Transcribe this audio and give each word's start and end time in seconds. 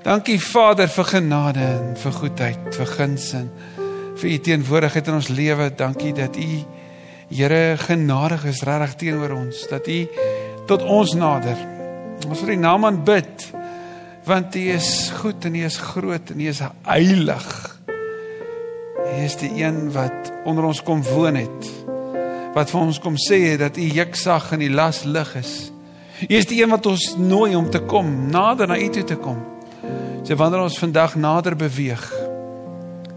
Dankie 0.00 0.38
Vader 0.40 0.88
vir 0.88 1.04
genade 1.04 1.60
en 1.60 1.96
vir 2.00 2.12
goedheid, 2.12 2.68
vir 2.72 2.86
guns 2.88 3.32
en 3.36 3.50
vir 4.16 4.30
u 4.30 4.36
teenwoordigheid 4.46 5.10
in 5.12 5.18
ons 5.18 5.28
lewe. 5.28 5.66
Dankie 5.76 6.12
dat 6.16 6.36
u 6.36 6.50
Here 7.30 7.76
genadig 7.78 8.42
is 8.50 8.64
regtig 8.66 8.94
teenoor 8.98 9.36
ons, 9.36 9.60
dat 9.70 9.86
u 9.86 9.98
tot 10.66 10.82
ons 10.82 11.12
nader. 11.14 11.54
Ons 12.26 12.40
wil 12.42 12.56
die 12.56 12.62
naam 12.62 12.88
aanbid 12.88 13.44
want 14.26 14.54
U 14.54 14.64
is 14.74 15.10
goed 15.20 15.44
en 15.44 15.54
U 15.54 15.62
is 15.64 15.76
groot 15.80 16.30
en 16.30 16.40
U 16.40 16.48
is 16.48 16.60
heilig. 16.86 17.46
U 19.00 19.22
is 19.24 19.36
die 19.40 19.52
een 19.62 19.92
wat 19.94 20.32
onder 20.44 20.68
ons 20.68 20.82
kom 20.82 21.04
woon 21.06 21.38
het. 21.40 21.70
Wat 22.54 22.70
vir 22.70 22.80
ons 22.80 22.98
kom 23.00 23.16
sê 23.20 23.56
dat 23.60 23.78
U 23.78 23.86
juk 24.00 24.18
sag 24.18 24.50
en 24.54 24.64
die 24.64 24.72
las 24.72 25.04
lig 25.04 25.32
is. 25.40 25.54
U 26.28 26.34
is 26.36 26.50
die 26.50 26.60
een 26.62 26.70
wat 26.70 26.86
ons 26.90 27.14
nooi 27.18 27.54
om 27.56 27.70
te 27.70 27.80
kom, 27.88 28.12
nader 28.30 28.68
na 28.68 28.78
U 28.78 28.90
toe 28.92 29.06
te 29.06 29.18
kom. 29.18 29.40
So 30.30 30.36
wanneer 30.38 30.60
ons 30.62 30.78
vandag 30.78 31.16
nader 31.18 31.56
beweeg, 31.58 32.02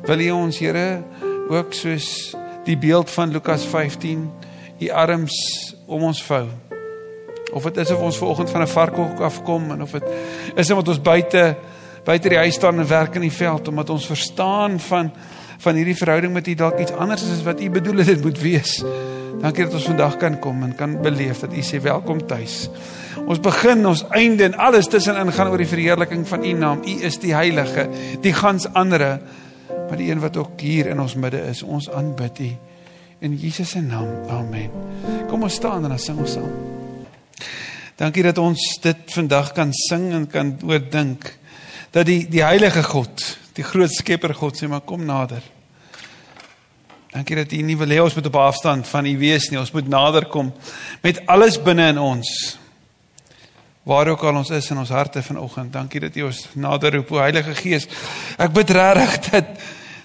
wil 0.07 0.21
U 0.25 0.29
ons 0.33 0.57
Here 0.57 1.03
ook 1.45 1.75
soos 1.77 2.07
die 2.65 2.73
beeld 2.73 3.11
van 3.13 3.29
Lukas 3.29 3.67
15 3.69 4.23
U 4.81 4.89
arms 4.89 5.35
om 5.85 6.07
ons 6.07 6.23
vou. 6.25 6.47
Of 7.53 7.67
dit 7.69 7.77
is 7.83 7.91
of 7.93 8.01
ons 8.01 8.17
vanoggend 8.17 8.49
van 8.49 8.65
'n 8.65 8.67
varkhok 8.67 9.21
afkom 9.29 9.71
en 9.71 9.85
of 9.85 9.91
dit 9.91 10.03
is 10.55 10.71
omdat 10.71 10.87
ons 10.87 11.01
buite 11.01 11.55
buite 12.03 12.29
die 12.29 12.37
huis 12.37 12.55
staan 12.55 12.79
en 12.79 12.87
werk 12.87 13.15
in 13.15 13.29
die 13.29 13.37
veld 13.37 13.67
omdat 13.67 13.89
ons 13.89 14.09
verstaan 14.09 14.79
van 14.79 15.13
van 15.57 15.75
hierdie 15.75 15.97
verhouding 15.97 16.33
met 16.33 16.47
U 16.47 16.53
dalk 16.53 16.79
iets 16.79 16.97
anders 16.97 17.23
is 17.23 17.37
as 17.37 17.43
wat 17.43 17.61
U 17.61 17.69
bedoel 17.69 17.97
het 17.97 18.07
dit 18.07 18.23
moet 18.23 18.39
wees. 18.41 18.83
Dankie 19.41 19.65
dat 19.65 19.73
ons 19.73 19.87
vandag 19.89 20.17
kan 20.21 20.39
kom 20.39 20.63
en 20.63 20.75
kan 20.75 20.97
beleef 21.01 21.39
dat 21.43 21.53
U 21.53 21.61
sê 21.65 21.79
welkom 21.81 22.21
tuis. 22.27 22.67
Ons 23.27 23.39
begin, 23.43 23.85
ons 23.87 24.03
einde 24.15 24.43
en 24.43 24.57
alles 24.61 24.87
tussenin 24.91 25.31
gaan 25.33 25.49
oor 25.51 25.61
die 25.61 25.69
verheerliking 25.69 26.27
van 26.27 26.43
U 26.45 26.51
naam. 26.57 26.83
U 26.85 26.93
is 27.07 27.17
die 27.23 27.33
heilige, 27.35 27.87
die 28.21 28.33
gans 28.33 28.67
andere, 28.73 29.17
maar 29.69 29.97
die 29.97 30.11
een 30.11 30.21
wat 30.23 30.37
ook 30.37 30.61
hier 30.61 30.91
in 30.91 31.01
ons 31.01 31.15
midde 31.15 31.41
is. 31.49 31.63
Ons 31.63 31.89
aanbid 31.91 32.39
U 32.39 32.51
in 33.23 33.35
Jesus 33.39 33.69
se 33.69 33.81
naam. 33.81 34.09
Amen. 34.29 34.71
Kom 35.29 35.43
ons 35.43 35.55
staan 35.55 35.83
en 35.83 35.95
dan 35.95 35.99
sing 35.99 36.19
ons 36.19 36.37
saam. 36.37 36.51
Dankie 37.95 38.25
dat 38.25 38.39
ons 38.41 38.61
dit 38.83 39.13
vandag 39.15 39.53
kan 39.55 39.71
sing 39.73 40.09
en 40.11 40.27
kan 40.27 40.55
oordink 40.65 41.29
dat 41.93 42.07
die 42.09 42.25
die 42.27 42.43
heilige 42.43 42.83
God, 42.83 43.23
die 43.55 43.63
groot 43.63 43.93
skepper 43.93 44.33
God 44.35 44.57
sê 44.59 44.67
maar 44.67 44.83
kom 44.83 45.05
nader. 45.05 45.43
Dankie 47.13 47.37
dat 47.37 47.53
U 47.53 47.61
nie 47.61 47.77
wil 47.77 47.93
hê 47.93 48.01
ons 48.01 48.15
moet 48.17 48.27
op 48.31 48.39
afstand 48.41 48.87
van 48.89 49.05
U 49.05 49.13
wees 49.21 49.49
nie. 49.51 49.59
Ons 49.61 49.71
moet 49.75 49.87
nader 49.87 50.25
kom 50.25 50.51
met 51.03 51.21
alles 51.29 51.59
binne 51.61 51.87
in 51.93 52.01
ons. 52.01 52.33
Waar 53.83 54.13
ook 54.13 54.23
al 54.23 54.41
ons 54.41 54.49
is 54.55 54.69
in 54.71 54.81
ons 54.81 54.93
harte 54.95 55.21
vanoggend. 55.21 55.73
Dankie 55.73 56.01
dat 56.01 56.17
U 56.17 56.27
ons 56.31 56.43
nader 56.55 56.97
roep, 56.97 57.11
o 57.11 57.21
Heilige 57.21 57.55
Gees. 57.59 57.87
Ek 58.37 58.53
bid 58.55 58.73
regtig 58.73 59.31
dat 59.31 59.55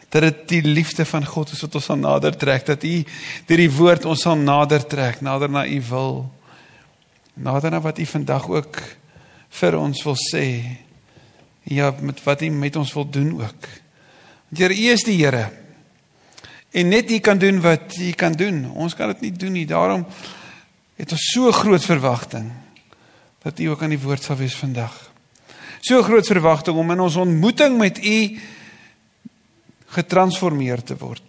dat 0.09 0.25
dit 0.25 0.45
die 0.48 0.62
liefde 0.64 1.05
van 1.05 1.27
God 1.29 1.51
is 1.53 1.61
wat 1.61 1.75
ons 1.77 1.91
aan 1.92 2.01
nader 2.01 2.36
trek, 2.36 2.62
dat 2.64 2.84
U 2.84 2.92
deur 3.47 3.61
die 3.61 3.73
woord 3.77 4.06
ons 4.09 4.23
sal 4.25 4.39
nader 4.41 4.86
trek, 4.89 5.20
nader 5.20 5.53
na 5.53 5.67
U 5.69 5.81
wil 5.91 6.12
nader 7.39 7.70
na 7.70 7.81
wat 7.81 7.98
u 7.98 8.06
vandag 8.06 8.48
ook 8.51 8.81
vir 9.61 9.77
ons 9.79 10.03
wil 10.05 10.17
sê. 10.19 10.45
Ja, 11.69 11.92
met 12.01 12.23
wat 12.25 12.42
u 12.42 12.51
met 12.51 12.77
ons 12.77 12.92
wil 12.92 13.06
doen 13.11 13.33
ook. 13.41 13.69
Want 14.48 14.59
Here, 14.59 14.75
u 14.75 14.91
is 14.92 15.05
die 15.05 15.19
Here. 15.20 15.51
En 16.70 16.88
net 16.88 17.11
u 17.11 17.19
kan 17.19 17.38
doen 17.38 17.61
wat 17.61 17.97
u 17.97 18.11
kan 18.11 18.33
doen. 18.33 18.70
Ons 18.70 18.94
kan 18.94 19.08
dit 19.14 19.20
nie 19.20 19.33
doen 19.33 19.52
nie. 19.52 19.66
Daarom 19.66 20.06
het 20.98 21.12
ons 21.12 21.30
so 21.33 21.52
groot 21.52 21.84
verwagting 21.84 22.50
dat 23.42 23.58
u 23.58 23.70
ook 23.70 23.83
aan 23.83 23.94
die 23.94 24.02
woord 24.02 24.22
sal 24.22 24.36
wees 24.36 24.56
vandag. 24.56 24.94
So 25.80 26.02
groot 26.02 26.27
verwagting 26.27 26.77
om 26.77 26.91
in 26.91 27.00
ons 27.00 27.16
ontmoeting 27.16 27.78
met 27.78 28.05
u 28.05 28.19
getransformeer 29.94 30.83
te 30.83 30.96
word. 30.98 31.22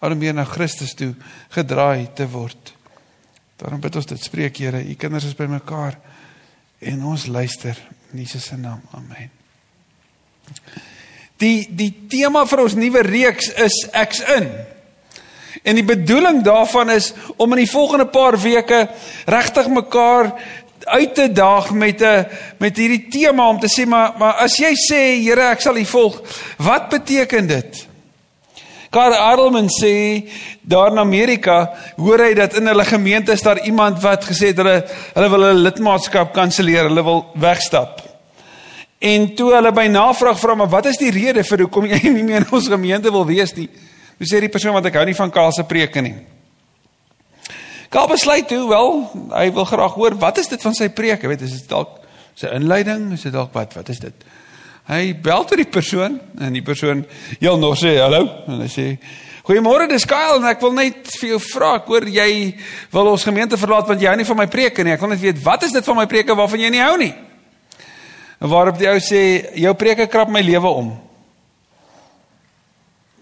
Al 0.00 0.16
meer 0.16 0.34
na 0.34 0.44
Christus 0.44 0.94
toe 0.96 1.14
gedraai 1.54 2.10
te 2.16 2.28
word. 2.28 2.74
Daarom 3.60 3.80
bid 3.80 3.96
ons 3.96 4.08
dit 4.08 4.22
spreek 4.22 4.56
Here, 4.56 4.80
u 4.80 4.94
kinders 4.94 5.28
is 5.28 5.36
bymekaar 5.36 5.98
en 6.80 7.04
ons 7.04 7.26
luister 7.26 7.76
in 8.12 8.24
Jesus 8.24 8.48
se 8.48 8.56
naam. 8.56 8.80
Amen. 8.96 9.30
Die 11.40 11.68
die 11.72 11.92
tema 12.10 12.44
vir 12.46 12.64
ons 12.66 12.76
nuwe 12.76 13.02
reeks 13.06 13.48
is 13.64 13.76
ek's 13.96 14.20
in. 14.36 14.50
En 15.62 15.76
die 15.76 15.84
bedoeling 15.84 16.42
daarvan 16.44 16.90
is 16.90 17.12
om 17.36 17.52
in 17.52 17.64
die 17.64 17.70
volgende 17.70 18.06
paar 18.06 18.38
weke 18.40 18.88
regtig 19.26 19.68
mekaar 19.68 20.32
uit 20.84 21.14
te 21.14 21.32
daag 21.32 21.70
met 21.70 22.02
'n 22.02 22.26
met 22.58 22.76
hierdie 22.76 23.08
tema 23.08 23.48
om 23.48 23.60
te 23.60 23.68
sê 23.68 23.86
maar 23.86 24.12
maar 24.18 24.34
as 24.34 24.56
jy 24.56 24.72
sê 24.74 25.00
Here 25.22 25.50
ek 25.50 25.60
sal 25.60 25.76
U 25.76 25.84
volg, 25.84 26.22
wat 26.56 26.88
beteken 26.88 27.46
dit? 27.46 27.86
Karl 28.90 29.14
Adelman 29.14 29.68
sê 29.68 30.26
daar 30.60 30.90
in 30.90 30.98
Amerika 30.98 31.70
hoor 31.96 32.18
hy 32.18 32.34
dat 32.34 32.54
in 32.54 32.66
hulle 32.66 32.84
gemeente 32.84 33.32
is 33.32 33.42
daar 33.42 33.64
iemand 33.64 34.02
wat 34.02 34.24
gesê 34.24 34.46
het 34.50 34.56
hulle 34.56 34.84
hulle 35.14 35.30
wil 35.30 35.42
hulle 35.42 35.62
lidmaatskap 35.62 36.32
kanselleer, 36.32 36.88
hulle 36.88 37.04
wil 37.04 37.26
wegstap. 37.34 38.09
En 39.00 39.30
toe 39.34 39.54
hulle 39.54 39.70
by 39.72 39.86
navraag 39.88 40.36
vra 40.36 40.54
maar 40.60 40.68
wat 40.68 40.90
is 40.90 40.98
die 41.00 41.12
rede 41.14 41.40
vir 41.48 41.64
hoekom 41.64 41.86
jy 41.88 42.00
nie 42.12 42.24
meer 42.26 42.44
in 42.44 42.52
ons 42.52 42.68
gemeente 42.68 43.12
wil 43.12 43.24
wees 43.28 43.54
nie? 43.56 43.70
Toe 44.20 44.28
sê 44.28 44.42
die 44.44 44.52
persoon 44.52 44.76
wat 44.76 44.90
ek 44.90 44.98
hou 45.00 45.06
nie 45.08 45.16
van 45.16 45.32
Karl 45.32 45.54
se 45.56 45.64
preke 45.64 46.02
nie. 46.04 46.18
Karl 47.90 48.10
besluit 48.12 48.44
toe 48.46 48.60
wel, 48.68 49.00
hy 49.32 49.46
wil 49.56 49.64
graag 49.64 49.96
hoor 49.96 50.18
wat 50.20 50.42
is 50.42 50.52
dit 50.52 50.60
van 50.62 50.76
sy 50.76 50.90
preke? 50.92 51.30
Weet, 51.30 51.46
is 51.48 51.56
dit 51.62 51.72
dalk 51.72 51.96
sy 52.36 52.52
inleiding? 52.52 53.08
Is 53.16 53.24
dit 53.24 53.32
dalk 53.32 53.56
wat? 53.56 53.72
Wat 53.78 53.88
is 53.88 54.02
dit? 54.04 54.28
Hy 54.90 55.14
bel 55.24 55.48
tot 55.48 55.56
die 55.60 55.68
persoon 55.70 56.20
en 56.36 56.52
die 56.52 56.64
persoon 56.66 57.00
heel 57.38 57.58
nog 57.62 57.80
sê 57.80 57.96
hallo 58.02 58.26
en 58.50 58.60
hy 58.60 58.68
sê 58.68 58.86
goeiemôre 59.46 59.88
dis 59.88 60.04
Kyle 60.08 60.36
en 60.36 60.46
ek 60.50 60.60
wil 60.60 60.76
net 60.76 61.08
vir 61.16 61.32
jou 61.34 61.40
vra 61.46 61.72
ek 61.78 61.88
hoor 61.88 62.04
jy 62.10 62.30
wil 62.92 63.14
ons 63.14 63.24
gemeente 63.24 63.58
verlaat 63.60 63.88
want 63.88 64.02
jy 64.02 64.10
hou 64.10 64.18
nie 64.20 64.28
van 64.28 64.40
my 64.42 64.46
preke 64.50 64.84
nie 64.84 64.92
ek 64.92 65.02
wil 65.02 65.12
net 65.14 65.22
weet 65.22 65.40
wat 65.44 65.64
is 65.64 65.72
dit 65.72 65.88
van 65.88 65.98
my 66.02 66.06
preke 66.10 66.36
waarvan 66.36 66.64
jy 66.66 66.72
nie 66.74 66.82
hou 66.84 66.96
nie 67.00 67.12
en 68.40 68.48
waarop 68.48 68.78
die 68.80 68.88
ou 68.88 68.98
sê 69.04 69.22
jou 69.60 69.72
preke 69.76 70.08
krap 70.08 70.30
my 70.32 70.42
lewe 70.44 70.68
om. 70.82 70.90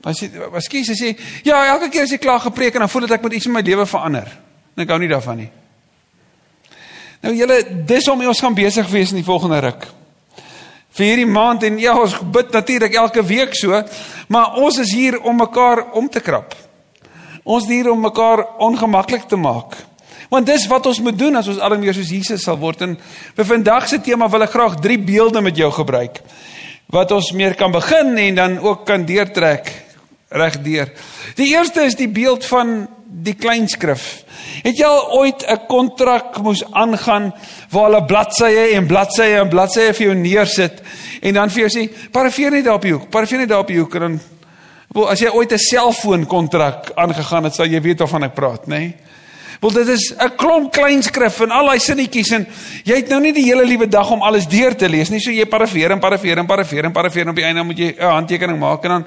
Dan 0.05 0.15
sê 0.15 0.31
Waskie 0.53 0.84
sê 0.87 1.15
ja 1.45 1.65
elke 1.75 1.91
keer 1.91 2.06
as 2.06 2.15
jy 2.15 2.21
klaar 2.23 2.41
gepreek 2.47 2.79
en 2.79 2.87
dan 2.87 2.93
voel 2.93 3.09
dit 3.09 3.17
ek 3.19 3.25
moet 3.27 3.39
iets 3.39 3.49
in 3.51 3.56
my 3.56 3.65
lewe 3.67 3.87
verander. 3.87 4.31
En 4.77 4.84
ek 4.87 4.93
hou 4.95 5.01
nie 5.03 5.11
daarvan 5.11 5.43
nie. 5.43 5.51
Nou 7.25 7.34
julle 7.34 7.62
dis 7.87 8.09
om 8.09 8.23
ons 8.31 8.41
gaan 8.45 8.55
besig 8.55 8.91
wees 8.93 9.11
in 9.11 9.19
die 9.19 9.27
volgende 9.27 9.59
ruk. 9.65 9.89
Vir 10.95 11.12
hierdie 11.12 11.31
maand 11.31 11.67
en 11.67 11.77
ja, 11.83 11.95
ons 11.99 12.15
bid 12.35 12.55
natuurlik 12.55 12.95
elke 12.99 13.23
week 13.27 13.55
so, 13.59 13.83
maar 14.31 14.56
ons 14.59 14.79
is 14.83 14.95
hier 14.95 15.19
om 15.23 15.37
mekaar 15.39 15.85
om 15.99 16.09
te 16.11 16.23
krap. 16.23 16.55
Ons 17.45 17.67
is 17.67 17.79
hier 17.79 17.91
om 17.91 18.00
mekaar 18.03 18.45
ongemaklik 18.62 19.27
te 19.31 19.39
maak. 19.39 19.77
Want 20.29 20.47
dis 20.47 20.67
wat 20.67 20.87
ons 20.87 21.01
moet 21.01 21.19
doen 21.19 21.37
as 21.37 21.49
ons 21.49 21.59
al 21.59 21.79
meer 21.79 21.95
soos 21.95 22.11
Jesus 22.11 22.43
sal 22.43 22.59
word. 22.59 22.83
En 22.83 22.99
vir 23.37 23.45
vandag 23.45 23.89
se 23.89 24.01
tema 24.01 24.29
wil 24.29 24.43
ek 24.43 24.51
graag 24.51 24.81
drie 24.81 24.99
beelde 24.99 25.41
met 25.41 25.56
jou 25.56 25.71
gebruik 25.73 26.23
wat 26.89 27.11
ons 27.12 27.34
meer 27.37 27.53
kan 27.55 27.73
begin 27.73 28.17
en 28.17 28.34
dan 28.34 28.59
ook 28.65 28.87
kan 28.89 29.05
deurtrek 29.05 29.69
regdeur. 30.29 30.89
Die 31.37 31.51
eerste 31.53 31.84
is 31.84 31.97
die 31.97 32.09
beeld 32.09 32.47
van 32.49 32.87
die 33.09 33.34
kleinskrif. 33.37 34.25
Het 34.65 34.81
jy 34.81 34.87
al 34.87 35.12
ooit 35.19 35.45
'n 35.45 35.67
kontrak 35.69 36.41
moes 36.43 36.65
aangaan 36.73 37.33
waar 37.71 37.85
hulle 37.85 38.05
bladsye 38.05 38.75
en 38.77 38.87
bladsye 38.87 39.41
en 39.41 39.49
bladsye 39.49 39.93
vir 39.93 40.06
jou 40.06 40.15
neersit 40.15 40.83
en 41.21 41.35
dan 41.35 41.50
vir 41.50 41.69
jou 41.69 41.71
sê 41.71 42.11
parafeer 42.12 42.50
net 42.50 42.65
daar 42.65 42.75
op 42.75 42.83
die 42.83 42.93
hoek, 42.93 43.11
parafeer 43.11 43.39
net 43.39 43.49
daar 43.49 43.61
op 43.61 43.67
die 43.67 43.79
hoek 43.79 43.95
en 43.95 44.00
dan 44.00 44.21
wel 44.95 45.11
as 45.11 45.21
jy 45.21 45.29
ooit 45.29 45.53
'n 45.53 45.59
selfoon 45.59 46.27
kontrak 46.27 46.93
aangegaan 46.95 47.45
het, 47.45 47.55
sal 47.55 47.67
jy 47.67 47.81
weet 47.81 47.99
waarvan 47.99 48.23
ek 48.25 48.35
praat, 48.35 48.67
nê? 48.67 48.79
Nee? 48.79 48.95
Want 49.60 49.74
dit 49.74 49.88
is 49.88 50.14
'n 50.14 50.36
klomp 50.36 50.72
klein 50.72 51.02
skrif 51.02 51.41
en 51.41 51.50
al 51.50 51.66
daai 51.66 51.78
sinnetjies 51.78 52.30
en 52.30 52.46
jy 52.84 52.94
het 52.94 53.08
nou 53.08 53.20
nie 53.20 53.32
die 53.32 53.44
hele 53.44 53.64
liewe 53.64 53.88
dag 53.88 54.10
om 54.10 54.22
alles 54.22 54.46
deur 54.46 54.76
te 54.76 54.88
lees 54.88 55.10
nie. 55.10 55.20
So 55.20 55.30
jy 55.30 55.44
parafeer 55.46 55.91
en 55.91 55.98
parafeer 55.98 56.38
en 56.38 56.46
parafeer 56.46 56.84
en 56.84 56.93
parafeer 56.93 57.22
en 57.22 57.28
op 57.28 57.37
die 57.37 57.44
einde 57.44 57.62
moet 57.62 57.78
jy 57.78 57.94
'n 57.99 58.05
handtekening 58.05 58.58
maak 58.58 58.84
en 58.84 58.90
dan 58.90 59.05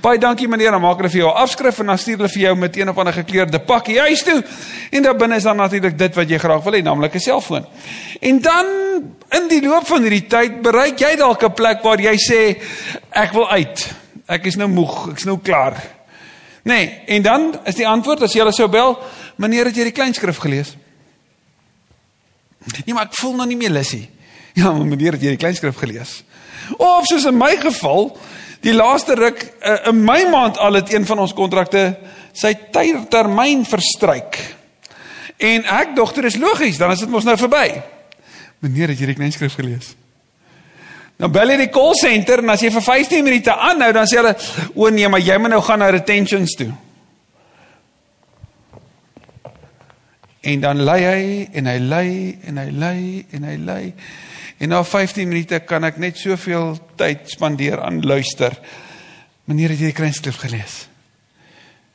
baie 0.00 0.18
dankie 0.18 0.48
meneer, 0.48 0.70
dan 0.70 0.80
maak 0.80 0.96
hulle 0.96 1.10
vir 1.10 1.20
jou 1.20 1.28
'n 1.28 1.36
afskrif 1.36 1.78
en 1.78 1.86
dan 1.86 1.98
stuur 1.98 2.16
hulle 2.16 2.28
vir 2.28 2.42
jou 2.42 2.56
met 2.56 2.76
een 2.76 2.88
of 2.88 2.98
ander 2.98 3.12
gekleurde 3.12 3.58
pakkie 3.58 4.00
huis 4.00 4.22
toe. 4.22 4.42
En 4.90 5.02
daar 5.02 5.16
binne 5.16 5.36
is 5.36 5.42
dan 5.42 5.56
natuurlik 5.56 5.98
dit 5.98 6.14
wat 6.14 6.28
jy 6.28 6.38
graag 6.38 6.62
wil 6.62 6.72
hê, 6.72 6.82
naamlik 6.82 7.14
'n 7.14 7.20
selfoon. 7.20 7.66
En 8.20 8.40
dan 8.40 8.66
in 9.30 9.48
die 9.48 9.62
loop 9.62 9.86
van 9.86 10.02
hierdie 10.02 10.26
tyd 10.26 10.62
bereik 10.62 10.98
jy 10.98 11.16
dalk 11.16 11.42
'n 11.42 11.52
plek 11.52 11.82
waar 11.82 12.00
jy 12.00 12.16
sê 12.16 12.56
ek 13.10 13.32
wil 13.32 13.50
uit. 13.50 13.94
Ek 14.26 14.46
is 14.46 14.56
nou 14.56 14.68
moeg, 14.68 15.10
ek's 15.10 15.24
nou 15.24 15.38
klaar. 15.42 15.99
Nee, 16.62 17.02
en 17.06 17.22
dan 17.22 17.50
is 17.64 17.78
die 17.78 17.88
antwoord 17.88 18.26
as 18.26 18.34
jy 18.36 18.42
hulle 18.42 18.54
sou 18.54 18.68
bel, 18.68 18.96
meneer 19.40 19.70
het 19.70 19.76
jy 19.76 19.86
die 19.88 19.96
kleinskrif 19.96 20.40
gelees? 20.42 20.74
Nee, 22.84 22.92
maar 22.92 23.08
ek 23.08 23.16
voel 23.16 23.38
nou 23.38 23.46
nie 23.48 23.58
meer 23.60 23.74
lus 23.74 23.94
nie. 23.96 24.08
Ja, 24.58 24.72
meneer 24.74 25.14
het 25.14 25.22
jy 25.22 25.36
die 25.36 25.40
kleinskrif 25.40 25.76
gelees? 25.78 26.24
Of 26.74 27.06
soos 27.06 27.22
in 27.30 27.36
my 27.38 27.52
geval, 27.62 28.10
die 28.66 28.74
laaste 28.74 29.14
ruk 29.16 29.38
uh, 29.46 29.76
in 29.92 30.00
my 30.04 30.24
maand 30.28 30.58
al 30.58 30.80
het 30.80 30.90
een 30.92 31.06
van 31.06 31.22
ons 31.22 31.34
kontrakte 31.38 31.84
sy 32.36 32.50
termyn 32.74 33.62
verstryk. 33.68 34.40
En 35.40 35.64
ek 35.78 35.94
dogter 35.96 36.26
is 36.28 36.36
logies, 36.36 36.82
dan 36.82 36.92
is 36.92 37.06
dit 37.06 37.12
mos 37.14 37.24
nou 37.24 37.36
verby. 37.40 37.78
Meneer 38.60 38.92
het 38.92 39.00
jy 39.00 39.12
die 39.12 39.16
kleinskrif 39.22 39.54
gelees? 39.56 39.94
Dan 41.20 41.32
bel 41.32 41.52
jy 41.52 41.56
die 41.60 41.72
call 41.72 41.92
center 42.00 42.40
en 42.40 42.54
as 42.54 42.62
jy 42.64 42.70
vir 42.72 42.84
15 42.86 43.24
minute 43.26 43.52
aanhou, 43.52 43.90
dan 43.92 44.06
sê 44.08 44.22
hulle, 44.22 44.36
"O 44.74 44.88
nee, 44.88 45.08
maar 45.08 45.20
jy 45.20 45.36
moet 45.38 45.50
nou 45.50 45.60
gaan 45.60 45.78
na 45.78 45.90
retentions 45.90 46.54
toe." 46.56 46.72
En 50.40 50.60
dan 50.60 50.82
lei 50.82 51.00
hy 51.04 51.48
en 51.52 51.66
hy 51.66 51.78
lei 51.78 52.38
en 52.44 52.56
hy 52.56 52.70
lei 52.70 53.26
en 53.30 53.42
hy 53.42 53.56
lei. 53.56 53.94
En 54.58 54.68
na 54.68 54.82
15 54.84 55.28
minute 55.28 55.60
kan 55.60 55.84
ek 55.84 55.98
net 55.98 56.16
soveel 56.16 56.78
tyd 56.96 57.28
spandeer 57.28 57.80
aan 57.80 58.00
luister. 58.00 58.58
Meneer, 59.44 59.70
het 59.70 59.78
jy 59.78 59.92
die 59.92 59.96
kruisskrif 59.96 60.36
gelees? 60.36 60.88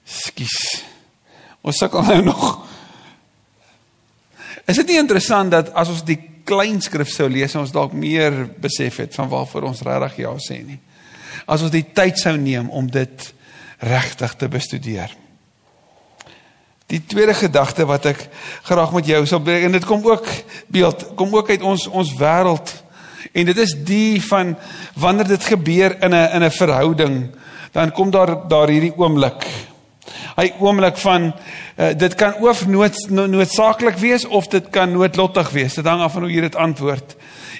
Skus. 0.06 0.83
Ons 1.62 1.77
sukkel 1.77 2.04
nou 2.04 2.22
nog. 2.22 2.68
Is 4.66 4.75
dit 4.75 4.88
nie 4.88 4.98
interessant 4.98 5.51
dat 5.51 5.74
as 5.74 5.89
ons 5.89 6.04
die 6.06 6.19
kleinskrif 6.46 7.10
sou 7.10 7.28
lees, 7.30 7.56
ons 7.56 7.74
dalk 7.74 7.94
meer 7.94 8.46
besef 8.62 9.02
het 9.04 9.16
van 9.18 9.30
waarvoor 9.32 9.70
ons 9.72 9.84
regtig 9.86 10.24
ja 10.26 10.34
sê 10.42 10.62
nie. 10.64 10.80
As 11.46 11.62
ons 11.66 11.74
die 11.74 11.86
tyd 11.94 12.20
sou 12.22 12.36
neem 12.38 12.70
om 12.70 12.88
dit 12.92 13.34
regtig 13.86 14.36
te 14.40 14.50
bestudeer. 14.50 15.12
Die 16.88 17.02
tweede 17.02 17.34
gedagte 17.34 17.88
wat 17.90 18.06
ek 18.06 18.28
graag 18.68 18.94
met 18.94 19.08
jou 19.10 19.24
sal 19.26 19.42
breek 19.42 19.66
en 19.66 19.74
dit 19.74 19.86
kom 19.90 20.06
ook 20.06 20.28
beeld 20.72 21.08
kom 21.18 21.34
ook 21.34 21.50
uit 21.50 21.64
ons 21.66 21.88
ons 21.90 22.12
wêreld 22.20 22.74
en 23.34 23.50
dit 23.50 23.58
is 23.58 23.74
die 23.88 24.22
van 24.22 24.54
wanneer 25.02 25.32
dit 25.34 25.48
gebeur 25.50 25.98
in 25.98 26.14
'n 26.14 26.30
in 26.38 26.44
'n 26.44 26.52
verhouding 26.52 27.16
dan 27.74 27.92
kom 27.92 28.12
daar 28.12 28.48
daar 28.48 28.70
hierdie 28.70 28.94
oomblik. 28.96 29.44
Hy 30.36 30.52
oomblik 30.60 30.98
van 30.98 31.32
uh, 31.32 31.90
dit 31.98 32.16
kan 32.16 32.36
of 32.44 32.68
nood 32.68 32.98
noodsaaklik 33.10 33.98
wees 33.98 34.26
of 34.26 34.48
dit 34.48 34.70
kan 34.70 34.92
noodlottig 34.92 35.50
wees. 35.50 35.74
Dit 35.74 35.86
hang 35.86 36.02
af 36.02 36.14
van 36.14 36.22
hoe 36.22 36.32
jy 36.32 36.42
dit 36.42 36.56
antwoord. 36.56 37.16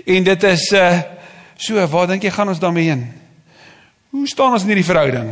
En 0.06 0.24
dit 0.24 0.44
is 0.44 0.72
uh 0.72 1.00
so, 1.58 1.88
waar 1.88 2.08
dink 2.08 2.24
jy 2.24 2.32
gaan 2.36 2.50
ons 2.52 2.60
daarmee 2.60 2.90
heen? 2.90 3.06
Hoe 4.10 4.28
staan 4.28 4.52
ons 4.54 4.62
in 4.62 4.74
hierdie 4.74 4.88
verhouding? 4.88 5.30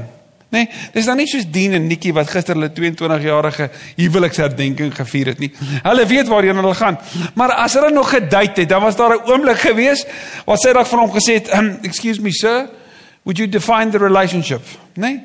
Nee, 0.53 0.67
dis 0.93 1.07
dan 1.09 1.17
nie 1.17 1.25
soos 1.27 1.47
Dien 1.49 1.73
en 1.73 1.87
Nikki 1.89 2.11
wat 2.13 2.29
gister 2.29 2.53
hulle 2.53 2.69
22 2.75 3.23
jarige 3.25 3.69
huweliksherdenking 3.97 4.91
gevier 4.93 5.31
het 5.31 5.41
nie. 5.41 5.49
Hulle 5.81 6.05
weet 6.05 6.29
waarheen 6.29 6.59
hulle 6.61 6.75
gaan. 6.77 6.99
Maar 7.39 7.55
as 7.63 7.73
hulle 7.79 7.89
nog 7.91 8.11
gedate 8.13 8.61
het, 8.61 8.69
dan 8.69 8.85
was 8.85 8.95
daar 8.99 9.15
'n 9.17 9.31
oomblik 9.31 9.57
gewees 9.65 10.05
waar 10.45 10.57
sy 10.57 10.73
dalk 10.73 10.87
van 10.87 10.99
hom 10.99 11.11
gesê 11.11 11.33
het, 11.41 11.53
um, 11.57 11.77
"Excuse 11.81 12.21
me, 12.21 12.31
sir, 12.31 12.69
would 13.23 13.37
you 13.37 13.49
define 13.49 13.89
the 13.89 13.97
relationship?" 13.97 14.61
Nee. 14.93 15.23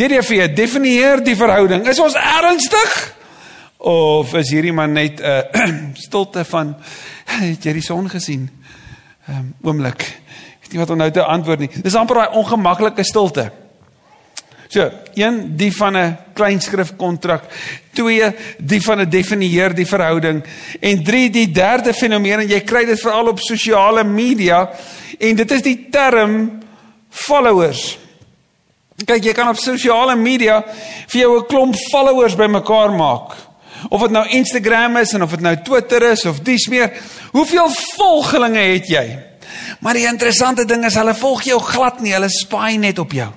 DDV 0.00 0.46
definieer 0.56 1.20
die 1.24 1.36
verhouding. 1.36 1.84
Is 1.90 2.00
ons 2.00 2.16
ernstig? 2.16 2.94
Of 3.76 4.32
is 4.40 4.52
hierdie 4.52 4.72
man 4.72 4.92
net 4.96 5.20
'n 5.20 5.24
uh, 5.24 5.92
stilte 6.06 6.44
van 6.44 6.76
het 7.26 7.64
jy 7.64 7.72
die 7.72 7.84
son 7.84 8.08
gesien? 8.08 8.48
Ehm 9.28 9.36
um, 9.36 9.54
oomblik. 9.62 10.00
Ek 10.00 10.64
weet 10.64 10.72
nie 10.72 10.80
wat 10.80 10.90
om 10.90 10.96
nou 10.96 11.10
te 11.10 11.24
antwoord 11.24 11.60
nie. 11.60 11.70
Dis 11.82 11.94
amper 11.94 12.16
daai 12.16 12.36
ongemaklike 12.40 13.04
stilte. 13.04 13.50
So, 14.70 14.90
een 15.14 15.56
die 15.56 15.72
van 15.76 15.96
'n 15.96 16.16
kleinskrif 16.32 16.96
kontrak, 16.96 17.44
twee 17.92 18.24
die 18.58 18.80
van 18.80 19.00
'n 19.00 19.10
definieer 19.10 19.74
die 19.74 19.86
verhouding 19.86 20.44
en 20.80 21.04
drie 21.04 21.30
die 21.30 21.50
derde 21.50 21.92
fenomeen 21.92 22.40
en 22.40 22.48
jy 22.48 22.60
kry 22.60 22.84
dit 22.84 23.00
veral 23.00 23.28
op 23.28 23.38
sosiale 23.38 24.04
media 24.04 24.70
en 25.18 25.36
dit 25.36 25.50
is 25.50 25.62
die 25.62 25.88
term 25.90 26.62
followers. 27.08 27.98
Kyk, 29.06 29.24
jy 29.24 29.32
kan 29.36 29.48
op 29.48 29.58
sosiale 29.60 30.16
media 30.16 30.60
vir 31.08 31.20
jou 31.20 31.38
'n 31.38 31.46
klomp 31.46 31.76
followers 31.90 32.36
bymekaar 32.36 32.90
maak. 32.92 33.36
Of 33.88 34.00
dit 34.00 34.10
nou 34.10 34.26
Instagram 34.28 34.96
is 34.96 35.12
en 35.12 35.22
of 35.22 35.30
dit 35.30 35.40
nou 35.40 35.56
Twitter 35.62 36.02
is 36.10 36.24
of 36.24 36.40
dis 36.40 36.68
meer, 36.68 36.92
hoeveel 37.32 37.68
volgelinge 37.96 38.60
het 38.60 38.86
jy? 38.88 39.18
Maar 39.80 39.94
die 39.94 40.06
interessante 40.06 40.64
ding 40.64 40.84
is 40.84 40.94
hulle 40.94 41.14
volg 41.14 41.42
jou 41.42 41.60
glad 41.60 42.00
nie, 42.00 42.12
hulle 42.12 42.28
spy 42.28 42.76
net 42.76 42.98
op 42.98 43.12
jou. 43.12 43.30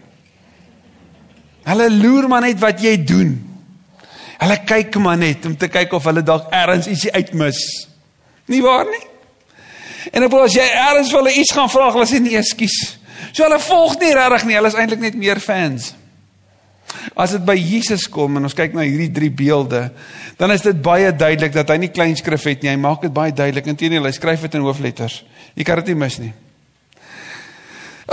Hulle 1.63 1.89
loer 1.91 2.27
maar 2.27 2.41
net 2.41 2.59
wat 2.59 2.81
jy 2.81 2.97
doen. 3.03 3.37
Hulle 4.37 4.57
kyk 4.67 4.95
maar 4.99 5.17
net 5.17 5.45
om 5.45 5.55
te 5.57 5.69
kyk 5.71 5.93
of 5.93 6.03
hulle 6.03 6.23
dalk 6.23 6.51
ergens 6.51 6.87
ietsie 6.91 7.13
uitmis. 7.13 7.87
Nie 8.51 8.61
waar 8.61 8.85
nie? 8.85 9.05
En 10.11 10.25
op 10.25 10.33
as 10.41 10.57
jy 10.57 10.65
ergens 10.65 11.13
vir 11.13 11.21
hulle 11.21 11.35
iets 11.39 11.53
gaan 11.55 11.71
vra, 11.71 11.87
hulle 11.95 12.07
sê 12.09 12.19
nee, 12.19 12.35
ekskuus. 12.37 12.97
So 13.33 13.43
hulle 13.47 13.59
volg 13.65 13.97
nie 14.01 14.13
regtig 14.13 14.47
nie, 14.47 14.57
hulle 14.59 14.69
is 14.69 14.77
eintlik 14.77 15.01
net 15.01 15.17
meer 15.17 15.41
fans. 15.41 15.91
As 17.17 17.33
dit 17.33 17.41
by 17.45 17.55
Jesus 17.57 18.05
kom 18.11 18.37
en 18.37 18.45
ons 18.45 18.55
kyk 18.55 18.75
na 18.77 18.85
hierdie 18.85 19.09
drie 19.13 19.31
beelde, 19.33 19.87
dan 20.37 20.53
is 20.53 20.61
dit 20.65 20.77
baie 20.85 21.09
duidelik 21.09 21.55
dat 21.55 21.71
hy 21.73 21.79
nie 21.81 21.91
kleinskrif 21.93 22.45
het 22.49 22.61
nie. 22.61 22.69
Hy 22.69 22.79
maak 22.81 23.01
dit 23.05 23.13
baie 23.13 23.33
duidelik. 23.33 23.67
Inteendeel, 23.69 24.05
hy 24.05 24.13
skryf 24.13 24.45
dit 24.45 24.57
in 24.59 24.65
hoofletters. 24.65 25.23
Jy 25.57 25.65
kan 25.65 25.81
dit 25.81 25.91
nie 25.93 25.99
mis 26.05 26.19
nie. 26.21 26.31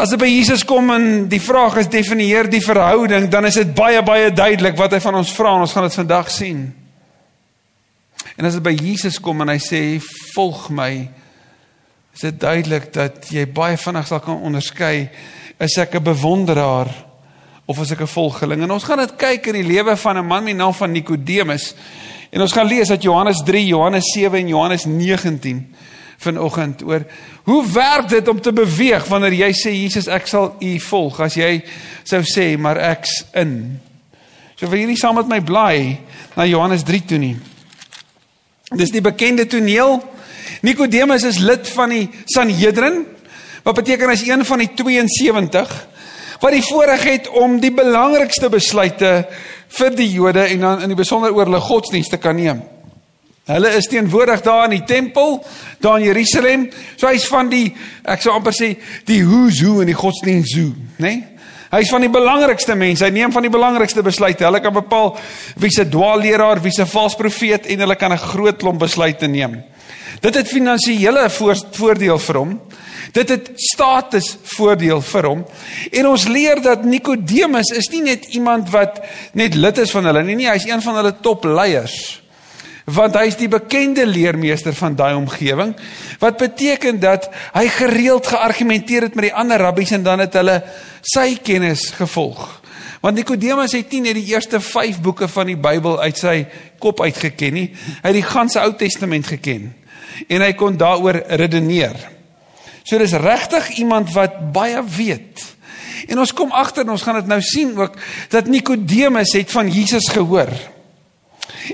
As 0.01 0.13
dit 0.15 0.21
by 0.23 0.29
Jesus 0.31 0.63
kom 0.65 0.93
en 0.95 1.07
die 1.29 1.43
vraag 1.43 1.81
is 1.83 1.91
definieer 1.91 2.49
die 2.49 2.63
verhouding, 2.65 3.27
dan 3.33 3.49
is 3.49 3.59
dit 3.59 3.73
baie 3.77 4.01
baie 4.07 4.31
duidelik 4.33 4.79
wat 4.79 4.95
hy 4.95 5.01
van 5.03 5.19
ons 5.21 5.33
vra 5.35 5.57
en 5.57 5.67
ons 5.67 5.75
gaan 5.77 5.89
dit 5.89 5.99
vandag 6.01 6.31
sien. 6.33 6.69
En 8.39 8.49
as 8.49 8.57
dit 8.57 8.65
by 8.65 8.73
Jesus 8.79 9.19
kom 9.21 9.43
en 9.43 9.51
hy 9.53 9.59
sê 9.61 9.83
volg 10.33 10.69
my, 10.73 10.93
is 12.15 12.21
dit 12.21 12.41
duidelik 12.41 12.93
dat 12.93 13.31
jy 13.31 13.47
baie 13.47 13.77
vinnig 13.77 14.07
sal 14.07 14.21
kan 14.21 14.43
onderskei 14.43 15.09
is 15.61 15.77
ek 15.79 15.95
'n 15.95 16.03
bewonderaar 16.03 16.89
of 17.67 17.81
is 17.81 17.91
ek 17.91 18.01
'n 18.01 18.07
volgeling. 18.07 18.63
En 18.63 18.71
ons 18.71 18.85
gaan 18.85 18.99
dit 18.99 19.17
kyk 19.17 19.47
in 19.47 19.63
die 19.63 19.73
lewe 19.75 19.97
van 19.97 20.19
'n 20.19 20.27
man 20.27 20.45
met 20.45 20.55
die 20.55 20.63
naam 20.63 20.75
van 20.75 20.93
Nikodemus. 20.93 21.75
En 22.31 22.41
ons 22.41 22.53
gaan 22.53 22.67
lees 22.67 22.91
uit 22.91 23.03
Johannes 23.03 23.43
3, 23.45 23.67
Johannes 23.67 24.13
7 24.13 24.39
en 24.39 24.49
Johannes 24.49 24.85
19 24.85 25.75
vanoggend 26.21 26.83
oor 26.83 27.07
hoe 27.43 27.73
werk 27.73 28.09
dit 28.09 28.29
om 28.29 28.41
te 28.41 28.53
beweeg 28.53 29.07
wanneer 29.09 29.33
jy 29.33 29.53
sê 29.57 29.73
Jesus 29.73 30.07
ek 30.07 30.27
sal 30.27 30.57
u 30.61 30.79
volg 30.79 31.21
as 31.25 31.35
jy 31.35 31.63
sou 32.05 32.21
sê 32.29 32.59
maar 32.59 32.77
ek's 32.77 33.25
in. 33.33 33.81
So 34.57 34.69
wil 34.69 34.83
jy 34.83 34.91
nie 34.91 35.01
saam 35.01 35.17
met 35.17 35.29
my 35.29 35.41
bly 35.41 35.99
na 36.37 36.45
Johannes 36.45 36.85
3 36.85 37.05
toe 37.09 37.19
nie. 37.19 37.37
Dis 38.77 38.93
die 38.93 39.01
bekende 39.01 39.47
toneel. 39.47 40.03
Nikodemus 40.63 41.25
is 41.25 41.39
lid 41.39 41.69
van 41.69 41.89
die 41.95 42.09
Sanhedrin 42.25 43.07
wat 43.63 43.75
beteken 43.75 44.09
hy's 44.09 44.27
een 44.29 44.45
van 44.45 44.59
die 44.59 44.71
72 44.75 45.73
wat 46.41 46.53
die 46.57 46.65
voorreg 46.65 47.03
het 47.05 47.29
om 47.37 47.59
die 47.61 47.73
belangrikste 47.73 48.49
besluite 48.49 49.27
vir 49.77 49.97
die 49.97 50.09
Jode 50.11 50.47
en 50.49 50.61
dan 50.61 50.85
in 50.85 50.95
die 50.95 50.99
besonder 50.99 51.35
oor 51.37 51.51
hulle 51.51 51.61
godsdienste 51.61 52.19
kan 52.19 52.37
neem. 52.37 52.63
Hulle 53.51 53.73
is 53.77 53.89
teenwoordig 53.91 54.41
daar 54.47 54.69
in 54.69 54.79
die 54.79 54.87
tempel, 54.87 55.41
daar 55.83 55.99
in 55.99 56.07
Jerusalem. 56.07 56.69
So 56.97 57.11
hy's 57.11 57.27
van 57.29 57.51
die 57.51 57.67
ek 58.05 58.23
sou 58.23 58.33
amper 58.37 58.55
sê 58.57 58.73
die 59.09 59.21
who's 59.27 59.61
who 59.61 59.81
in 59.85 59.91
die 59.91 59.99
godsdienst 59.99 60.55
zoo, 60.55 60.73
né? 60.99 61.11
Nee? 61.11 61.21
Hy's 61.71 61.91
van 61.93 62.03
die 62.03 62.11
belangrikste 62.11 62.75
mense. 62.75 63.05
Hy 63.07 63.13
neem 63.15 63.31
van 63.31 63.45
die 63.47 63.53
belangrikste 63.53 64.03
besluite. 64.03 64.43
Hulle 64.43 64.59
kan 64.63 64.75
bepaal 64.75 65.13
wie 65.63 65.71
se 65.71 65.85
dwaalleraar, 65.87 66.59
wie 66.65 66.73
se 66.75 66.87
vals 66.91 67.15
profeet 67.15 67.69
en 67.71 67.85
hulle 67.85 67.97
kan 67.97 68.13
'n 68.13 68.19
groot 68.19 68.59
klomp 68.59 68.81
besluite 68.81 69.29
neem. 69.29 69.63
Dit 70.21 70.37
het 70.37 70.49
finansiële 70.49 71.29
voordeel 71.73 72.19
vir 72.21 72.37
hom. 72.37 72.57
Dit 73.17 73.31
het 73.33 73.51
status 73.57 74.35
voordeel 74.55 75.01
vir 75.03 75.27
hom. 75.27 75.45
En 75.91 76.09
ons 76.13 76.27
leer 76.29 76.61
dat 76.63 76.85
Nikodemus 76.85 77.73
is 77.75 77.89
nie 77.95 78.03
net 78.05 78.29
iemand 78.37 78.71
wat 78.75 79.01
net 79.33 79.57
lid 79.57 79.81
is 79.83 79.95
van 79.95 80.11
hulle 80.11 80.23
nie, 80.27 80.37
nie, 80.43 80.51
hy's 80.51 80.69
een 80.69 80.83
van 80.85 81.01
hulle 81.01 81.15
topleiers. 81.25 81.97
Want 82.91 83.17
hy 83.17 83.27
is 83.31 83.39
die 83.39 83.49
bekende 83.51 84.05
leermeester 84.07 84.75
van 84.75 84.97
daai 84.99 85.15
omgewing 85.15 85.77
wat 86.21 86.41
beteken 86.41 86.99
dat 87.01 87.29
hy 87.55 87.67
gereeld 87.71 88.27
geargumenteer 88.27 89.09
het 89.09 89.15
met 89.17 89.29
die 89.31 89.37
ander 89.37 89.63
rabbies 89.63 89.95
en 89.97 90.05
dan 90.05 90.21
het 90.25 90.35
hulle 90.37 90.59
sy 91.01 91.39
kennis 91.43 91.89
gevolg. 91.97 92.59
Want 93.01 93.17
Nikodemus 93.17 93.73
het 93.73 93.93
nie 93.95 94.03
net 94.11 94.19
die 94.19 94.35
eerste 94.35 94.61
5 94.61 95.01
boeke 95.01 95.29
van 95.33 95.49
die 95.49 95.57
Bybel 95.57 96.01
uit 96.03 96.19
sy 96.21 96.35
kop 96.83 97.01
uitgeken 97.01 97.57
nie. 97.57 97.69
Hy 98.03 98.11
het 98.11 98.19
die 98.19 98.27
ganse 98.27 98.61
Ou 98.61 98.75
Testament 98.77 99.31
geken 99.31 99.71
en 100.29 100.43
hy 100.43 100.53
kon 100.59 100.77
daaroor 100.81 101.23
redeneer 101.41 101.97
so 102.83 102.99
dis 102.99 103.13
regtig 103.13 103.77
iemand 103.83 104.13
wat 104.17 104.39
baie 104.53 104.83
weet 104.97 105.47
en 106.09 106.19
ons 106.19 106.35
kom 106.35 106.53
agter 106.53 106.85
en 106.85 106.97
ons 106.97 107.07
gaan 107.07 107.21
dit 107.21 107.31
nou 107.31 107.41
sien 107.45 107.73
ook 107.79 107.97
dat 108.33 108.49
Nikodemus 108.51 109.35
het 109.37 109.51
van 109.53 109.69
Jesus 109.71 110.09
gehoor 110.13 110.53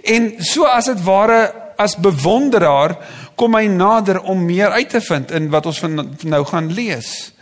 En 0.05 0.35
so 0.45 0.67
as 0.69 0.89
dit 0.91 1.01
ware 1.05 1.41
as 1.77 1.97
bewonderaar 2.01 2.97
kom 3.37 3.57
hy 3.59 3.67
nader 3.69 4.23
om 4.25 4.45
meer 4.47 4.73
uit 4.79 4.91
te 4.91 5.03
vind 5.05 5.33
in 5.37 5.51
wat 5.53 5.69
ons 5.69 5.81
van 5.85 5.99
nou 6.25 6.43
gaan 6.49 6.71
lees. 6.73 7.33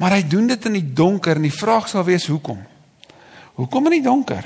Maar 0.00 0.18
hy 0.18 0.24
doen 0.28 0.48
dit 0.50 0.66
in 0.68 0.76
die 0.76 0.88
donker 0.96 1.40
en 1.40 1.46
die 1.48 1.54
vraag 1.54 1.88
sal 1.88 2.04
wees 2.08 2.28
hoekom? 2.28 2.60
Hoekom 3.60 3.88
in 3.90 3.98
die 3.98 4.04
donker? 4.04 4.44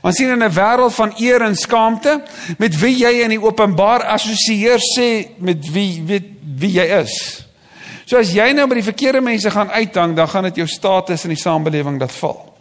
Want 0.00 0.16
sien 0.16 0.30
in 0.30 0.42
'n 0.42 0.52
wêreld 0.52 0.94
van 0.94 1.12
eer 1.18 1.42
en 1.42 1.56
skaamte 1.56 2.22
met 2.58 2.78
wie 2.78 2.96
jy 2.96 3.22
in 3.22 3.28
die 3.28 3.42
openbaar 3.42 4.02
assosieer 4.02 4.78
sê 4.78 5.28
met 5.38 5.70
wie 5.70 6.02
weet 6.06 6.24
wie 6.58 6.72
jy 6.72 6.86
is. 7.02 7.44
So 8.04 8.16
as 8.16 8.32
jy 8.32 8.52
nou 8.52 8.66
by 8.66 8.74
die 8.74 8.88
verkeerde 8.88 9.20
mense 9.20 9.50
gaan 9.50 9.70
uithang, 9.70 10.16
dan 10.16 10.28
gaan 10.28 10.42
dit 10.42 10.56
jou 10.56 10.66
status 10.66 11.24
in 11.24 11.34
die 11.34 11.42
samelewing 11.42 11.98
dat 11.98 12.12
val. 12.12 12.54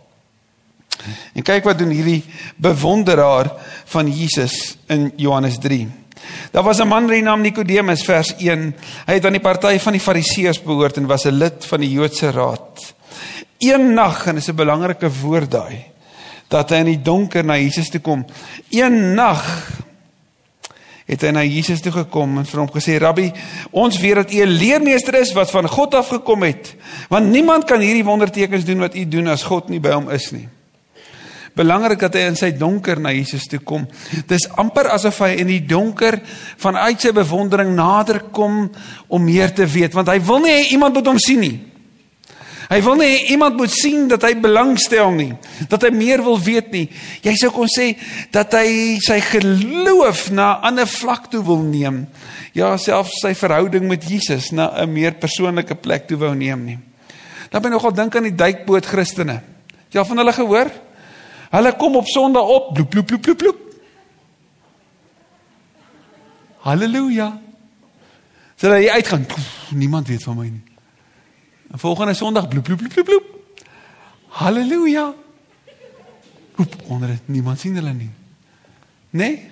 En 1.34 1.44
kyk 1.44 1.64
wat 1.64 1.78
doen 1.78 1.90
hierdie 1.90 2.24
bewonderaar 2.56 3.52
van 3.86 4.12
Jesus 4.12 4.78
in 4.88 5.12
Johannes 5.16 5.58
3. 5.58 5.88
Daar 6.52 6.64
was 6.64 6.80
'n 6.80 6.88
man 6.88 7.06
met 7.06 7.14
die 7.14 7.22
naam 7.22 7.42
Nikodemus 7.42 8.04
vers 8.04 8.34
1. 8.38 8.76
Hy 9.06 9.14
het 9.14 9.26
aan 9.26 9.32
die 9.32 9.42
party 9.42 9.80
van 9.80 9.92
die 9.94 10.02
Fariseërs 10.02 10.62
behoort 10.62 10.98
en 10.98 11.06
was 11.06 11.26
'n 11.26 11.38
lid 11.38 11.66
van 11.66 11.80
die 11.80 11.92
Joodse 11.92 12.32
raad. 12.32 12.94
Een 13.60 13.94
nag 13.94 14.26
en 14.28 14.36
dis 14.36 14.48
'n 14.50 14.56
belangrike 14.56 15.10
woord 15.22 15.52
daai 15.52 15.97
dat 16.52 16.72
hy 16.72 16.84
in 16.86 16.94
die 16.94 17.04
donker 17.04 17.46
na 17.46 17.58
Jesus 17.60 17.90
toe 17.92 18.02
kom. 18.04 18.26
Een 18.72 19.14
nag 19.16 19.44
het 21.08 21.24
hy 21.24 21.32
na 21.32 21.44
Jesus 21.48 21.82
toe 21.84 21.94
gekom 21.96 22.42
en 22.42 22.48
vir 22.48 22.60
hom 22.60 22.70
gesê: 22.72 22.98
"Rabbi, 23.00 23.32
ons 23.72 24.00
weet 24.00 24.16
dat 24.16 24.34
U 24.34 24.42
'n 24.44 24.58
leermeester 24.60 25.16
is 25.16 25.34
wat 25.34 25.52
van 25.52 25.68
God 25.68 25.94
af 25.96 26.08
gekom 26.08 26.44
het, 26.44 26.76
want 27.10 27.32
niemand 27.32 27.64
kan 27.64 27.80
hierdie 27.80 28.04
wondertekens 28.04 28.66
doen 28.66 28.80
wat 28.80 28.96
U 28.96 29.08
doen 29.08 29.28
as 29.28 29.44
God 29.44 29.70
nie 29.70 29.80
by 29.80 29.92
hom 29.92 30.10
is 30.10 30.32
nie." 30.32 30.48
belangrik 31.58 32.00
dat 32.00 32.14
hy 32.14 32.20
in 32.30 32.38
sy 32.38 32.52
donker 32.58 33.00
na 33.02 33.10
Jesus 33.12 33.48
toe 33.50 33.60
kom. 33.66 33.88
Dis 34.30 34.46
amper 34.62 34.92
asof 34.94 35.20
hy 35.26 35.32
in 35.42 35.48
die 35.48 35.64
donker 35.66 36.20
vanuit 36.62 37.02
sy 37.02 37.12
bewondering 37.12 37.74
nader 37.76 38.20
kom 38.32 38.70
om 39.08 39.24
meer 39.24 39.54
te 39.56 39.66
weet, 39.66 39.94
want 39.98 40.08
hy 40.08 40.20
wil 40.28 40.44
nie 40.44 40.54
hê 40.54 40.62
iemand 40.76 40.94
moet 40.94 41.08
hom 41.08 41.22
sien 41.22 41.40
nie. 41.40 41.77
Hy 42.68 42.82
wil 42.84 42.98
nie 43.00 43.30
iemand 43.32 43.56
moet 43.56 43.72
sien 43.72 44.10
dat 44.12 44.26
hy 44.28 44.34
belangstel 44.44 45.14
nie, 45.16 45.32
dat 45.72 45.86
hy 45.88 45.92
meer 45.96 46.20
wil 46.24 46.36
weet 46.40 46.74
nie. 46.74 46.90
Jy 47.24 47.34
sou 47.40 47.52
kon 47.56 47.70
sê 47.72 47.94
dat 48.36 48.52
hy 48.60 48.98
sy 49.04 49.22
geloof 49.24 50.28
na 50.36 50.58
'n 50.60 50.64
ander 50.72 50.88
vlak 50.88 51.32
toe 51.32 51.44
wil 51.44 51.64
neem. 51.64 52.08
Ja, 52.54 52.76
selfs 52.78 53.22
sy 53.22 53.34
verhouding 53.34 53.88
met 53.88 54.04
Jesus 54.04 54.52
na 54.52 54.84
'n 54.84 54.92
meer 54.92 55.14
persoonlike 55.16 55.76
plek 55.76 56.08
toe 56.08 56.18
wou 56.18 56.36
neem 56.36 56.66
nie. 56.66 56.80
Dan 57.50 57.62
ben 57.62 57.72
ek 57.72 57.80
nogal 57.80 57.94
dink 57.94 58.16
aan 58.16 58.24
die 58.24 58.36
duikboot 58.36 58.86
Christene. 58.86 59.42
Jy 59.90 60.00
al 60.00 60.06
van 60.06 60.18
hulle 60.18 60.34
gehoor? 60.34 60.72
Hulle 61.52 61.76
kom 61.78 61.96
op 61.96 62.08
Sondag 62.08 62.44
op, 62.44 62.74
bloep 62.74 62.90
bloep 62.90 63.06
bloep 63.08 63.22
bloep. 63.22 63.38
bloep. 63.38 63.58
Halleluja. 66.68 67.40
Dat 68.60 68.82
jy 68.82 68.90
uitgaan, 68.90 69.26
niemand 69.72 70.08
weet 70.08 70.24
van 70.24 70.36
my 70.38 70.50
nie. 70.50 70.77
En 71.72 71.80
volgende 71.80 72.14
Sondag 72.14 72.48
bloep 72.48 72.64
bloep 72.64 72.78
bloep 72.78 72.94
bloep. 72.94 73.06
bloep. 73.06 73.36
Halleluja. 74.28 75.14
Oep, 76.58 76.76
onder 76.88 77.08
dit 77.08 77.28
niemand 77.28 77.60
sien 77.60 77.76
hulle 77.76 77.94
nie. 77.94 78.10
Nee? 79.10 79.50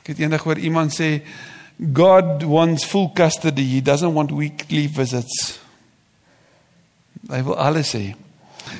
Ek 0.00 0.12
het 0.12 0.18
eendag 0.18 0.42
hoor 0.42 0.58
iemand 0.58 0.94
sê 0.94 1.18
God 1.92 2.42
wants 2.48 2.84
full 2.84 3.10
custody. 3.14 3.66
He 3.74 3.82
doesn't 3.82 4.12
want 4.12 4.32
weekly 4.34 4.88
visits. 4.88 5.58
Hy 7.28 7.42
wil 7.44 7.58
alles 7.60 7.92
sê. 7.94 8.14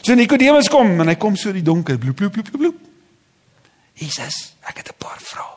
So 0.03 0.15
Nikodemus 0.15 0.71
kom 0.73 1.01
en 1.01 1.11
hy 1.11 1.17
kom 1.21 1.37
so 1.37 1.53
die 1.53 1.65
donker 1.65 1.99
bloep 2.01 2.17
bloep 2.17 2.39
bloep 2.41 2.53
bloep. 2.57 2.85
Jesus, 3.99 4.55
ek 4.63 4.83
het 4.83 4.89
'n 4.89 4.99
paar 4.99 5.19
vrae. 5.21 5.57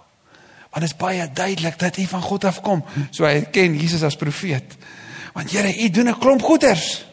Want 0.71 0.83
dit 0.83 0.91
is 0.91 0.97
baie 0.97 1.31
duidelik 1.33 1.79
dat 1.79 1.95
hy 1.95 2.07
van 2.07 2.21
God 2.21 2.43
af 2.43 2.61
kom. 2.61 2.83
So 3.11 3.25
hy 3.25 3.41
ken 3.51 3.75
Jesus 3.75 4.03
as 4.03 4.15
profeet. 4.15 4.77
Want 5.33 5.51
Here, 5.51 5.83
u 5.83 5.89
doen 5.89 6.07
'n 6.07 6.17
klomp 6.19 6.41
goeders. 6.41 7.05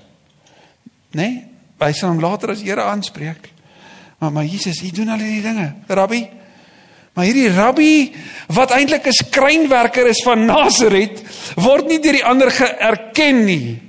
Né? 1.11 1.23
Nee? 1.23 1.47
Hy 1.79 1.93
sal 1.93 2.09
hom 2.09 2.21
later 2.21 2.51
as 2.51 2.63
Here 2.63 2.83
aanspreek. 2.83 3.53
Maar 4.19 4.33
maar 4.33 4.45
Jesus, 4.45 4.83
u 4.83 4.91
doen 4.91 5.09
al 5.09 5.19
hierdie 5.19 5.43
dinge. 5.43 5.75
Rabbi, 5.87 6.29
Maar 7.19 7.27
hierdie 7.27 7.51
rabbi 7.51 7.93
wat 8.55 8.71
eintlik 8.71 9.09
'n 9.11 9.13
skrynwerker 9.13 10.07
is 10.07 10.23
van 10.23 10.45
Nasaret, 10.47 11.19
word 11.59 11.89
nie 11.89 11.99
deur 11.99 12.15
die 12.15 12.25
ander 12.25 12.51
geerken 12.51 13.45
nie. 13.45 13.83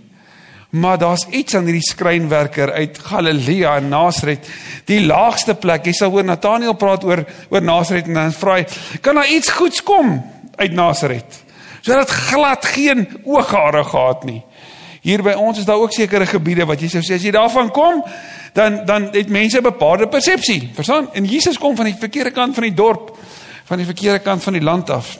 Maar 0.70 0.98
daar's 0.98 1.28
iets 1.30 1.56
aan 1.56 1.70
hierdie 1.70 1.86
skrynwerker 1.86 2.72
uit 2.72 2.98
Galilea 2.98 3.76
en 3.76 3.90
Nasaret, 3.90 4.50
die 4.86 5.06
laagste 5.06 5.54
plek. 5.54 5.86
Jy 5.86 5.94
sal 5.94 6.10
hoor 6.10 6.24
Nathanael 6.24 6.74
praat 6.74 7.04
oor 7.04 7.26
oor 7.50 7.62
Nasaret 7.62 8.08
en 8.08 8.14
dan 8.14 8.34
vra 8.34 8.56
hy, 8.56 8.66
kan 9.02 9.16
daar 9.16 9.30
iets 9.30 9.50
goeds 9.50 9.84
kom 9.84 10.26
uit 10.56 10.72
Nasaret? 10.72 11.44
Sodat 11.82 12.10
glad 12.10 12.66
geen 12.66 13.08
ooghare 13.24 13.84
gehad 13.84 14.24
nie. 14.24 14.44
Hier 15.02 15.24
by 15.24 15.34
ons 15.40 15.58
is 15.62 15.66
daar 15.66 15.80
ook 15.80 15.94
sekere 15.96 16.26
gebiede 16.28 16.66
wat 16.68 16.82
jy 16.82 16.90
sou 16.92 17.02
sê 17.02 17.16
as 17.16 17.24
jy 17.24 17.32
daarvan 17.32 17.72
kom, 17.72 18.04
dan 18.54 18.82
dan 18.86 19.10
het 19.14 19.30
mense 19.30 19.58
'n 19.58 19.64
bepaalde 19.64 20.08
persepsie. 20.08 20.72
Verstaan? 20.74 21.14
En 21.14 21.26
Jesus 21.26 21.58
kom 21.58 21.76
van 21.76 21.86
die 21.86 21.96
verkeerde 22.00 22.32
kant 22.32 22.54
van 22.54 22.64
die 22.64 22.74
dorp, 22.74 23.18
van 23.64 23.78
die 23.78 23.86
verkeerde 23.86 24.20
kant 24.20 24.44
van 24.44 24.54
die 24.54 24.62
land 24.62 24.90
af. 24.90 25.18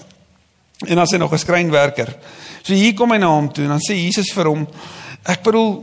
En 0.88 0.96
dan 0.96 1.06
sê 1.06 1.18
nog 1.18 1.32
'n 1.32 1.38
skrynwerker. 1.38 2.16
So 2.62 2.74
hier 2.74 2.94
kom 2.94 3.12
hy 3.12 3.18
na 3.18 3.28
hom 3.28 3.54
toe 3.54 3.64
en 3.64 3.70
dan 3.70 3.82
sê 3.90 3.96
Jesus 3.96 4.34
vir 4.34 4.46
hom 4.46 4.68
Ek 5.28 5.44
bedoel, 5.44 5.74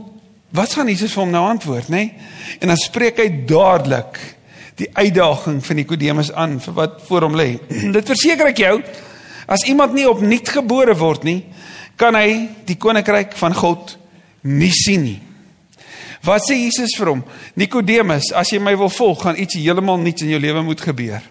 wat 0.57 0.73
gaan 0.73 0.89
Jesus 0.89 1.13
vir 1.13 1.23
hom 1.23 1.31
nou 1.31 1.43
antwoord, 1.51 1.91
nê? 1.93 2.07
Nee? 2.07 2.13
En 2.63 2.71
dan 2.71 2.79
spreek 2.81 3.19
hy 3.21 3.27
dadelik 3.49 4.17
die 4.77 4.89
uitdaging 4.93 5.59
van 5.65 5.79
Nikodemus 5.79 6.31
aan 6.33 6.57
vir 6.61 6.73
wat 6.77 7.01
voor 7.07 7.27
hom 7.27 7.37
lê. 7.37 7.49
Dit 7.97 8.09
verseker 8.09 8.51
ek 8.51 8.61
jou, 8.61 8.73
as 9.47 9.63
iemand 9.65 9.95
nie 9.95 10.07
opnuut 10.09 10.49
gebore 10.57 10.95
word 10.99 11.23
nie, 11.23 11.39
kan 11.97 12.15
hy 12.15 12.49
die 12.67 12.77
koninkryk 12.77 13.33
van 13.39 13.55
God 13.57 13.95
nie 14.43 14.73
sien 14.75 15.05
nie. 15.07 15.19
Wat 16.25 16.43
sê 16.43 16.57
Jesus 16.59 16.95
vir 16.97 17.13
hom? 17.13 17.23
Nikodemus, 17.55 18.31
as 18.35 18.51
jy 18.51 18.59
my 18.59 18.75
wil 18.77 18.91
volg, 18.91 19.23
gaan 19.23 19.39
iets 19.39 19.57
heeltemal 19.57 19.99
nuuts 20.01 20.25
in 20.25 20.33
jou 20.33 20.41
lewe 20.43 20.63
moet 20.65 20.83
gebeur. 20.83 21.23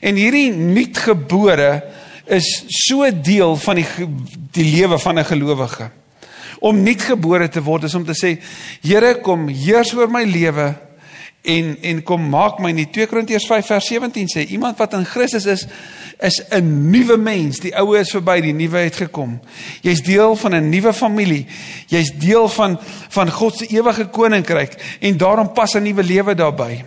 En 0.00 0.18
hierdie 0.18 0.50
nuutgebore 0.54 1.70
is 2.28 2.48
so 2.86 3.08
deel 3.10 3.56
van 3.60 3.80
die 3.80 3.86
die 4.54 4.66
lewe 4.66 4.98
van 4.98 5.18
'n 5.18 5.24
gelowige 5.24 5.90
om 6.60 6.82
nuutgebore 6.82 7.48
te 7.48 7.62
word 7.62 7.84
is 7.84 7.94
om 7.94 8.04
te 8.04 8.14
sê 8.14 8.38
Here 8.82 9.20
kom 9.22 9.48
heers 9.48 9.94
oor 9.94 10.10
my 10.10 10.24
lewe 10.24 10.74
en 11.42 11.76
en 11.80 12.02
kom 12.02 12.28
maak 12.28 12.58
my 12.58 12.72
nie 12.72 12.88
2 12.90 13.06
Korintiërs 13.06 13.46
5 13.46 13.66
vers 13.66 13.86
17 13.86 14.28
sê 14.28 14.44
iemand 14.50 14.78
wat 14.78 14.92
in 14.92 15.06
Christus 15.06 15.46
is 15.46 15.66
is 16.20 16.42
'n 16.50 16.90
nuwe 16.90 17.16
mens. 17.16 17.60
Die 17.60 17.74
ou 17.78 17.96
is 17.96 18.10
verby 18.10 18.40
die 18.40 18.52
nuwe 18.52 18.78
het 18.78 18.96
gekom. 18.96 19.40
Jy's 19.82 20.02
deel 20.02 20.36
van 20.36 20.54
'n 20.54 20.68
nuwe 20.68 20.92
familie. 20.92 21.46
Jy's 21.86 22.12
deel 22.18 22.48
van 22.48 22.78
van 23.08 23.30
God 23.30 23.56
se 23.56 23.66
ewige 23.66 24.06
koninkryk. 24.06 24.98
En 25.00 25.16
daarom 25.16 25.52
pas 25.52 25.74
'n 25.74 25.82
nuwe 25.82 26.02
lewe 26.02 26.34
daarbey 26.34 26.84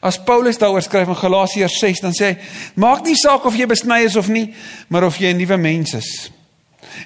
As 0.00 0.16
Paulus 0.16 0.56
daaroor 0.58 0.82
skryf 0.82 1.08
in 1.12 1.16
Galasiërs 1.16 1.78
6 1.78 2.00
dan 2.00 2.14
sê 2.16 2.30
hy 2.30 2.36
maak 2.80 3.04
nie 3.04 3.16
saak 3.20 3.44
of 3.44 3.56
jy 3.56 3.66
besny 3.68 4.04
is 4.06 4.16
of 4.16 4.30
nie 4.32 4.46
maar 4.88 5.04
of 5.04 5.18
jy 5.20 5.32
'n 5.32 5.36
nuwe 5.36 5.56
mens 5.56 5.94
is. 5.94 6.30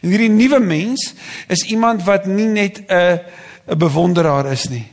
En 0.02 0.10
hierdie 0.10 0.30
nuwe 0.30 0.60
mens 0.60 1.14
is 1.48 1.64
iemand 1.66 2.04
wat 2.04 2.26
nie 2.26 2.46
net 2.46 2.82
'n 2.86 3.20
'n 3.66 3.78
bewonderaar 3.78 4.52
is 4.52 4.68
nie, 4.68 4.86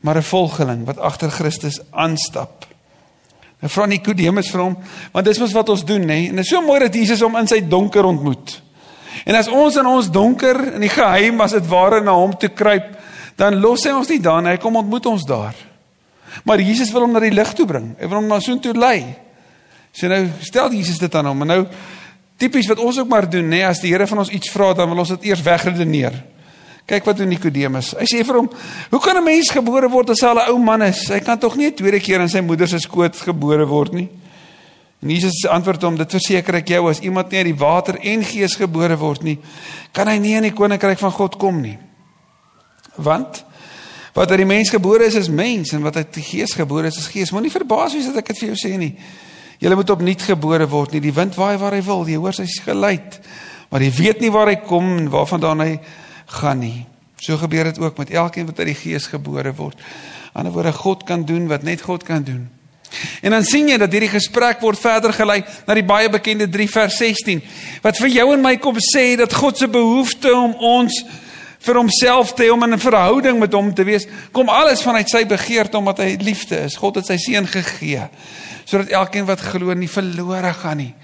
maar 0.00 0.16
'n 0.16 0.22
volgeling 0.22 0.84
wat 0.84 0.98
agter 0.98 1.30
Christus 1.30 1.80
aanstap. 1.90 2.66
En 3.58 3.70
vra 3.70 3.86
Nikodemus 3.86 4.50
vir 4.50 4.60
hom, 4.60 4.78
want 5.12 5.24
dis 5.24 5.38
mos 5.38 5.52
wat 5.52 5.68
ons 5.68 5.84
doen, 5.84 6.04
nê? 6.04 6.28
En 6.28 6.36
dit 6.36 6.44
is 6.44 6.48
so 6.48 6.60
mooi 6.60 6.78
dat 6.78 6.94
Jesus 6.94 7.20
hom 7.20 7.36
in 7.36 7.46
sy 7.46 7.60
donker 7.68 8.04
ontmoet. 8.04 8.62
En 9.24 9.34
as 9.34 9.48
ons 9.48 9.76
in 9.76 9.86
ons 9.86 10.10
donker 10.10 10.74
in 10.74 10.80
die 10.80 10.92
geheim 10.92 11.40
as 11.40 11.52
dit 11.52 11.66
ware 11.66 12.00
na 12.00 12.12
hom 12.12 12.36
toe 12.36 12.48
kruip, 12.48 12.96
dan 13.36 13.60
los 13.60 13.84
hy 13.84 13.90
ons 13.90 14.08
nie 14.08 14.20
daar 14.20 14.42
nie, 14.42 14.50
hy 14.50 14.56
kom 14.56 14.76
ontmoet 14.76 15.06
ons 15.06 15.24
daar. 15.24 15.54
Maar 16.44 16.60
Jesus 16.60 16.92
wil 16.92 17.00
hom 17.00 17.12
na 17.12 17.20
die 17.20 17.34
lig 17.34 17.52
toe 17.52 17.66
bring. 17.66 17.96
Hy 17.98 18.06
wil 18.06 18.20
hom 18.20 18.28
na 18.30 18.40
soontoe 18.40 18.74
lei. 18.78 19.16
So 19.92 20.06
nou 20.10 20.28
stel 20.40 20.70
Jesus 20.72 20.98
dit 20.98 21.14
aan 21.14 21.26
hom 21.26 21.42
en 21.42 21.46
nou 21.46 21.62
Tipies 22.38 22.68
wat 22.70 22.78
ons 22.78 23.00
ook 23.00 23.08
maar 23.10 23.26
doen, 23.26 23.48
nê, 23.50 23.64
as 23.66 23.80
die 23.82 23.90
Here 23.90 24.06
van 24.06 24.20
ons 24.22 24.30
iets 24.30 24.52
vra, 24.54 24.70
dan 24.78 24.86
wil 24.92 25.02
ons 25.02 25.10
dit 25.16 25.24
eers 25.26 25.42
wegredeneer. 25.42 26.14
Kyk 26.88 27.04
wat 27.04 27.18
doen 27.20 27.28
Nikodemus. 27.28 27.92
Hy 28.00 28.06
sê 28.08 28.22
vir 28.24 28.38
hom: 28.40 28.48
"Hoe 28.90 29.00
kan 29.00 29.16
'n 29.16 29.24
mens 29.24 29.50
gebore 29.50 29.90
word 29.90 30.10
as 30.10 30.20
hy 30.20 30.32
'n 30.32 30.48
ou 30.48 30.58
man 30.58 30.82
is? 30.82 31.08
Hy 31.08 31.20
kan 31.20 31.38
tog 31.38 31.56
nie 31.56 31.66
'n 31.66 31.74
tweede 31.74 32.00
keer 32.00 32.20
in 32.20 32.28
sy 32.28 32.40
moeder 32.40 32.66
se 32.66 32.78
skoot 32.78 33.14
gebore 33.16 33.66
word 33.66 33.92
nie." 33.92 34.08
En 35.02 35.10
Jesus 35.10 35.46
antwoord 35.46 35.82
hom: 35.82 35.96
"Dit 35.96 36.10
verseker 36.10 36.54
ek 36.54 36.68
jou, 36.68 36.88
as 36.88 37.00
iemand 37.00 37.30
nie 37.30 37.38
uit 37.38 37.46
die 37.46 37.54
water 37.54 37.98
en 38.00 38.24
gees 38.24 38.56
gebore 38.56 38.96
word 38.96 39.22
nie, 39.22 39.38
kan 39.92 40.08
hy 40.08 40.18
nie 40.18 40.34
in 40.34 40.42
die 40.42 40.52
koninkryk 40.52 40.98
van 40.98 41.12
God 41.12 41.36
kom 41.36 41.60
nie. 41.60 41.78
Want 42.96 43.44
wat 44.14 44.30
uit 44.30 44.38
die 44.38 44.46
mens 44.46 44.70
gebore 44.70 45.04
is, 45.04 45.14
is 45.14 45.28
mens 45.28 45.72
en 45.72 45.82
wat 45.82 45.96
uit 45.96 46.12
die 46.12 46.22
gees 46.22 46.54
gebore 46.54 46.86
is, 46.86 46.96
is 46.96 47.06
gees. 47.06 47.30
Moenie 47.30 47.50
verbaas 47.50 47.92
wees 47.92 48.06
dat 48.06 48.16
ek 48.16 48.26
dit 48.26 48.38
vir 48.38 48.48
jou 48.48 48.56
sê 48.56 48.78
nie." 48.78 48.96
Jy 49.58 49.74
moet 49.74 49.90
opnuut 49.90 50.22
gebore 50.22 50.68
word 50.68 50.92
nie. 50.92 51.00
Die 51.00 51.12
wind 51.12 51.34
waai 51.34 51.58
waar 51.58 51.72
hy 51.72 51.82
wil. 51.82 52.06
Jy 52.06 52.16
hoor 52.16 52.32
sy 52.32 52.46
geluid. 52.46 53.20
Maar 53.70 53.80
jy 53.80 53.90
weet 53.90 54.20
nie 54.20 54.30
waar 54.30 54.46
hy 54.46 54.56
kom 54.56 54.96
en 54.96 55.08
waarvandaan 55.10 55.60
hy 55.60 55.80
gaan 56.28 56.62
nie. 56.62 56.86
So 57.18 57.36
gebeur 57.36 57.64
dit 57.64 57.78
ook 57.78 57.98
met 57.98 58.10
elkeen 58.10 58.46
wat 58.46 58.58
uit 58.58 58.70
die 58.72 58.78
Gees 58.78 59.08
gebore 59.10 59.54
word. 59.54 59.80
Aan 60.32 60.46
die 60.46 60.52
woorde 60.52 60.72
God 60.72 61.02
kan 61.04 61.24
doen 61.24 61.48
wat 61.48 61.62
net 61.66 61.82
God 61.82 62.02
kan 62.02 62.22
doen. 62.22 62.46
En 63.20 63.30
dan 63.30 63.44
sien 63.44 63.68
jy 63.68 63.76
dat 63.80 63.92
hierdie 63.92 64.12
gesprek 64.12 64.62
word 64.64 64.80
verder 64.80 65.12
gelei 65.12 65.42
na 65.66 65.76
die 65.76 65.84
baie 65.86 66.08
bekende 66.08 66.48
3 66.48 66.68
vers 66.72 66.96
16 66.96 67.42
wat 67.84 67.98
vir 68.00 68.14
jou 68.14 68.28
en 68.32 68.44
my 68.44 68.54
kom 68.62 68.78
sê 68.80 69.10
dat 69.20 69.34
God 69.34 69.60
se 69.60 69.68
behoefte 69.68 70.32
om 70.34 70.54
ons 70.54 71.02
vir 71.58 71.78
homself 71.80 72.34
te 72.34 72.46
hê 72.46 72.52
om 72.52 72.62
in 72.62 72.74
'n 72.74 72.78
verhouding 72.78 73.38
met 73.38 73.52
hom 73.52 73.74
te 73.74 73.84
wees, 73.84 74.06
kom 74.32 74.48
alles 74.48 74.82
vanuit 74.82 75.08
sy 75.08 75.24
begeerte 75.26 75.76
omdat 75.76 75.98
hy 75.98 76.16
liefde 76.20 76.56
is. 76.64 76.76
God 76.76 76.94
het 76.96 77.06
sy 77.06 77.16
seun 77.16 77.46
gegee 77.46 78.08
sodat 78.68 78.88
elkeen 78.88 79.24
wat 79.24 79.40
glo 79.40 79.72
nie 79.74 79.88
verlore 79.88 80.52
gaan 80.52 80.76
nie, 80.76 80.94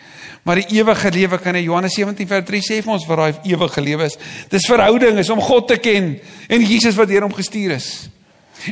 maar 0.45 0.57
die 0.61 0.77
ewige 0.77 1.11
lewe 1.11 1.39
kan 1.39 1.55
hê. 1.55 1.63
Johannes 1.65 1.95
17 1.95 2.29
vers 2.29 2.45
3 2.45 2.61
sê 2.61 2.83
vir 2.83 2.93
ons 2.93 3.07
wat 3.07 3.19
daai 3.19 3.55
ewige 3.55 3.81
lewe 3.81 4.05
is. 4.05 4.19
Dis 4.51 4.67
verhouding, 4.67 5.19
is 5.19 5.31
om 5.31 5.41
God 5.41 5.69
te 5.69 5.79
ken 5.79 6.21
en 6.49 6.61
Jesus 6.61 6.95
wat 6.95 7.09
deur 7.09 7.23
hom 7.23 7.33
gestuur 7.33 7.71
is. 7.71 8.11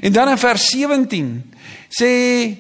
En 0.03 0.13
dan 0.13 0.29
in 0.29 0.39
vers 0.39 0.67
17 0.67 1.53
sê 1.89 2.13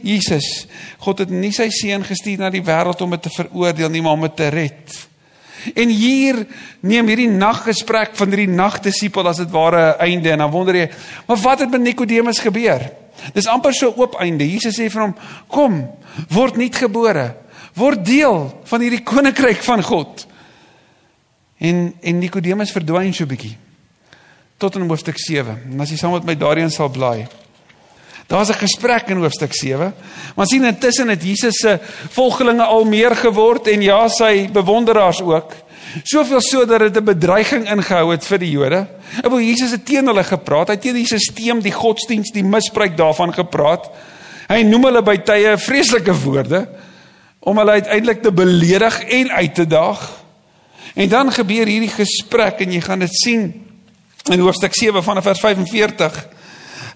Jesus, 0.02 0.67
God 0.99 1.19
het 1.19 1.31
nie 1.31 1.52
sy 1.52 1.69
seun 1.69 2.05
gestuur 2.05 2.38
na 2.38 2.50
die 2.50 2.64
wêreld 2.64 3.00
om 3.05 3.11
dit 3.11 3.23
te 3.23 3.33
veroordeel 3.37 3.93
nie, 3.93 4.02
maar 4.02 4.17
om 4.17 4.26
dit 4.26 4.37
te 4.37 4.49
red. 4.49 5.12
En 5.75 5.88
hier 5.88 6.47
neem 6.81 7.07
hierdie 7.07 7.31
naggesprek 7.31 8.16
van 8.19 8.33
hierdie 8.33 8.50
nagdisipel 8.50 9.28
as 9.28 9.42
dit 9.42 9.50
ware 9.50 9.97
einde 10.02 10.33
en 10.33 10.38
dan 10.38 10.50
wonder 10.50 10.76
jy, 10.76 10.88
maar 11.26 11.40
wat 11.45 11.64
het 11.64 11.71
met 11.71 11.81
Nikodemus 11.81 12.42
gebeur? 12.42 12.90
Dis 13.35 13.47
amper 13.47 13.75
so 13.75 13.92
oop 13.97 14.16
einde. 14.21 14.49
Jesus 14.49 14.78
sê 14.78 14.90
vir 14.90 15.02
hom, 15.02 15.14
"Kom, 15.49 15.90
word 16.28 16.57
nuut 16.57 16.76
gebore. 16.76 17.37
Word 17.75 18.04
deel 18.04 18.61
van 18.64 18.81
hierdie 18.81 19.02
koninkryk 19.02 19.62
van 19.62 19.83
God." 19.83 20.26
En 21.59 21.95
en 22.00 22.19
Nikodemus 22.19 22.73
verdwyn 22.73 23.14
so 23.14 23.25
'n 23.25 23.28
bietjie 23.28 23.57
tot 24.57 24.76
in 24.76 24.88
hoofstuk 24.88 25.19
7. 25.19 25.59
En 25.73 25.81
as 25.81 25.90
jy 25.90 25.97
saam 25.97 26.12
met 26.12 26.25
my 26.25 26.37
daarin 26.37 26.71
sal 26.71 26.88
blaai. 26.88 27.26
Daar's 28.33 28.49
'n 28.49 28.65
gesprek 28.65 29.09
in 29.09 29.17
hoofstuk 29.17 29.55
7. 29.55 29.95
Maar 30.35 30.47
sien 30.47 30.65
intussen 30.65 31.09
het 31.09 31.23
Jesus 31.23 31.57
se 31.57 31.79
volgelinge 32.11 32.62
al 32.62 32.85
meer 32.85 33.17
geword 33.17 33.67
en 33.67 33.83
ja, 33.83 34.09
sy 34.09 34.49
bewonderaars 34.53 35.21
ook. 35.23 35.53
Soveel 36.03 36.41
so 36.41 36.65
dat 36.65 36.79
dit 36.79 36.97
'n 36.97 37.05
bedreiging 37.05 37.71
ingehou 37.71 38.11
het 38.11 38.27
vir 38.27 38.39
die 38.39 38.51
Jode. 38.51 38.87
Ek 39.23 39.29
wil 39.29 39.41
Jesus 39.41 39.71
het 39.71 39.85
teen 39.87 40.07
hulle 40.07 40.25
gepraat. 40.25 40.69
Hy 40.69 40.75
het 40.75 40.83
teen 40.83 40.95
die 40.95 41.07
stelsel, 41.07 41.61
die 41.61 41.73
godsdiens, 41.73 42.31
die 42.31 42.45
misbruik 42.45 42.97
daarvan 42.97 43.35
gepraat. 43.35 43.91
Hy 44.49 44.62
noem 44.62 44.85
hulle 44.85 45.03
by 45.03 45.17
tye 45.17 45.59
vreeslike 45.59 46.15
woorde 46.25 46.69
om 47.39 47.59
hulle 47.59 47.71
uiteindelik 47.71 48.23
te 48.23 48.33
beledig 48.33 49.03
en 49.03 49.31
uit 49.31 49.55
te 49.55 49.67
daag. 49.67 50.11
En 50.95 51.09
dan 51.09 51.33
gebeur 51.33 51.67
hierdie 51.67 51.93
gesprek 51.93 52.61
en 52.61 52.73
jy 52.73 52.81
gaan 52.81 52.99
dit 52.99 53.15
sien 53.15 53.67
in 54.31 54.41
hoofstuk 54.41 54.75
7 54.75 55.03
vanaf 55.03 55.23
vers 55.23 55.41
45. 55.41 56.29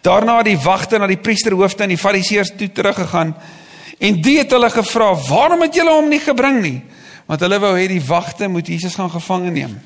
Daarna 0.07 0.37
het 0.39 0.47
die 0.53 0.61
wagte 0.63 0.99
na 0.99 1.09
die 1.11 1.19
priesterhoofde 1.19 1.83
en 1.83 1.91
die 1.91 1.99
fariseërs 1.99 2.53
toe 2.59 2.69
teruggegaan 2.73 3.35
en 3.99 4.21
die 4.23 4.37
het 4.39 4.53
hulle 4.55 4.71
gevra: 4.71 5.15
"Waarom 5.29 5.65
het 5.67 5.75
julle 5.75 5.91
hom 5.91 6.09
nie 6.09 6.21
gebring 6.23 6.61
nie?" 6.63 6.83
Want 7.27 7.41
hulle 7.41 7.59
wou 7.59 7.73
hê 7.75 7.89
die 7.91 8.05
wagte 8.07 8.49
moet 8.49 8.67
Jesus 8.67 8.95
gaan 8.95 9.11
gevange 9.11 9.51
neem. 9.51 9.81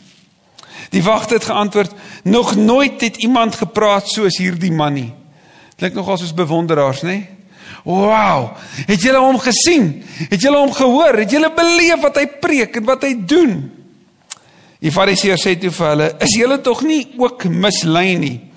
Die 0.91 1.03
wagte 1.03 1.35
het 1.35 1.45
geantwoord: 1.45 1.95
"Nog 2.23 2.57
nooit 2.57 3.01
het 3.01 3.17
iemand 3.17 3.55
gepraat 3.55 4.09
soos 4.09 4.37
hierdie 4.37 4.73
man 4.73 4.93
nie." 4.93 5.13
Klink 5.77 5.95
nogal 5.95 6.19
soos 6.19 6.35
bewonderaars, 6.35 7.01
nê? 7.03 7.27
Wow! 7.85 8.51
Het 8.87 9.01
julle 9.01 9.19
hom 9.19 9.39
gesien? 9.39 10.05
Het 10.29 10.41
julle 10.41 10.57
hom 10.57 10.73
gehoor? 10.73 11.15
Het 11.15 11.31
julle 11.31 11.53
beleef 11.57 12.01
wat 12.01 12.17
hy 12.17 12.27
preek 12.27 12.77
en 12.77 12.85
wat 12.85 13.03
hy 13.03 13.15
doen? 13.25 13.71
Die 14.81 14.93
fariseërs 14.93 15.47
sê 15.47 15.57
toe 15.57 15.71
vir 15.71 15.89
hulle: 15.89 16.17
"Is 16.21 16.37
julle 16.37 16.61
tog 16.61 16.83
nie 16.83 17.09
ook 17.17 17.45
mislei 17.45 18.19
nie?" 18.19 18.50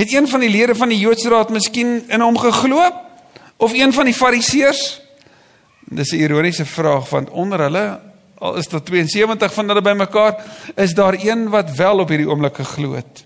Het 0.00 0.12
een 0.12 0.28
van 0.28 0.40
die 0.40 0.48
lede 0.48 0.74
van 0.74 0.88
die 0.88 0.98
Joodse 0.98 1.28
raad 1.28 1.50
miskien 1.52 1.98
in 2.08 2.22
hom 2.24 2.38
geglo 2.40 2.86
of 3.60 3.72
een 3.76 3.92
van 3.92 4.08
die 4.08 4.16
fariseërs? 4.16 5.00
Dis 5.92 6.12
'n 6.12 6.22
ironiese 6.24 6.64
vraag 6.64 7.10
want 7.10 7.30
onder 7.30 7.60
hulle 7.60 8.00
al 8.38 8.56
is 8.56 8.68
daar 8.68 8.82
72 8.82 9.52
van 9.52 9.68
hulle 9.68 9.82
bymekaar, 9.82 10.44
is 10.74 10.94
daar 10.94 11.14
een 11.20 11.48
wat 11.48 11.74
wel 11.76 11.98
op 11.98 12.08
hierdie 12.08 12.28
oomblik 12.28 12.56
geglo 12.56 12.92
het. 12.92 13.24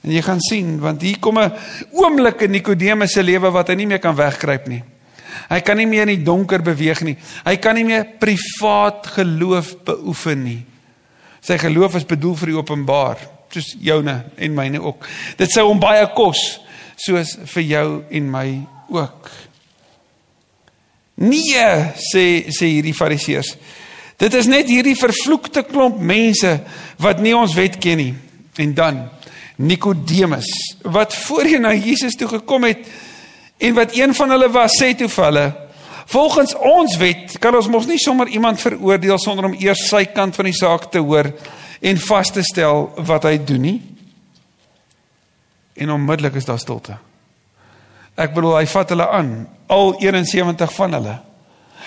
En 0.00 0.10
jy 0.10 0.22
gaan 0.22 0.40
sien 0.40 0.78
want 0.78 1.02
hier 1.02 1.18
kom 1.18 1.38
'n 1.38 1.52
oomblik 1.90 2.40
in 2.40 2.50
Nikodemus 2.50 3.12
se 3.12 3.22
lewe 3.22 3.50
wat 3.50 3.68
hy 3.68 3.74
nie 3.74 3.86
meer 3.86 3.98
kan 3.98 4.14
wegkruip 4.14 4.66
nie. 4.66 4.82
Hy 5.48 5.60
kan 5.60 5.76
nie 5.76 5.86
meer 5.86 6.08
in 6.08 6.16
die 6.16 6.22
donker 6.22 6.62
beweeg 6.62 7.00
nie. 7.00 7.16
Hy 7.44 7.56
kan 7.56 7.74
nie 7.74 7.84
meer 7.84 8.06
privaat 8.18 9.06
geloof 9.06 9.82
beoefen 9.84 10.42
nie. 10.42 10.64
Sy 11.40 11.58
geloof 11.58 11.94
is 11.94 12.06
bedoel 12.06 12.34
vir 12.36 12.46
die 12.46 12.56
openbaar 12.56 13.33
soos 13.54 13.74
joune 13.80 14.18
en 14.36 14.54
myne 14.54 14.82
ook. 14.82 15.06
Dit 15.38 15.52
sou 15.54 15.68
hom 15.68 15.80
baie 15.82 16.04
kos 16.16 16.42
soos 17.00 17.34
vir 17.54 17.66
jou 17.68 17.88
en 18.10 18.30
my 18.30 18.48
ook. 18.94 19.30
Nee, 21.14 21.66
sê 22.10 22.24
sê 22.54 22.70
hierdie 22.72 22.94
fariseërs. 22.96 23.54
Dit 24.18 24.34
is 24.34 24.48
net 24.50 24.70
hierdie 24.70 24.96
vervloekte 24.98 25.64
klomp 25.66 25.98
mense 26.02 26.50
wat 27.02 27.22
nie 27.22 27.34
ons 27.36 27.54
wet 27.58 27.78
ken 27.82 28.00
nie. 28.00 28.12
En 28.62 28.74
dan 28.74 29.02
Nikodemus 29.56 30.50
wat 30.82 31.14
voorheen 31.14 31.62
na 31.62 31.74
Jesus 31.74 32.16
toe 32.18 32.28
gekom 32.28 32.66
het 32.66 32.86
en 33.62 33.74
wat 33.74 33.94
een 33.94 34.14
van 34.14 34.34
hulle 34.34 34.48
was, 34.50 34.74
sê 34.80 34.94
toe 34.98 35.08
vir 35.08 35.24
hulle: 35.24 35.46
"Volgens 36.10 36.54
ons 36.58 36.96
wet 36.98 37.38
kan 37.38 37.54
ons 37.54 37.68
mos 37.70 37.86
nie 37.86 37.98
sommer 37.98 38.28
iemand 38.28 38.60
veroordeel 38.60 39.18
sonder 39.18 39.44
om 39.44 39.56
eers 39.58 39.88
sy 39.88 40.04
kant 40.04 40.34
van 40.34 40.50
die 40.50 40.58
saak 40.58 40.90
te 40.90 40.98
hoor 40.98 41.30
en 41.84 42.00
vas 42.00 42.30
te 42.32 42.42
stel 42.44 42.86
wat 43.04 43.26
hy 43.28 43.36
doen 43.44 43.64
nie. 43.64 43.78
En 45.76 45.92
onmiddellik 45.98 46.38
is 46.40 46.48
daar 46.48 46.60
stilte. 46.62 46.96
Ek 48.14 48.32
bedoel 48.34 48.60
hy 48.60 48.66
vat 48.70 48.92
hulle 48.94 49.06
aan, 49.10 49.32
al 49.74 49.96
71 50.00 50.74
van 50.76 50.96
hulle. 50.98 51.16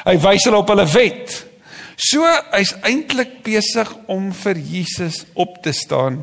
Hy 0.03 0.15
wys 0.21 0.45
hulle 0.45 0.59
op 0.59 0.69
hulle 0.73 0.85
wet. 0.91 1.37
So 1.97 2.27
hy's 2.51 2.75
eintlik 2.85 3.39
besig 3.45 3.89
om 4.11 4.29
vir 4.43 4.59
Jesus 4.61 5.23
op 5.33 5.57
te 5.65 5.73
staan 5.73 6.21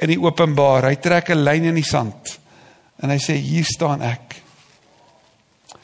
in 0.00 0.14
die 0.14 0.20
openbaar. 0.20 0.88
Hy 0.88 0.96
trek 0.96 1.30
'n 1.30 1.44
lyn 1.44 1.64
in 1.64 1.74
die 1.74 1.84
sand 1.84 2.38
en 3.02 3.10
hy 3.10 3.18
sê 3.18 3.34
hier 3.36 3.64
staan 3.64 4.02
ek. 4.02 4.36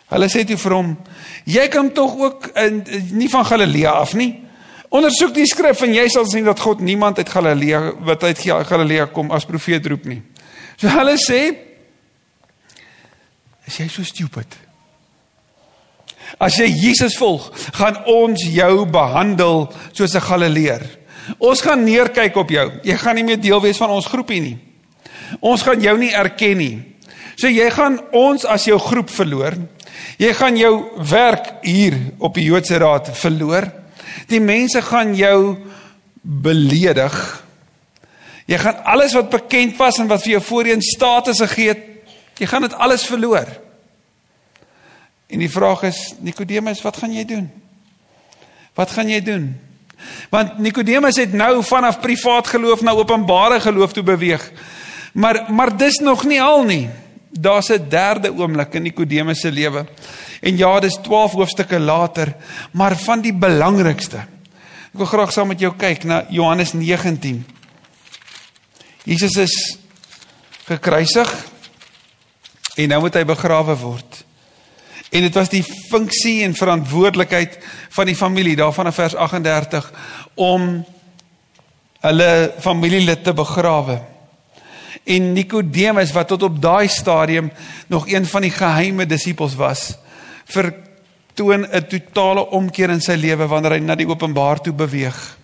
Hulle 0.09 0.28
sê 0.28 0.46
toe 0.46 0.56
vir 0.56 0.72
hom: 0.72 0.96
"Jy 1.44 1.68
kom 1.68 1.92
tog 1.92 2.16
ook 2.16 2.46
in 2.56 2.85
nie 3.11 3.28
van 3.28 3.44
Galilea 3.44 3.90
af 3.90 4.14
nie?" 4.14 4.49
Ondersoek 4.90 5.35
die 5.35 5.46
skrif 5.46 5.85
en 5.87 5.94
jy 5.94 6.09
sal 6.11 6.26
sien 6.26 6.44
dat 6.44 6.61
God 6.61 6.81
niemand 6.83 7.18
uit 7.18 7.29
Galilea 7.31 7.81
wat 8.07 8.24
uit 8.26 8.40
Galilea 8.42 9.07
kom 9.14 9.31
as 9.31 9.46
profeet 9.46 9.87
roep 9.87 10.09
nie. 10.11 10.22
So 10.76 10.90
hulle 10.90 11.14
sê 11.20 11.40
is 13.70 13.79
jy 13.79 13.87
so 13.87 14.03
stupid? 14.03 14.57
As 16.42 16.57
jy 16.59 16.66
Jesus 16.70 17.14
volg, 17.18 17.48
gaan 17.79 18.00
ons 18.11 18.42
jou 18.50 18.87
behandel 18.90 19.68
soos 19.92 20.14
'n 20.14 20.26
Galileer. 20.26 20.83
Ons 21.38 21.61
gaan 21.61 21.85
neerkyk 21.85 22.37
op 22.37 22.50
jou. 22.50 22.70
Jy 22.83 22.96
gaan 22.96 23.14
nie 23.14 23.24
meer 23.24 23.40
deel 23.40 23.61
wees 23.61 23.76
van 23.76 23.90
ons 23.90 24.07
groepie 24.07 24.40
nie. 24.40 24.59
Ons 25.40 25.62
gaan 25.62 25.81
jou 25.81 25.98
nie 25.98 26.12
erken 26.14 26.59
nie. 26.59 26.83
So 27.37 27.48
jy 27.48 27.70
gaan 27.70 28.00
ons 28.12 28.44
as 28.44 28.64
jou 28.64 28.79
groep 28.79 29.11
verloor. 29.11 29.55
Jy 30.18 30.33
gaan 30.35 30.57
jou 30.57 30.90
werk 31.11 31.53
hier 31.62 31.96
op 32.18 32.35
die 32.35 32.44
Joodse 32.44 32.79
Raad 32.79 33.16
verloor. 33.16 33.70
Die 34.27 34.40
mense 34.40 34.83
gaan 34.83 35.14
jou 35.14 35.57
beledig. 36.23 37.44
Jy 38.51 38.59
gaan 38.59 38.85
alles 38.85 39.14
wat 39.14 39.31
bekend 39.31 39.77
was 39.77 39.99
en 39.99 40.09
wat 40.11 40.23
vir 40.23 40.37
jou 40.38 40.42
voorheen 40.42 40.83
status 40.83 41.38
gegee 41.38 41.68
het, 41.68 41.83
jy 42.40 42.46
gaan 42.46 42.66
dit 42.66 42.75
alles 42.75 43.05
verloor. 43.07 43.46
En 45.31 45.38
die 45.38 45.51
vraag 45.51 45.83
is 45.87 46.14
Nikodemus, 46.18 46.83
wat 46.83 46.96
gaan 46.96 47.12
jy 47.14 47.25
doen? 47.25 47.51
Wat 48.75 48.90
gaan 48.90 49.09
jy 49.09 49.20
doen? 49.23 49.53
Want 50.33 50.59
Nikodemus 50.59 51.20
het 51.20 51.33
nou 51.37 51.61
vanaf 51.64 52.01
privaat 52.01 52.49
geloof 52.51 52.83
na 52.83 52.96
openbare 52.96 53.61
geloof 53.61 53.92
toe 53.92 54.03
beweeg. 54.03 54.51
Maar 55.12 55.44
maar 55.53 55.77
dis 55.77 55.99
nog 55.99 56.25
nie 56.25 56.42
al 56.42 56.64
nie. 56.64 56.88
Daar's 57.31 57.70
'n 57.70 57.88
derde 57.88 58.33
oomblik 58.33 58.75
in 58.75 58.83
Nikodemus 58.83 59.40
se 59.40 59.53
lewe. 59.53 59.87
En 60.40 60.57
ja, 60.57 60.81
dis 60.81 60.98
12 61.03 61.33
hoofstukke 61.33 61.79
later, 61.79 62.35
maar 62.72 62.96
van 62.96 63.20
die 63.20 63.35
belangrikste. 63.37 64.24
Ek 64.90 64.98
wil 64.98 65.07
graag 65.07 65.33
saam 65.33 65.53
met 65.53 65.61
jou 65.61 65.70
kyk 65.79 66.05
na 66.09 66.24
Johannes 66.33 66.72
19. 66.72 67.44
Jesus 69.05 69.37
is 69.38 69.55
gekruisig 70.66 71.31
en 72.81 72.90
nou 72.90 73.00
moet 73.05 73.20
hy 73.20 73.24
begrawe 73.29 73.76
word. 73.79 74.24
En 75.11 75.26
dit 75.26 75.35
was 75.35 75.50
die 75.50 75.62
funksie 75.62 76.40
en 76.46 76.55
verantwoordelikheid 76.55 77.59
van 77.96 78.07
die 78.07 78.16
familie 78.16 78.57
daarvan 78.57 78.90
in 78.90 78.94
vers 78.94 79.14
38 79.14 79.88
om 80.38 80.68
hulle 82.00 82.31
familielid 82.62 83.24
te 83.24 83.35
begrawe. 83.37 83.98
En 85.05 85.33
Nikodemus 85.33 86.12
wat 86.14 86.31
tot 86.31 86.42
op 86.46 86.61
daai 86.62 86.88
stadium 86.88 87.50
nog 87.87 88.09
een 88.09 88.26
van 88.26 88.46
die 88.46 88.55
geheime 88.55 89.07
disippels 89.07 89.55
was, 89.59 89.90
vertoon 90.50 91.66
'n 91.66 91.86
totale 91.88 92.50
omkeer 92.50 92.90
in 92.90 93.00
sy 93.00 93.16
lewe 93.16 93.46
wanneer 93.46 93.72
hy 93.72 93.78
na 93.78 93.94
die 93.94 94.08
openbaar 94.08 94.60
toe 94.60 94.72
beweeg. 94.72 95.38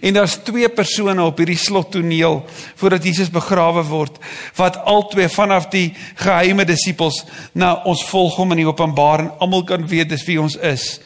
En 0.00 0.14
daar's 0.14 0.38
twee 0.44 0.68
persone 0.68 1.22
op 1.22 1.38
hierdie 1.38 1.58
slottoneel 1.58 2.44
voordat 2.74 3.04
Jesus 3.04 3.30
begrawe 3.30 3.82
word 3.84 4.16
wat 4.56 4.78
albei 4.88 5.28
vanaf 5.28 5.68
die 5.68 5.92
geheime 6.14 6.64
disippels 6.64 7.24
na 7.52 7.74
ons 7.84 8.04
volg 8.08 8.36
hom 8.36 8.52
in 8.52 8.62
die 8.62 8.68
openbaar 8.68 9.20
en 9.20 9.32
almal 9.38 9.64
kan 9.64 9.86
weet 9.86 10.08
dis 10.08 10.24
wie 10.24 10.40
ons 10.40 10.56
is 10.56 11.00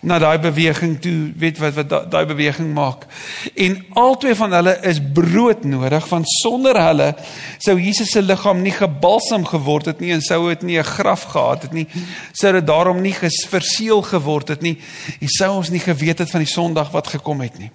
na 0.00 0.16
daai 0.18 0.38
beweging 0.40 0.94
toe, 1.00 1.32
weet 1.36 1.58
wat 1.60 1.74
wat 1.76 1.90
daai 2.10 2.24
beweging 2.24 2.72
maak. 2.72 3.04
En 3.52 3.74
albei 4.00 4.32
van 4.34 4.52
hulle 4.56 4.72
is 4.88 5.00
brood 5.12 5.64
nodig 5.68 6.06
want 6.08 6.28
sonder 6.40 6.78
hulle 6.80 7.10
sou 7.58 7.76
Jesus 7.76 8.14
se 8.14 8.22
liggaam 8.22 8.62
nie 8.64 8.72
gebalsam 8.72 9.44
geword 9.44 9.90
het 9.92 10.00
nie 10.00 10.14
en 10.16 10.24
sou 10.24 10.48
dit 10.48 10.62
nie 10.62 10.78
'n 10.78 10.88
graf 10.88 11.22
gehad 11.34 11.62
het 11.62 11.72
nie. 11.72 11.86
Sou 12.32 12.52
dit 12.52 12.66
daarom 12.66 13.00
nie 13.00 13.14
verseël 13.14 14.02
geword 14.02 14.48
het 14.48 14.62
nie. 14.62 14.78
En 15.20 15.28
sou 15.28 15.56
ons 15.56 15.70
nie 15.70 15.80
geweet 15.80 16.18
het 16.18 16.30
van 16.30 16.40
die 16.40 16.52
Sondag 16.52 16.90
wat 16.90 17.06
gekom 17.06 17.40
het 17.40 17.58
nie. 17.58 17.70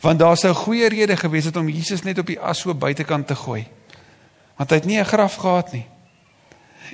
Want 0.00 0.18
daar 0.18 0.36
sou 0.36 0.54
goeie 0.54 0.88
rede 0.88 1.16
gewees 1.16 1.44
het 1.44 1.56
om 1.56 1.68
Jesus 1.68 2.02
net 2.02 2.18
op 2.18 2.26
die 2.26 2.40
as 2.40 2.58
so 2.58 2.74
buitekant 2.74 3.26
te 3.26 3.34
gooi. 3.34 3.66
Want 4.56 4.70
hy 4.70 4.76
het 4.76 4.84
nie 4.84 4.98
'n 4.98 5.04
graf 5.04 5.34
gehad 5.34 5.72
nie. 5.72 5.86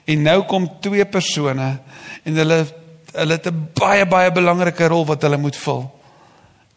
En 0.05 0.23
nou 0.23 0.43
kom 0.43 0.71
twee 0.81 1.05
persone 1.05 1.81
en 2.23 2.35
hulle 2.35 2.67
hulle 3.13 3.33
het 3.33 3.47
'n 3.47 3.69
baie 3.75 4.07
baie 4.07 4.33
belangrike 4.33 4.87
rol 4.89 5.07
wat 5.07 5.23
hulle 5.23 5.37
moet 5.37 5.57
vul. 5.57 5.91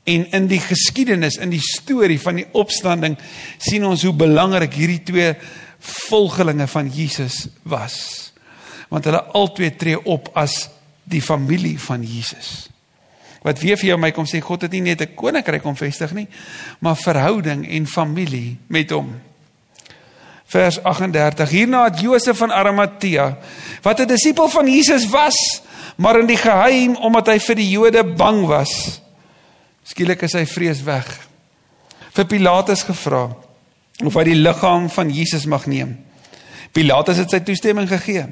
En 0.04 0.32
in 0.32 0.48
die 0.48 0.60
geskiedenis, 0.60 1.36
in 1.36 1.50
die 1.50 1.63
storie 1.63 2.19
van 2.21 2.36
die 2.36 2.48
opstanding 2.52 3.17
sien 3.58 3.86
ons 3.86 4.04
hoe 4.04 4.13
belangrik 4.13 4.74
hierdie 4.74 5.04
twee 5.04 5.34
volgelinge 5.80 6.67
van 6.67 6.89
Jesus 6.89 7.48
was. 7.63 8.32
Want 8.89 9.06
hulle 9.06 9.24
albei 9.24 9.76
tree 9.76 9.98
op 10.06 10.30
as 10.34 10.69
die 11.04 11.21
familie 11.21 11.80
van 11.80 12.04
Jesus. 12.04 12.69
Wat 13.45 13.60
weer 13.62 13.78
vir 13.78 13.91
jou 13.91 13.98
my 14.02 14.12
kom 14.12 14.26
sê 14.26 14.41
God 14.41 14.65
het 14.65 14.71
nie 14.71 14.82
net 14.82 15.02
'n 15.02 15.15
koninkryk 15.15 15.65
om 15.65 15.76
vestig 15.76 16.13
nie, 16.13 16.28
maar 16.80 16.95
verhouding 16.95 17.69
en 17.69 17.88
familie 17.88 18.58
met 18.67 18.89
hom. 18.89 19.21
Vers 20.45 20.84
38. 20.84 21.50
Hierna 21.50 21.84
het 21.84 22.00
Josef 22.00 22.38
van 22.38 22.52
Arimatea, 22.52 23.38
wat 23.82 24.00
'n 24.00 24.08
disipel 24.08 24.50
van 24.50 24.67
Jesus 24.67 25.10
was, 25.10 25.62
maar 25.95 26.19
in 26.19 26.27
die 26.27 26.39
geheim 26.39 26.95
omdat 26.95 27.27
hy 27.27 27.39
vir 27.39 27.55
die 27.55 27.69
Jode 27.69 28.03
bang 28.03 28.45
was. 28.49 29.01
Skielik 29.86 30.25
is 30.27 30.34
hy 30.34 30.45
vrees 30.49 30.81
weg. 30.84 31.08
Vir 32.15 32.25
Pilatus 32.25 32.84
gevra 32.88 33.27
of 34.03 34.15
hy 34.17 34.23
die 34.27 34.39
liggaam 34.39 34.89
van 34.91 35.12
Jesus 35.13 35.45
mag 35.45 35.67
neem. 35.71 35.95
Pilatus 36.75 37.21
het 37.21 37.31
sy 37.31 37.39
toestemming 37.45 37.88
gegee. 37.88 38.25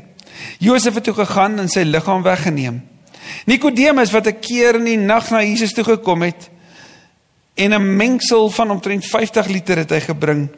Josef 0.59 0.97
het 0.99 1.05
toe 1.07 1.15
gegaan 1.15 1.59
en 1.61 1.69
sy 1.71 1.85
liggaam 1.87 2.23
weggeneem. 2.25 2.81
Nikodemus 3.47 4.11
wat 4.11 4.27
'n 4.27 4.39
keer 4.39 4.75
in 4.75 4.85
die 4.85 4.97
nag 4.97 5.29
na 5.31 5.43
Jesus 5.43 5.73
toe 5.73 5.83
gekom 5.83 6.21
het 6.21 6.49
en 7.55 7.73
'n 7.73 7.95
mengsel 7.95 8.49
van 8.49 8.71
omtrent 8.71 9.05
50 9.05 9.47
liter 9.47 9.77
het 9.77 9.89
hy 9.89 9.99
gebring. 9.99 10.49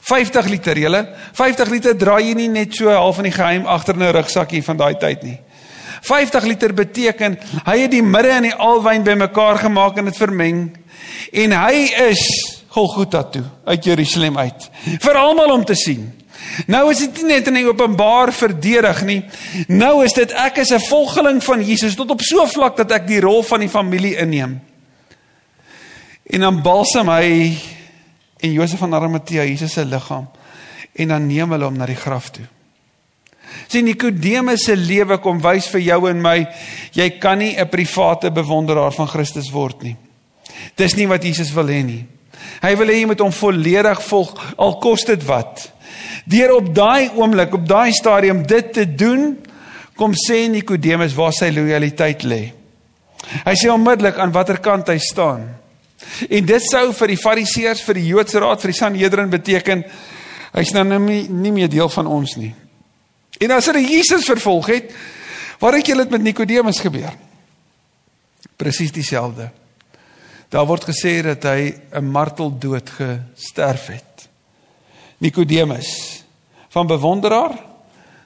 50 0.00 0.46
liter, 0.46 0.78
julle. 0.78 1.14
50 1.32 1.68
liter 1.68 1.96
draai 1.96 2.28
jy 2.28 2.34
nie 2.34 2.48
net 2.48 2.74
so 2.74 2.88
half 2.88 3.18
in 3.18 3.24
die 3.24 3.32
geheim 3.32 3.66
agter 3.66 3.96
'n 3.96 4.12
rugsakkie 4.12 4.62
van 4.62 4.76
daai 4.76 4.94
tyd 4.94 5.22
nie. 5.22 5.38
50 6.02 6.44
liter 6.44 6.74
beteken 6.74 7.38
hy 7.64 7.78
het 7.78 7.90
die 7.90 8.02
midde 8.02 8.30
en 8.30 8.42
die 8.42 8.54
alwyn 8.54 9.04
bymekaar 9.04 9.58
gemaak 9.58 9.96
en 9.98 10.04
dit 10.10 10.16
vermeng 10.16 10.60
en 11.32 11.52
hy 11.52 11.86
is 12.10 12.22
Golgotha 12.76 13.22
toe 13.32 13.44
uit 13.64 13.84
Jerusalem 13.84 14.38
uit 14.38 14.70
vir 15.00 15.16
almal 15.16 15.54
om 15.54 15.64
te 15.64 15.74
sien. 15.74 16.12
Nou 16.68 16.90
is 16.90 17.00
dit 17.04 17.22
nie 17.22 17.36
net 17.36 17.48
in 17.50 17.58
die 17.58 17.66
openbaar 17.66 18.32
verdedig 18.32 19.02
nie. 19.08 19.18
Nou 19.68 20.04
is 20.04 20.14
dit 20.16 20.32
ek 20.32 20.60
is 20.62 20.72
'n 20.72 20.80
volgeling 20.88 21.42
van 21.44 21.64
Jesus 21.64 21.94
tot 21.94 22.10
op 22.10 22.20
so 22.20 22.46
vlak 22.46 22.76
dat 22.76 22.90
ek 22.92 23.06
die 23.06 23.20
rol 23.20 23.42
van 23.42 23.60
die 23.60 23.68
familie 23.68 24.16
inneem. 24.16 24.60
En 26.26 26.40
dan 26.40 26.62
balsam 26.62 27.08
hy 27.08 27.58
en 28.40 28.52
Josef 28.52 28.78
van 28.78 28.94
Arimatea 28.94 29.44
Jesus 29.44 29.72
se 29.72 29.84
liggaam 29.84 30.28
en 30.92 31.08
dan 31.08 31.26
neem 31.26 31.50
hulle 31.50 31.64
hom 31.64 31.76
na 31.76 31.86
die 31.86 31.96
graf 31.96 32.30
toe. 32.30 32.44
Sien 33.68 33.84
Nikodemus 33.84 34.64
se 34.66 34.76
lewe 34.76 35.18
kom 35.22 35.40
wys 35.42 35.68
vir 35.72 35.80
jou 35.80 36.00
en 36.10 36.20
my 36.22 36.36
jy 36.94 37.08
kan 37.20 37.38
nie 37.38 37.56
'n 37.56 37.68
private 37.68 38.30
bewonderaar 38.30 38.92
van 38.92 39.08
Christus 39.08 39.50
word 39.50 39.82
nie. 39.82 39.96
Dis 40.76 40.96
nie 40.96 41.06
wat 41.06 41.24
Jesus 41.24 41.52
wil 41.54 41.66
hê 41.66 41.84
nie. 41.84 42.04
Hy 42.62 42.74
wil 42.76 42.88
hê 42.88 43.00
jy 43.00 43.06
moet 43.06 43.20
hom 43.20 43.32
volledig 43.32 44.02
volg 44.08 44.54
al 44.58 44.78
kos 44.78 45.04
dit 45.04 45.22
wat. 45.24 45.72
Deur 46.24 46.56
op 46.56 46.74
daai 46.74 47.10
oomblik, 47.14 47.54
op 47.54 47.66
daai 47.66 47.92
stadium 47.92 48.42
dit 48.46 48.72
te 48.72 48.84
doen, 48.84 49.36
kom 49.96 50.12
sê 50.12 50.48
Nikodemus 50.48 51.14
waar 51.14 51.32
sy 51.32 51.50
lojaliteit 51.50 52.22
lê. 52.22 52.52
Hy 53.44 53.54
sê 53.54 53.70
onmiddellik 53.72 54.18
aan 54.18 54.32
watter 54.34 54.58
kant 54.62 54.88
hy 54.88 54.98
staan. 54.98 55.46
En 56.30 56.46
dit 56.46 56.62
sou 56.62 56.92
vir 56.92 57.08
die 57.14 57.20
Fariseërs, 57.20 57.82
vir 57.86 57.98
die 57.98 58.06
Joodse 58.10 58.40
Raad, 58.42 58.60
vir 58.62 58.72
die 58.72 58.78
Sanhedrin 58.78 59.32
beteken 59.32 59.84
hy's 60.56 60.72
nou 60.72 60.84
nie, 61.00 61.26
nie 61.28 61.52
meer 61.52 61.68
deel 61.68 61.88
van 61.92 62.06
ons 62.08 62.36
nie. 62.40 62.52
En 63.38 63.50
as 63.50 63.68
hulle 63.68 63.84
Jesus 63.84 64.24
vervolg 64.24 64.70
het, 64.72 64.94
wat 65.60 65.76
het 65.76 65.86
julle 65.86 66.06
met 66.10 66.22
Nikodemus 66.22 66.80
gebeur? 66.80 67.12
Presies 68.56 68.92
dieselfde. 68.92 69.50
Daar 70.48 70.66
word 70.66 70.84
gesê 70.88 71.22
dat 71.22 71.42
hy 71.42 71.74
'n 71.92 72.10
marteldood 72.10 72.90
gesterf 72.90 73.86
het. 73.86 74.28
Nikodemus 75.18 76.22
van 76.68 76.86
bewonderaar 76.86 77.54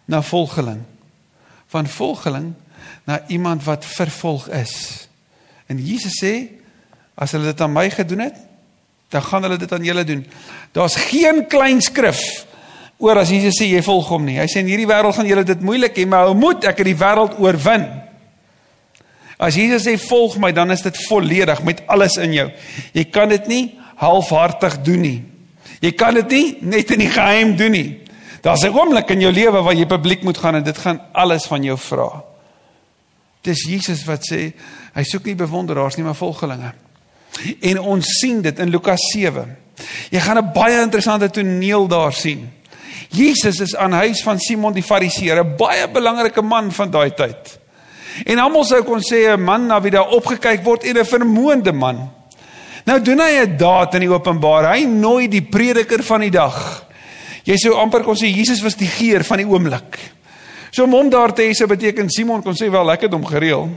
na 0.05 0.23
volgeling 0.23 0.83
van 1.71 1.87
volgeling 1.87 2.53
na 3.05 3.23
iemand 3.27 3.65
wat 3.65 3.87
vervolg 3.87 4.49
is. 4.49 5.07
En 5.67 5.79
Jesus 5.79 6.19
sê 6.19 6.35
as 7.15 7.31
hulle 7.37 7.53
dit 7.53 7.61
aan 7.61 7.73
my 7.73 7.87
gedoen 7.91 8.25
het, 8.27 8.39
dan 9.11 9.23
gaan 9.23 9.47
hulle 9.47 9.59
dit 9.59 9.73
aan 9.73 9.85
julle 9.85 10.05
doen. 10.05 10.25
Daar's 10.75 10.97
geen 11.11 11.47
klein 11.47 11.81
skrif 11.83 12.47
oor 13.01 13.19
as 13.23 13.33
Jesus 13.33 13.57
sê 13.59 13.67
jy 13.71 13.81
volg 13.83 14.09
hom 14.13 14.27
nie. 14.29 14.37
Hy 14.39 14.47
sê 14.51 14.61
in 14.61 14.69
hierdie 14.69 14.89
wêreld 14.89 15.17
gaan 15.17 15.29
julle 15.29 15.45
dit 15.49 15.65
moeilik 15.65 15.97
hê, 15.97 16.07
maar 16.07 16.29
hou 16.29 16.37
moed, 16.37 16.65
ek 16.69 16.83
het 16.83 16.91
die 16.91 16.99
wêreld 17.01 17.39
oorwin. 17.41 17.87
As 19.41 19.57
Jesus 19.57 19.87
sê 19.89 19.97
volg 19.97 20.37
my, 20.41 20.53
dan 20.53 20.71
is 20.71 20.85
dit 20.85 20.99
volledig 21.09 21.63
met 21.65 21.81
alles 21.89 22.19
in 22.21 22.37
jou. 22.37 22.47
Jy 22.93 23.07
kan 23.09 23.33
dit 23.33 23.49
nie 23.49 23.63
halfhartig 24.03 24.83
doen 24.85 25.01
nie. 25.01 25.19
Jy 25.81 25.95
kan 25.97 26.17
dit 26.21 26.37
nie 26.37 26.47
net 26.77 26.93
in 26.93 27.01
die 27.01 27.13
geheim 27.13 27.55
doen 27.57 27.73
nie. 27.73 27.89
Daar's 28.45 28.65
'n 28.65 28.77
oomblik 28.77 29.11
in 29.11 29.21
jou 29.21 29.33
lewe 29.33 29.63
waar 29.63 29.75
jy 29.75 29.87
publiek 29.87 30.23
moet 30.23 30.39
gaan 30.39 30.55
en 30.55 30.63
dit 30.63 30.79
gaan 30.79 31.01
alles 31.13 31.47
van 31.47 31.63
jou 31.63 31.79
vra. 31.79 32.25
Dis 33.43 33.65
Jesus 33.65 34.05
wat 34.05 34.21
sê 34.31 34.53
hy 34.95 35.03
soek 35.03 35.25
nie 35.25 35.35
bewonderaars 35.35 35.97
nie, 35.97 36.05
maar 36.05 36.15
volgelinge. 36.15 36.73
En 37.61 37.79
ons 37.79 38.07
sien 38.07 38.43
dit 38.43 38.59
in 38.59 38.71
Lukas 38.71 39.01
7. 39.13 39.57
Jy 40.11 40.21
gaan 40.21 40.39
'n 40.39 40.53
baie 40.53 40.83
interessante 40.83 41.31
toneel 41.31 41.87
daar 41.89 42.13
sien. 42.13 42.60
Jesus 43.11 43.61
is 43.61 43.77
aan 43.77 43.93
huis 43.93 44.23
van 44.23 44.39
Simon 44.39 44.73
die 44.73 44.83
Fariseer, 44.83 45.43
'n 45.45 45.57
baie 45.57 45.89
belangrike 45.89 46.43
man 46.43 46.73
van 46.73 46.91
daai 46.91 47.11
tyd. 47.11 47.59
En 48.27 48.39
almal 48.39 48.65
sou 48.65 48.83
kon 48.83 49.01
sê 49.01 49.33
'n 49.33 49.41
man 49.41 49.67
na 49.67 49.81
wie 49.81 49.91
daar 49.91 50.09
opgekyk 50.09 50.65
word 50.65 50.85
en 50.85 50.99
'n 50.99 51.05
vermoënde 51.05 51.73
man. 51.73 52.11
Nou 52.85 53.01
doen 53.01 53.21
hy 53.21 53.45
'n 53.45 53.57
daad 53.57 53.95
in 53.95 54.01
die 54.01 54.11
openbaar. 54.13 54.75
Hy 54.75 54.85
nooi 54.85 55.29
die 55.29 55.43
prediker 55.43 56.03
van 56.03 56.21
die 56.21 56.31
dag. 56.31 56.87
Jy 57.45 57.57
sou 57.57 57.75
amper 57.75 58.03
kon 58.03 58.17
sê 58.17 58.27
Jesus 58.27 58.63
was 58.63 58.77
die 58.77 58.89
geer 58.89 59.25
van 59.25 59.37
die 59.37 59.47
oomblik. 59.47 59.99
So 60.71 60.85
om 60.85 60.93
hom 60.93 61.11
daar 61.11 61.33
te 61.35 61.43
hê 61.43 61.53
sou 61.53 61.67
beteken 61.67 62.11
Simon 62.11 62.43
kon 62.43 62.55
sê 62.55 62.71
wel 62.71 62.93
ek 62.93 63.01
het 63.01 63.13
hom 63.13 63.25
gereël. 63.27 63.71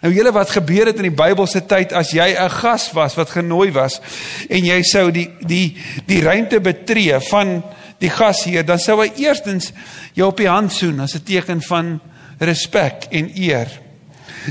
Nou 0.00 0.12
julle 0.14 0.32
wat 0.32 0.50
gebeur 0.50 0.86
het 0.86 0.96
in 0.96 1.10
die 1.10 1.16
Bybelse 1.16 1.66
tyd 1.68 1.92
as 1.92 2.10
jy 2.10 2.34
'n 2.34 2.50
gas 2.50 2.90
was 2.92 3.14
wat 3.14 3.30
genooi 3.30 3.70
was 3.72 4.00
en 4.48 4.64
jy 4.64 4.82
sou 4.82 5.10
die 5.10 5.28
die 5.40 5.76
die 6.06 6.22
ruimte 6.22 6.60
betree 6.60 7.20
van 7.20 7.62
die 8.00 8.10
gasheer 8.10 8.64
dan 8.66 8.78
sou 8.78 8.98
hy 9.02 9.10
eerstens 9.20 9.72
jou 10.16 10.28
op 10.30 10.40
die 10.40 10.48
hand 10.48 10.72
soen 10.72 11.00
as 11.00 11.14
'n 11.14 11.24
teken 11.24 11.62
van 11.62 12.00
respek 12.38 13.06
en 13.10 13.30
eer. 13.34 13.68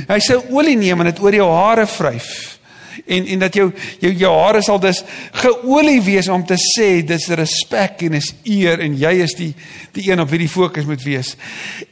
Hy 0.07 0.19
sou 0.19 0.43
olie 0.53 0.77
neem 0.77 0.99
en 0.99 1.05
dit 1.05 1.19
oor 1.19 1.33
jou 1.33 1.49
hare 1.49 1.87
vryf 1.87 2.59
en 3.05 3.25
en 3.25 3.39
dat 3.39 3.53
jou 3.53 3.71
jou 3.99 4.13
jou 4.13 4.31
hare 4.37 4.61
sal 4.61 4.79
dus 4.79 5.03
geolie 5.41 6.01
wees 6.01 6.27
om 6.27 6.45
te 6.45 6.57
sê 6.61 6.89
dis 7.05 7.27
respek 7.27 8.05
en 8.07 8.17
is 8.19 8.31
eer 8.43 8.81
en 8.85 8.97
jy 8.97 9.13
is 9.23 9.35
die 9.37 9.51
die 9.95 10.09
een 10.11 10.21
op 10.21 10.29
wie 10.29 10.43
die 10.43 10.51
fokus 10.51 10.85
moet 10.85 11.03
wees. 11.03 11.35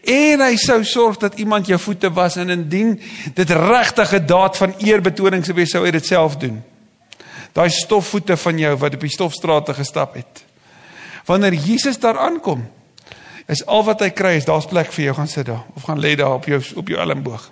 En 0.05 0.43
hy 0.45 0.55
sou 0.61 0.83
sorg 0.85 1.17
dat 1.21 1.39
iemand 1.41 1.67
jou 1.67 1.79
voete 1.81 2.11
was 2.13 2.37
en 2.37 2.53
indien 2.53 2.99
dit 3.33 3.49
regtig 3.49 4.13
'n 4.13 4.25
daad 4.25 4.57
van 4.57 4.75
eerbetoning 4.77 5.45
sou 5.45 5.55
wees 5.55 5.71
sou 5.71 5.85
hy 5.85 5.91
dit 5.91 6.05
self 6.05 6.37
doen. 6.37 6.63
Daai 7.53 7.69
stofvoete 7.69 8.37
van 8.37 8.59
jou 8.59 8.75
wat 8.77 8.93
op 8.93 9.01
die 9.01 9.09
stofstrate 9.09 9.73
gestap 9.73 10.13
het. 10.15 10.46
Wanneer 11.27 11.53
Jesus 11.53 11.99
daar 11.99 12.17
aankom, 12.23 12.63
is 13.47 13.65
al 13.65 13.83
wat 13.87 14.01
hy 14.03 14.09
kry 14.15 14.33
is 14.39 14.47
daar's 14.47 14.67
plek 14.67 14.91
vir 14.95 15.09
jou 15.09 15.15
gaan 15.19 15.29
sit 15.31 15.47
daar 15.47 15.63
of 15.75 15.85
gaan 15.87 15.99
lê 16.03 16.15
daar 16.19 16.35
op 16.35 16.47
jou 16.47 16.59
op 16.79 16.89
jou 16.91 16.99
elmboog. 16.99 17.45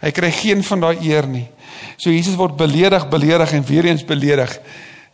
Hy 0.00 0.10
kry 0.14 0.30
geen 0.32 0.62
van 0.64 0.84
daai 0.84 1.00
eer 1.02 1.26
nie. 1.26 1.46
So 1.96 2.12
Jesus 2.12 2.36
word 2.38 2.56
beledig, 2.56 3.08
beledig 3.10 3.52
en 3.56 3.64
weer 3.66 3.88
eens 3.88 4.04
beledig 4.06 4.52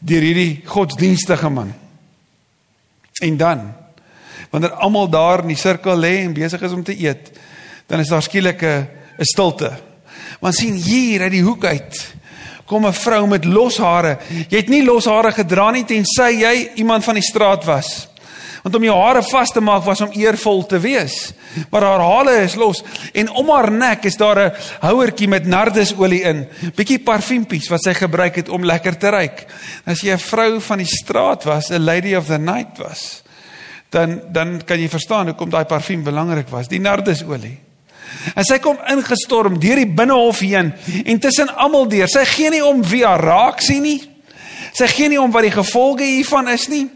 deur 0.05 0.27
hierdie 0.27 0.63
godsdienstige 0.69 1.49
man. 1.49 1.73
En 3.23 3.37
dan 3.41 3.73
wanneer 4.51 4.75
almal 4.83 5.09
daar 5.11 5.43
in 5.43 5.55
die 5.55 5.59
sirkel 5.59 5.99
lê 5.99 6.19
en 6.23 6.35
besig 6.35 6.63
is 6.63 6.75
om 6.75 6.83
te 6.85 6.95
eet, 6.95 7.33
dan 7.91 8.03
is 8.03 8.11
daar 8.11 8.23
skielik 8.23 8.63
'n 8.63 8.87
'n 9.19 9.25
stilte. 9.25 9.73
Want 10.41 10.55
sien 10.55 10.75
hier 10.75 11.23
uit 11.23 11.31
die 11.31 11.43
hoek 11.43 11.65
uit 11.65 12.15
kom 12.67 12.87
'n 12.87 12.93
vrou 12.93 13.27
met 13.27 13.45
los 13.45 13.79
hare. 13.79 14.19
Jy 14.49 14.57
het 14.57 14.69
nie 14.69 14.85
los 14.85 15.05
hare 15.05 15.33
gedra 15.33 15.71
nie 15.71 15.85
tensy 15.85 16.41
jy 16.41 16.71
iemand 16.75 17.05
van 17.05 17.15
die 17.15 17.23
straat 17.23 17.65
was. 17.65 18.09
Want 18.65 18.75
om 18.75 18.85
jou 18.85 18.97
hare 18.97 19.23
vas 19.23 19.51
te 19.53 19.61
maak 19.61 19.85
was 19.85 20.01
om 20.01 20.13
eervol 20.17 20.67
te 20.67 20.79
wees. 20.81 21.33
Maar 21.71 21.83
haar 21.83 22.01
hale 22.01 22.37
is 22.43 22.55
los 22.55 22.83
en 23.13 23.29
om 23.31 23.51
haar 23.51 23.71
nek 23.71 24.05
is 24.05 24.17
daar 24.17 24.39
'n 24.39 24.53
houertjie 24.81 25.29
met 25.29 25.47
nardesolie 25.47 26.23
in. 26.23 26.49
Bietjie 26.75 26.99
parfuumpies 26.99 27.69
wat 27.69 27.83
sy 27.83 27.95
gebruik 27.95 28.37
het 28.37 28.49
om 28.49 28.65
lekker 28.65 28.97
te 28.97 29.09
ruik. 29.09 29.47
As 29.85 30.01
jy 30.01 30.13
'n 30.13 30.19
vrou 30.19 30.61
van 30.61 30.79
die 30.79 30.87
straat 30.87 31.45
was, 31.45 31.71
'n 31.71 31.85
lady 31.85 32.15
of 32.15 32.27
the 32.27 32.39
night 32.39 32.79
was, 32.79 33.23
dan 33.91 34.23
dan 34.33 34.65
kan 34.65 34.81
jy 34.81 34.89
verstaan 34.89 35.27
hoekom 35.27 35.51
daai 35.51 35.65
parfuum 35.65 36.03
belangrik 36.03 36.49
was, 36.49 36.69
die 36.69 36.81
nardesolie. 36.81 37.64
En 38.35 38.47
sy 38.47 38.59
kom 38.63 38.79
ingestorm 38.91 39.59
deur 39.61 39.83
die 39.83 39.91
binnehof 39.91 40.41
heen 40.41 40.73
en 41.05 41.21
tussen 41.21 41.51
almal 41.55 41.89
deur. 41.89 42.09
Sy 42.09 42.25
gee 42.25 42.51
nie 42.51 42.65
om 42.65 42.83
wie 42.87 43.05
haar 43.05 43.23
raak 43.23 43.63
sien 43.65 43.83
nie. 43.83 44.01
Sy 44.75 44.89
gee 44.91 45.09
nie 45.09 45.21
om 45.21 45.33
wat 45.35 45.47
die 45.47 45.55
gevolge 45.55 46.07
hiervan 46.07 46.49
is 46.51 46.69
nie 46.69 46.89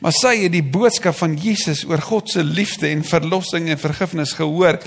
Maar 0.00 0.14
sy 0.16 0.32
het 0.46 0.54
die 0.54 0.64
boodskap 0.64 1.16
van 1.18 1.34
Jesus 1.36 1.82
oor 1.88 2.00
God 2.00 2.30
se 2.32 2.42
liefde 2.44 2.88
en 2.88 3.02
verlossing 3.04 3.68
en 3.68 3.80
vergifnis 3.80 4.32
gehoor 4.36 4.78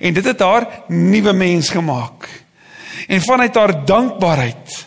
en 0.00 0.16
dit 0.16 0.24
het 0.24 0.40
haar 0.40 0.66
nuwe 0.88 1.34
mens 1.36 1.68
gemaak. 1.72 2.24
En 3.08 3.20
vanuit 3.20 3.54
haar 3.54 3.74
dankbaarheid 3.84 4.78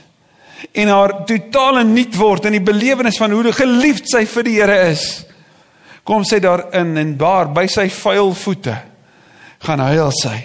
en 0.74 0.90
haar 0.90 1.14
totale 1.30 1.84
nuut 1.86 2.18
word 2.18 2.50
in 2.50 2.58
die 2.58 2.66
belewenis 2.66 3.20
van 3.22 3.36
hoe 3.36 3.54
geliefd 3.54 4.10
sy 4.10 4.24
vir 4.26 4.48
die 4.48 4.56
Here 4.58 4.80
is, 4.90 5.06
kom 6.04 6.26
sy 6.26 6.42
daarin 6.42 6.98
en 6.98 7.14
daar 7.18 7.54
by 7.54 7.68
sy 7.70 7.86
vuil 7.94 8.34
voete 8.42 8.74
gaan 9.66 9.84
huil 9.90 10.12
sy. 10.16 10.38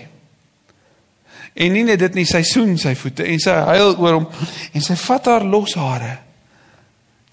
En 1.60 1.72
nie 1.74 1.84
net 1.84 2.00
dit 2.00 2.20
nie, 2.20 2.26
sy 2.28 2.42
soen 2.46 2.76
sy 2.80 2.94
voete 2.98 3.26
en 3.26 3.40
sy 3.42 3.54
huil 3.72 3.96
oor 3.98 4.20
hom 4.20 4.28
en 4.72 4.84
sy 4.84 4.96
vat 5.02 5.30
haar 5.32 5.46
loshare. 5.46 6.12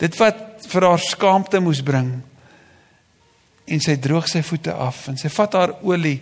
Dit 0.01 0.17
wat 0.19 0.67
vir 0.67 0.87
haar 0.89 1.03
skaamte 1.03 1.61
moes 1.63 1.83
bring. 1.85 2.09
En 3.67 3.83
sy 3.83 3.97
droog 4.01 4.29
sy 4.31 4.41
voete 4.47 4.73
af 4.73 5.05
en 5.11 5.19
sy 5.19 5.29
vat 5.33 5.55
haar 5.59 5.73
olie, 5.85 6.17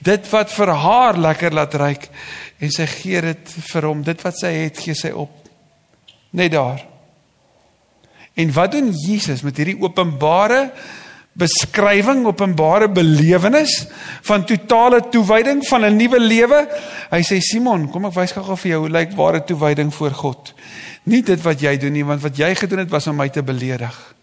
dit 0.00 0.28
wat 0.32 0.52
vir 0.54 0.72
haar 0.80 1.18
lekker 1.20 1.56
laat 1.56 1.74
ruik 1.76 2.06
en 2.56 2.72
sy 2.72 2.86
gee 2.88 3.20
dit 3.24 3.56
vir 3.70 3.88
hom. 3.88 4.04
Dit 4.04 4.22
wat 4.24 4.38
sy 4.40 4.52
het, 4.64 4.80
gee 4.80 4.96
sy 4.96 5.12
op. 5.12 5.32
Net 6.36 6.54
daar. 6.56 6.82
En 8.36 8.52
wat 8.52 8.72
doen 8.72 8.90
Jesus 8.92 9.44
met 9.44 9.56
hierdie 9.56 9.78
openbare 9.80 10.70
beskrywing, 11.36 12.24
openbare 12.26 12.88
belewenis 12.92 13.82
van 14.24 14.44
totale 14.48 15.02
toewyding 15.12 15.60
van 15.68 15.84
'n 15.84 15.96
nuwe 15.96 16.20
lewe. 16.20 16.68
Hy 17.10 17.22
sê 17.22 17.40
Simon, 17.40 17.90
kom 17.90 18.04
ek 18.06 18.14
wys 18.14 18.32
gou-gou 18.32 18.56
vir 18.56 18.70
jou 18.70 18.80
hoe 18.80 18.90
lyk 18.90 19.12
ware 19.12 19.44
toewyding 19.44 19.94
voor 19.94 20.10
God. 20.10 20.54
Nie 21.04 21.22
dit 21.22 21.42
wat 21.42 21.60
jy 21.60 21.76
doen 21.76 21.92
nie, 21.92 22.04
want 22.04 22.22
wat 22.22 22.36
jy 22.36 22.54
gedoen 22.54 22.78
het 22.78 22.90
was 22.90 23.06
om 23.06 23.16
my 23.16 23.28
te 23.28 23.42
beledig. 23.42 24.14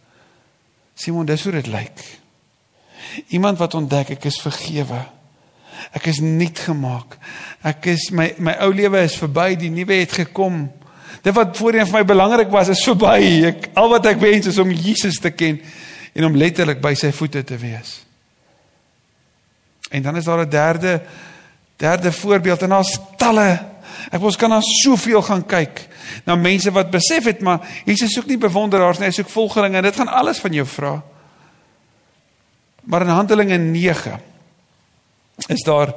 Simon, 0.96 1.26
dis 1.26 1.44
hoe 1.44 1.52
dit 1.52 1.68
lyk. 1.68 2.20
Iemand 3.28 3.58
wat 3.58 3.74
ontdek 3.74 4.10
ek 4.10 4.26
is 4.26 4.42
vergewe. 4.42 5.06
Ek 5.94 6.06
is 6.06 6.20
nuut 6.20 6.60
gemaak. 6.60 7.18
Ek 7.64 7.86
is 7.86 8.10
my 8.12 8.34
my 8.38 8.58
ou 8.60 8.74
lewe 8.74 9.04
is 9.04 9.16
verby, 9.16 9.56
die 9.56 9.70
nuwe 9.70 9.94
het 9.94 10.12
gekom. 10.12 10.72
Dit 11.22 11.34
wat 11.34 11.58
voorheen 11.58 11.86
vir 11.86 12.00
my 12.00 12.04
belangrik 12.04 12.50
was, 12.50 12.70
is 12.70 12.84
verby. 12.84 13.46
Ek 13.46 13.70
al 13.76 13.90
wat 13.90 14.06
ek 14.06 14.20
wens 14.20 14.48
is 14.48 14.58
om 14.58 14.72
Jesus 14.72 15.20
te 15.22 15.32
ken 15.32 15.62
en 16.14 16.26
om 16.26 16.38
letterlik 16.38 16.82
by 16.82 16.94
sy 16.98 17.12
voete 17.12 17.44
te 17.44 17.58
wees. 17.58 18.02
En 19.90 20.02
dan 20.02 20.18
is 20.18 20.26
daar 20.26 20.46
'n 20.46 20.50
derde 20.50 21.02
derde 21.76 22.12
voorbeeld 22.12 22.62
en 22.62 22.70
daar's 22.70 23.00
talle. 23.18 23.66
Ek 24.12 24.22
ons 24.22 24.36
kan 24.36 24.50
daar 24.50 24.64
soveel 24.64 25.22
gaan 25.22 25.46
kyk 25.46 25.88
na 26.26 26.36
mense 26.36 26.72
wat 26.72 26.92
besef 26.92 27.26
het 27.26 27.42
maar 27.42 27.60
Jesus 27.86 28.14
soek 28.14 28.26
nie 28.26 28.38
bewonderaars 28.38 29.00
nie, 29.00 29.08
hy 29.08 29.12
soek 29.12 29.30
volgelinge 29.30 29.78
en 29.78 29.84
dit 29.84 29.96
gaan 29.96 30.08
alles 30.08 30.40
van 30.40 30.54
jou 30.54 30.66
vra. 30.68 31.02
Maar 32.84 33.02
in 33.02 33.08
Handelinge 33.08 33.58
9 33.58 34.20
is 35.48 35.64
daar 35.64 35.94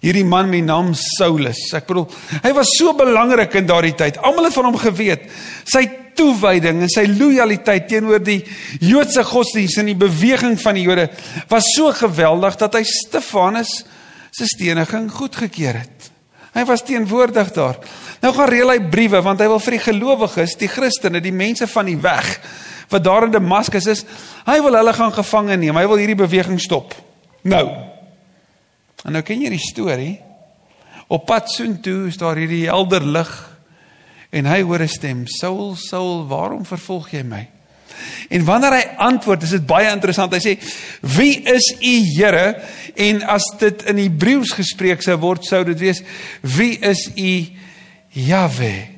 hierdie 0.00 0.24
man 0.24 0.48
met 0.48 0.64
naam 0.64 0.94
Saulus. 0.94 1.72
Ek 1.76 1.86
bedoel, 1.86 2.06
hy 2.42 2.52
was 2.56 2.70
so 2.78 2.94
belangrik 2.96 3.54
in 3.54 3.66
daardie 3.68 3.94
tyd. 3.94 4.18
Almal 4.24 4.48
het 4.48 4.56
van 4.56 4.70
hom 4.70 4.78
geweet. 4.80 5.26
Sy 5.68 5.84
toewyding 6.16 6.82
en 6.84 6.92
sy 6.92 7.04
lojaliteit 7.10 7.88
teenoor 7.90 8.22
die 8.24 8.40
Joodse 8.82 9.24
godsdienst 9.26 9.80
en 9.82 9.90
die 9.90 9.98
beweging 9.98 10.56
van 10.60 10.78
die 10.78 10.86
Jode 10.86 11.08
was 11.50 11.68
so 11.76 11.92
geweldig 11.96 12.58
dat 12.60 12.78
hy 12.78 12.84
Stefanus 12.86 13.82
se 14.30 14.46
steniging 14.46 15.10
goedgekeur 15.12 15.80
het. 15.82 16.10
Hy 16.54 16.64
was 16.66 16.82
teenwoordig 16.86 17.52
daar. 17.54 17.78
Nou 18.22 18.32
gaan 18.34 18.50
reël 18.50 18.72
hy 18.74 18.80
briewe 18.90 19.22
want 19.22 19.42
hy 19.42 19.48
wil 19.50 19.62
vir 19.62 19.76
die 19.76 19.84
gelowiges, 19.86 20.56
die 20.58 20.70
Christene, 20.70 21.22
die 21.22 21.34
mense 21.34 21.68
van 21.70 21.90
die 21.90 21.98
weg 22.00 22.38
wat 22.90 23.04
daar 23.06 23.28
in 23.28 23.30
Damaskus 23.30 23.86
is, 23.86 24.00
hy 24.48 24.56
wil 24.64 24.74
hulle 24.74 24.92
gaan 24.96 25.12
gevange 25.14 25.54
neem. 25.54 25.76
Hy 25.78 25.86
wil 25.86 26.00
hierdie 26.02 26.18
beweging 26.18 26.58
stop. 26.58 26.96
Nou. 27.46 27.62
En 29.06 29.14
nou 29.14 29.22
ken 29.22 29.44
jy 29.44 29.52
die 29.54 29.62
storie. 29.62 30.16
Op 31.10 31.28
pad 31.28 31.52
soontoe 31.54 32.08
is 32.10 32.18
daar 32.18 32.38
hierdie 32.38 32.66
helder 32.66 33.06
lig 33.06 33.30
En 34.30 34.46
hy 34.46 34.62
hoor 34.62 34.82
'n 34.82 34.88
stem: 34.88 35.26
"Saul, 35.26 35.76
Saul, 35.76 36.26
waarom 36.26 36.66
vervolg 36.66 37.10
jy 37.10 37.22
my?" 37.22 37.48
En 38.28 38.44
wanneer 38.44 38.72
hy 38.72 38.84
antwoord, 38.96 39.42
is 39.42 39.50
dit 39.50 39.66
baie 39.66 39.90
interessant. 39.90 40.32
Hy 40.32 40.40
sê: 40.40 40.58
"Wie 41.00 41.42
is 41.42 41.74
u 41.80 41.94
Here?" 42.14 42.62
En 42.94 43.22
as 43.22 43.54
dit 43.58 43.82
in 43.82 43.96
Hebreëus 43.96 44.52
gespreek 44.52 45.02
sou 45.02 45.16
word, 45.18 45.44
sou 45.44 45.64
dit 45.64 45.78
wees: 45.78 46.02
"Wie 46.40 46.78
is 46.78 47.10
u 47.16 47.48
Jahwe?" 48.08 48.88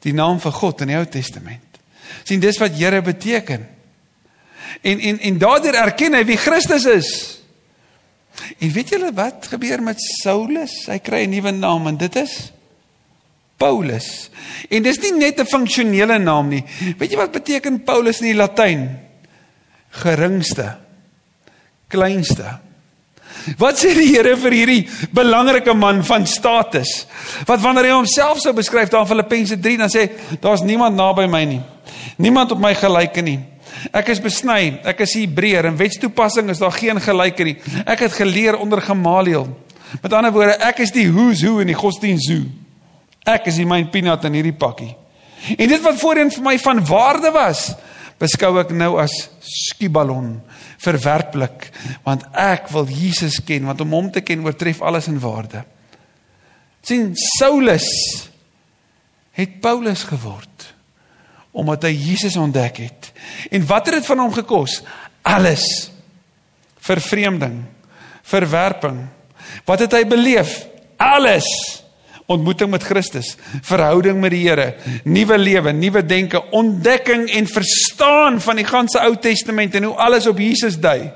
Die 0.00 0.14
naam 0.14 0.40
van 0.40 0.52
God 0.52 0.80
in 0.80 0.86
die 0.86 0.96
Ou 0.96 1.06
Testament. 1.06 1.60
sien 2.24 2.40
dis 2.40 2.58
wat 2.58 2.74
Here 2.74 3.02
beteken. 3.02 3.68
En 4.80 5.00
en 5.00 5.18
en 5.18 5.38
daardeur 5.38 5.74
erken 5.74 6.14
hy 6.14 6.24
wie 6.24 6.36
Christus 6.36 6.84
is. 6.84 7.40
En 8.58 8.72
weet 8.72 8.88
julle 8.88 9.12
wat 9.12 9.46
gebeur 9.50 9.82
met 9.82 10.00
Saulus? 10.22 10.86
Hy 10.86 10.98
kry 10.98 11.24
'n 11.24 11.30
nuwe 11.30 11.50
naam 11.50 11.86
en 11.86 11.96
dit 11.96 12.16
is 12.16 12.52
Paulus. 13.56 14.30
En 14.68 14.82
dis 14.82 14.98
nie 15.00 15.12
net 15.12 15.40
'n 15.40 15.46
funksionele 15.46 16.18
naam 16.18 16.48
nie. 16.48 16.64
Weet 16.98 17.10
jy 17.10 17.16
wat 17.16 17.32
beteken 17.32 17.84
Paulus 17.84 18.20
in 18.20 18.26
die 18.26 18.36
Latyn? 18.36 18.98
Geringste. 19.90 20.76
Kleinste. 21.88 22.60
Wat 23.58 23.78
sê 23.78 23.94
die 23.94 24.10
Here 24.10 24.34
vir 24.36 24.52
hierdie 24.52 24.88
belangrike 25.14 25.74
man 25.74 26.02
van 26.04 26.26
status? 26.26 27.06
Wat 27.46 27.60
wanneer 27.62 27.84
hy 27.84 27.94
homself 27.94 28.40
sou 28.42 28.52
beskryf 28.56 28.90
daar 28.90 29.04
in 29.06 29.10
Filippense 29.12 29.58
3 29.58 29.76
dan 29.78 29.92
sê 29.92 30.10
daar's 30.40 30.64
niemand 30.66 30.96
naby 30.96 31.28
my 31.30 31.44
nie. 31.44 31.60
Niemand 32.18 32.52
op 32.52 32.58
my 32.58 32.74
gelyke 32.74 33.22
nie. 33.22 33.38
Ek 33.92 34.08
is 34.08 34.20
besny, 34.20 34.80
ek 34.84 35.00
is 35.04 35.14
Hebreër 35.14 35.68
en 35.70 35.78
wetstoepassing 35.78 36.50
is 36.50 36.58
daar 36.58 36.74
geen 36.74 37.00
gelyke 37.00 37.44
nie. 37.44 37.56
Ek 37.86 38.00
het 38.06 38.12
geleer 38.12 38.58
onder 38.58 38.80
Gamaliel. 38.82 39.46
Met 40.02 40.12
ander 40.12 40.32
woorde, 40.32 40.56
ek 40.66 40.80
is 40.82 40.90
die 40.90 41.06
who's 41.12 41.44
who 41.44 41.60
in 41.62 41.70
die 41.70 41.78
godsdienst 41.78 42.26
zoo. 42.26 42.48
Ek 43.26 43.48
is 43.50 43.58
die 43.58 43.66
myn 43.66 43.88
peanut 43.90 44.24
in 44.28 44.38
hierdie 44.38 44.56
pakkie. 44.56 44.92
En 45.56 45.68
dit 45.68 45.82
wat 45.82 45.98
voorheen 46.00 46.30
vir 46.32 46.44
my 46.46 46.56
van 46.62 46.82
waarde 46.86 47.30
was, 47.34 47.68
beskou 48.20 48.54
ek 48.60 48.72
nou 48.74 48.94
as 49.02 49.14
skieballon, 49.44 50.38
verwerplik, 50.82 51.68
want 52.06 52.24
ek 52.38 52.70
wil 52.72 52.88
Jesus 52.88 53.40
ken, 53.44 53.66
want 53.68 53.82
om 53.84 53.94
hom 53.96 54.10
te 54.12 54.22
ken 54.24 54.44
oortref 54.46 54.82
alles 54.82 55.10
in 55.10 55.20
waarde. 55.20 55.64
sien 56.86 57.16
Saulus 57.18 57.88
het 59.34 59.60
Paulus 59.60 60.06
geword 60.06 60.72
omdat 61.56 61.86
hy 61.88 61.94
Jesus 61.96 62.34
ontdek 62.36 62.76
het. 62.84 63.06
En 63.48 63.62
wat 63.66 63.86
het 63.88 63.94
dit 63.96 64.06
van 64.06 64.18
hom 64.20 64.32
gekos? 64.32 64.82
Alles. 65.24 65.64
Vervreemding, 66.84 67.62
verwerping. 68.28 68.98
Wat 69.64 69.80
het 69.86 69.96
hy 69.96 70.02
beleef? 70.04 70.66
Alles 71.00 71.48
ontmoeting 72.26 72.70
met 72.70 72.82
Christus, 72.82 73.36
verhouding 73.62 74.18
met 74.20 74.32
die 74.34 74.42
Here, 74.48 74.74
nuwe 75.04 75.38
lewe, 75.38 75.72
nuwe 75.72 76.02
denke, 76.06 76.42
ontdekking 76.50 77.28
en 77.30 77.46
verstaan 77.46 78.40
van 78.42 78.58
die 78.58 78.66
ganse 78.66 78.98
Ou 79.00 79.14
Testament 79.22 79.74
en 79.74 79.86
hoe 79.90 79.94
alles 79.94 80.26
op 80.26 80.38
Jesus 80.42 80.78
dui. 80.82 81.06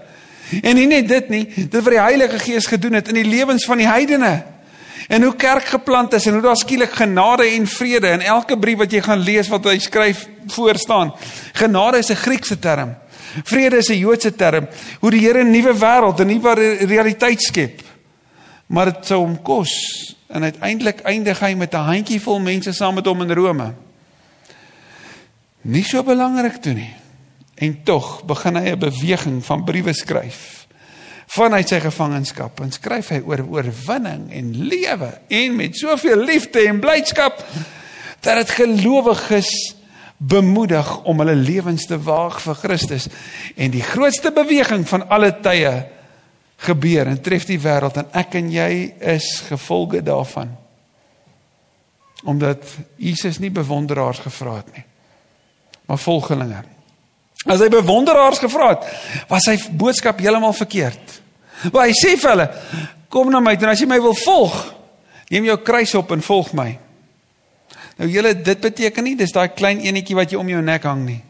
En 0.63 0.79
nie 0.79 0.87
net 0.91 1.09
dit 1.09 1.29
nie, 1.31 1.45
dit 1.57 1.79
wat 1.83 1.93
die 1.95 2.03
Heilige 2.03 2.39
Gees 2.43 2.67
gedoen 2.71 2.99
het 2.99 3.11
in 3.11 3.21
die 3.21 3.27
lewens 3.27 3.67
van 3.67 3.83
die 3.83 3.89
heidene. 3.91 4.33
En 5.11 5.23
hoe 5.27 5.35
kerk 5.35 5.73
geplant 5.73 6.15
is 6.15 6.27
en 6.27 6.37
hoe 6.39 6.43
daar 6.43 6.59
skielik 6.59 6.93
genade 6.95 7.49
en 7.57 7.67
vrede 7.67 8.13
in 8.15 8.23
elke 8.23 8.59
brief 8.59 8.79
wat 8.85 8.95
jy 8.95 9.03
gaan 9.03 9.23
lees 9.27 9.51
wat 9.51 9.67
hy 9.67 9.79
skryf 9.83 10.27
voor 10.55 10.79
staan. 10.79 11.11
Genade 11.59 11.99
is 11.99 12.11
'n 12.11 12.23
Griekse 12.23 12.59
term. 12.59 12.95
Vrede 13.45 13.77
is 13.77 13.91
'n 13.91 13.99
Joodse 13.99 14.35
term. 14.35 14.69
Hoe 15.01 15.11
die 15.11 15.21
Here 15.21 15.43
'n 15.43 15.51
nuwe 15.51 15.75
wêreld, 15.75 16.21
'n 16.21 16.27
nuwe 16.27 16.55
realiteit 16.87 17.43
skep. 17.43 17.83
Maar 18.67 18.93
dit 18.93 19.07
sou 19.07 19.19
hom 19.21 19.43
kos 19.43 20.15
En 20.31 20.47
uiteindelik 20.47 21.01
eindig 21.01 21.41
hy 21.43 21.55
met 21.55 21.75
'n 21.75 21.87
handjievol 21.91 22.41
mense 22.41 22.73
saam 22.73 22.95
met 22.95 23.07
hom 23.07 23.23
in 23.23 23.33
Rome. 23.33 23.75
Nie 25.61 25.85
so 25.85 26.03
belangrik 26.03 26.57
toe 26.57 26.73
nie. 26.73 26.95
En 27.55 27.83
tog 27.83 28.25
begin 28.25 28.57
hy 28.57 28.71
'n 28.71 28.79
beweging 28.79 29.45
van 29.45 29.65
briewe 29.65 29.93
skryf 29.93 30.61
vanuit 31.31 31.69
sy 31.69 31.79
gevangenskap 31.83 32.61
en 32.61 32.73
skryf 32.75 33.13
hy 33.15 33.21
oor 33.23 33.45
oorwinning 33.47 34.33
en 34.35 34.49
lewe 34.67 35.11
en 35.29 35.57
met 35.57 35.77
soveel 35.79 36.25
liefde 36.27 36.65
en 36.67 36.81
blydskap 36.83 37.45
dat 38.21 38.41
dit 38.43 38.51
gelowiges 38.51 39.51
bemoedig 40.19 40.91
om 41.09 41.23
hulle 41.23 41.37
lewens 41.39 41.87
te 41.87 42.01
waag 42.03 42.41
vir 42.43 42.59
Christus 42.65 43.07
en 43.55 43.71
die 43.71 43.85
grootste 43.85 44.35
beweging 44.35 44.83
van 44.89 45.07
alle 45.09 45.31
tye 45.45 45.71
gebeur 46.61 47.09
en 47.09 47.21
tref 47.23 47.47
die 47.49 47.61
wêreld 47.61 47.97
en 48.01 48.11
ek 48.21 48.37
en 48.41 48.51
jy 48.53 48.73
is 49.15 49.29
gevolge 49.49 50.03
daarvan. 50.05 50.53
Omdat 52.29 52.67
Jesus 53.01 53.39
nie 53.41 53.53
bewonderaars 53.55 54.21
gevra 54.21 54.59
het 54.59 54.75
nie, 54.77 54.85
maar 55.89 56.01
volgelinge. 56.03 56.61
As 57.49 57.63
hy 57.63 57.71
bewonderaars 57.73 58.43
gevra 58.43 58.75
het, 58.75 58.85
was 59.31 59.47
sy 59.49 59.57
boodskap 59.73 60.21
heeltemal 60.21 60.53
verkeerd. 60.53 61.17
Maar 61.73 61.89
hy 61.89 61.95
sê 61.97 62.13
vir 62.21 62.35
hulle: 62.35 62.49
"Kom 63.09 63.31
na 63.33 63.41
my 63.41 63.57
en 63.57 63.73
as 63.73 63.81
jy 63.81 63.89
my 63.89 64.01
wil 64.01 64.15
volg, 64.15 64.75
neem 65.31 65.49
jou 65.49 65.57
kruis 65.65 65.95
op 65.95 66.13
en 66.13 66.23
volg 66.23 66.53
my." 66.53 66.79
Nou 67.97 68.09
julle, 68.09 68.35
dit 68.35 68.61
beteken 68.61 69.05
nie 69.05 69.17
dis 69.17 69.33
daai 69.33 69.49
klein 69.49 69.81
enetjie 69.81 70.17
wat 70.17 70.31
jy 70.33 70.39
om 70.41 70.49
jou 70.49 70.61
nek 70.63 70.85
hang 70.85 71.05
nie. 71.05 71.23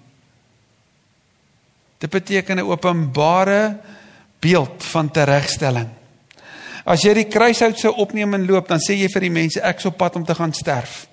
Dit 1.98 2.10
beteken 2.10 2.58
'n 2.58 2.66
openbare 2.66 3.78
beeld 4.40 4.84
van 4.92 5.10
teregstelling. 5.12 5.88
As 6.88 7.04
jy 7.04 7.12
die 7.20 7.28
kruishout 7.30 7.78
sou 7.78 7.92
opneem 8.02 8.34
en 8.34 8.46
loop, 8.48 8.68
dan 8.70 8.80
sê 8.82 8.96
jy 8.96 9.10
vir 9.12 9.26
die 9.26 9.34
mense 9.34 9.62
ek 9.62 9.82
is 9.82 9.88
op 9.90 9.98
pad 10.00 10.16
om 10.18 10.24
te 10.26 10.34
gaan 10.36 10.54
sterf. 10.56 11.04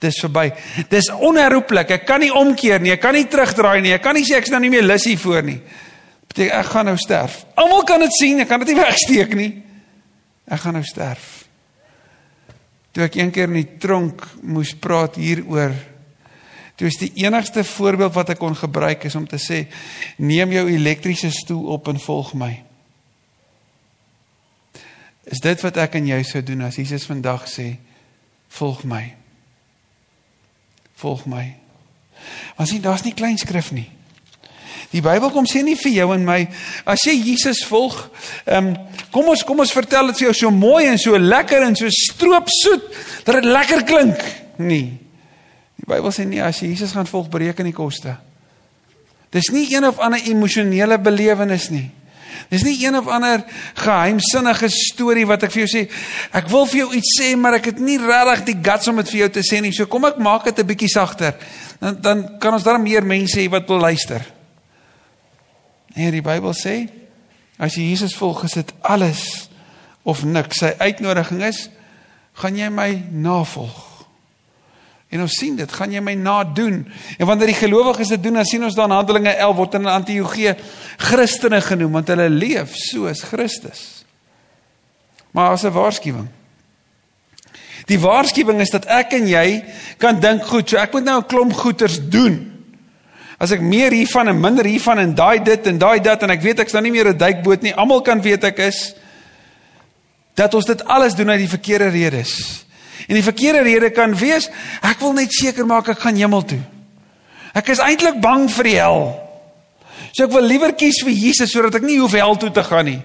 Dis 0.00 0.16
verby. 0.22 0.46
Dis 0.88 1.10
onherroepelik. 1.12 1.90
Ek 1.98 2.06
kan 2.08 2.22
nie 2.22 2.32
omkeer 2.32 2.80
nie. 2.80 2.94
Ek 2.94 3.02
kan 3.02 3.12
nie 3.16 3.26
terugdraai 3.28 3.82
nie. 3.84 3.92
Ek 3.92 4.04
kan 4.04 4.16
nie 4.16 4.24
sê 4.24 4.38
ek 4.38 4.48
is 4.48 4.54
nou 4.54 4.62
nie 4.62 4.72
meer 4.72 4.86
lus 4.86 5.04
hiervoor 5.10 5.44
nie. 5.44 5.58
Beteken 6.30 6.56
ek 6.56 6.70
gaan 6.70 6.88
nou 6.88 6.96
sterf. 7.00 7.42
Almal 7.60 7.84
kan 7.88 8.00
dit 8.06 8.16
sien. 8.16 8.40
Ek 8.40 8.48
kan 8.48 8.62
dit 8.62 8.72
nie 8.72 8.80
wegsteek 8.86 9.36
nie. 9.36 9.50
Ek 10.48 10.62
gaan 10.62 10.78
nou 10.78 10.86
sterf. 10.88 11.28
Toe 12.94 13.04
ek 13.06 13.20
een 13.20 13.34
keer 13.34 13.50
in 13.52 13.60
die 13.60 13.76
tronk 13.82 14.24
moes 14.40 14.72
praat 14.80 15.20
hieroor 15.20 15.76
Toe 16.80 16.88
is 16.88 16.96
die 16.96 17.10
enigste 17.26 17.60
voorbeeld 17.64 18.14
wat 18.16 18.30
ek 18.32 18.38
kon 18.40 18.54
gebruik 18.56 19.02
is 19.04 19.14
om 19.18 19.26
te 19.28 19.36
sê 19.36 19.66
neem 20.16 20.54
jou 20.54 20.62
elektriese 20.72 21.28
stoel 21.28 21.66
op 21.74 21.90
en 21.92 21.98
volg 22.00 22.30
my. 22.40 22.54
Is 25.28 25.42
dit 25.44 25.60
wat 25.60 25.76
ek 25.84 25.98
en 26.00 26.08
jy 26.08 26.22
sou 26.24 26.40
doen 26.40 26.64
as 26.64 26.78
Jesus 26.80 27.04
vandag 27.04 27.44
sê 27.52 27.74
volg 28.56 28.86
my. 28.88 29.02
Volg 31.02 31.26
my. 31.28 31.44
Want 32.56 32.72
sien 32.72 32.80
daar's 32.80 33.04
nie 33.04 33.12
klein 33.12 33.36
skrif 33.36 33.68
nie. 33.76 33.90
Die 34.96 35.04
Bybel 35.04 35.34
kom 35.36 35.44
sê 35.44 35.60
nie 35.60 35.76
vir 35.82 35.98
jou 35.98 36.08
en 36.16 36.24
my 36.24 36.38
as 36.88 37.04
jy 37.04 37.18
Jesus 37.18 37.60
volg, 37.68 38.00
ehm 38.48 38.72
um, 38.72 38.72
kom 39.12 39.28
ons 39.28 39.44
kom 39.44 39.60
ons 39.60 39.76
vertel 39.76 40.14
dit 40.14 40.22
vir 40.22 40.30
jou 40.30 40.34
so 40.46 40.56
mooi 40.56 40.88
en 40.88 40.96
so 40.96 41.20
lekker 41.20 41.68
en 41.68 41.76
so 41.76 41.92
stroopsoet 41.92 42.88
dat 43.28 43.42
dit 43.42 43.52
lekker 43.52 43.84
klink 43.84 44.26
nie. 44.64 45.09
Bybel 45.90 46.12
sê 46.14 46.26
nie 46.28 46.42
as 46.42 46.60
jy 46.62 46.70
Jesus 46.72 46.94
gaan 46.94 47.08
volg 47.10 47.30
bereken 47.32 47.66
die 47.66 47.76
koste. 47.76 48.16
Dis 49.34 49.50
nie 49.54 49.68
een 49.70 49.86
of 49.86 49.98
ander 50.02 50.22
emosionele 50.26 50.98
belewenis 50.98 51.68
nie. 51.70 51.88
Dis 52.50 52.64
nie 52.66 52.76
een 52.82 52.96
of 52.98 53.06
ander 53.10 53.44
geheimsinnige 53.78 54.70
storie 54.74 55.26
wat 55.28 55.44
ek 55.46 55.52
vir 55.54 55.62
jou 55.64 55.70
sê. 55.70 55.82
Ek 56.34 56.48
wil 56.50 56.66
vir 56.70 56.80
jou 56.80 56.88
iets 56.98 57.12
sê, 57.20 57.28
maar 57.38 57.60
ek 57.60 57.70
het 57.70 57.82
nie 57.82 57.98
regtig 58.02 58.46
die 58.48 58.56
guts 58.70 58.90
om 58.90 58.98
dit 59.02 59.12
vir 59.12 59.20
jou 59.20 59.30
te 59.36 59.44
sê 59.46 59.60
nie. 59.62 59.72
So 59.74 59.86
kom 59.90 60.08
ek 60.08 60.18
maak 60.18 60.48
dit 60.48 60.58
'n 60.58 60.66
bietjie 60.66 60.90
sagter. 60.90 61.36
Dan 61.80 62.00
dan 62.00 62.38
kan 62.38 62.54
ons 62.54 62.66
daar 62.66 62.80
meer 62.80 63.02
mense 63.02 63.38
hê 63.38 63.48
wat 63.48 63.68
wil 63.68 63.78
luister. 63.78 64.24
Nee, 65.94 66.10
die 66.10 66.22
Bybel 66.22 66.54
sê 66.54 66.88
as 67.58 67.74
jy 67.74 67.90
Jesus 67.90 68.16
volg, 68.16 68.44
is 68.44 68.52
dit 68.52 68.72
alles 68.80 69.48
of 70.02 70.24
niks. 70.24 70.58
Sy 70.58 70.74
uitnodiging 70.78 71.42
is, 71.42 71.68
gaan 72.32 72.56
jy 72.56 72.68
my 72.68 73.04
navolg? 73.10 73.89
En 75.10 75.24
ons 75.24 75.36
sien 75.40 75.56
dit, 75.58 75.72
gaan 75.74 75.90
jy 75.90 76.00
my 76.00 76.14
nadoen. 76.14 76.84
En 77.18 77.26
wanneer 77.26 77.50
die 77.50 77.58
gelowiges 77.58 78.12
dit 78.14 78.22
doen, 78.22 78.38
dan 78.38 78.46
sien 78.46 78.62
ons 78.64 78.76
dan 78.78 78.92
Handelinge 78.94 79.32
11 79.32 79.56
word 79.58 79.74
in 79.80 79.88
Antiochië 79.90 80.54
Christene 81.02 81.58
genoem 81.66 81.98
want 81.98 82.12
hulle 82.12 82.28
leef 82.30 82.76
soos 82.78 83.24
Christus. 83.26 84.04
Maar 85.34 85.56
as 85.56 85.64
'n 85.64 85.74
waarskuwing. 85.74 86.28
Die 87.86 87.98
waarskuwing 87.98 88.60
is 88.60 88.70
dat 88.70 88.86
ek 88.86 89.12
en 89.12 89.26
jy 89.28 89.64
kan 89.98 90.20
dink, 90.20 90.46
goed, 90.46 90.68
so 90.68 90.76
ek 90.76 90.92
moet 90.92 91.04
nou 91.04 91.18
'n 91.18 91.26
klomp 91.26 91.52
goeders 91.52 91.98
doen. 92.08 92.46
As 93.38 93.50
ek 93.50 93.60
meer 93.60 93.90
hiervan 93.90 94.28
en 94.28 94.40
minder 94.40 94.64
hiervan 94.64 94.98
en 94.98 95.14
daai 95.14 95.42
dit 95.42 95.66
en 95.66 95.78
daai 95.78 96.00
dat 96.00 96.22
en 96.22 96.30
ek 96.30 96.42
weet 96.42 96.60
ek's 96.60 96.72
nou 96.72 96.82
nie 96.82 96.92
meer 96.92 97.08
'n 97.08 97.18
duikboot 97.18 97.62
nie, 97.62 97.74
almal 97.74 98.02
kan 98.02 98.20
weet 98.20 98.44
ek 98.44 98.58
is 98.58 98.94
dat 100.34 100.54
ons 100.54 100.64
dit 100.64 100.84
alles 100.84 101.14
doen 101.14 101.30
uit 101.30 101.38
die 101.38 101.48
verkeerde 101.48 101.88
redes. 101.88 102.64
En 103.08 103.16
die 103.16 103.24
verkeerde 103.24 103.64
rede 103.66 103.90
kan 103.94 104.14
wees 104.18 104.50
ek 104.82 105.00
wil 105.00 105.14
net 105.16 105.32
seker 105.34 105.66
maak 105.68 105.88
ek 105.92 106.04
gaan 106.04 106.18
hemel 106.18 106.44
toe. 106.44 106.60
Ek 107.56 107.72
is 107.72 107.82
eintlik 107.82 108.20
bang 108.22 108.46
vir 108.50 108.68
die 108.68 108.78
hel. 108.78 109.04
So 110.10 110.26
ek 110.26 110.34
wil 110.34 110.46
liewer 110.46 110.72
kies 110.78 111.00
vir 111.06 111.14
Jesus 111.14 111.52
sodat 111.54 111.78
ek 111.78 111.86
nie 111.86 112.00
hoef 112.00 112.14
hel 112.18 112.36
toe 112.40 112.50
te 112.54 112.64
gaan 112.66 112.88
nie. 112.88 112.98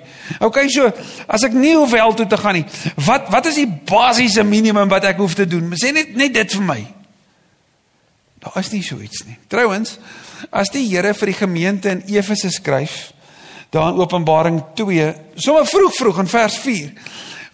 OK, 0.43 0.63
so 0.73 0.89
as 1.29 1.45
ek 1.45 1.53
nie 1.57 1.75
hoef 1.77 1.93
hel 1.93 2.15
toe 2.17 2.27
te 2.29 2.39
gaan 2.41 2.57
nie, 2.59 2.65
wat 3.05 3.29
wat 3.33 3.49
is 3.51 3.59
die 3.61 3.69
basiese 3.69 4.45
minimum 4.47 4.89
wat 4.89 5.05
ek 5.11 5.21
hoef 5.21 5.37
te 5.37 5.45
doen? 5.49 5.73
Sê 5.77 5.93
net 5.93 6.15
net 6.17 6.33
dit 6.33 6.57
vir 6.57 6.65
my. 6.65 6.79
Daar 8.45 8.57
is 8.61 8.71
nie 8.73 8.83
so 8.85 8.97
iets 9.01 9.23
nie. 9.25 9.37
Trouwens, 9.49 9.97
as 10.53 10.69
die 10.73 10.85
Here 10.85 11.13
vir 11.17 11.31
die 11.31 11.37
gemeente 11.37 11.93
in 11.93 12.03
Efese 12.13 12.51
skryf, 12.53 13.13
daar 13.73 13.93
in 13.93 14.01
Openbaring 14.01 14.59
2, 14.77 15.07
sommer 15.41 15.65
vroeg 15.65 15.95
vroeg 15.97 16.19
in 16.25 16.29
vers 16.29 16.57
4 16.61 16.91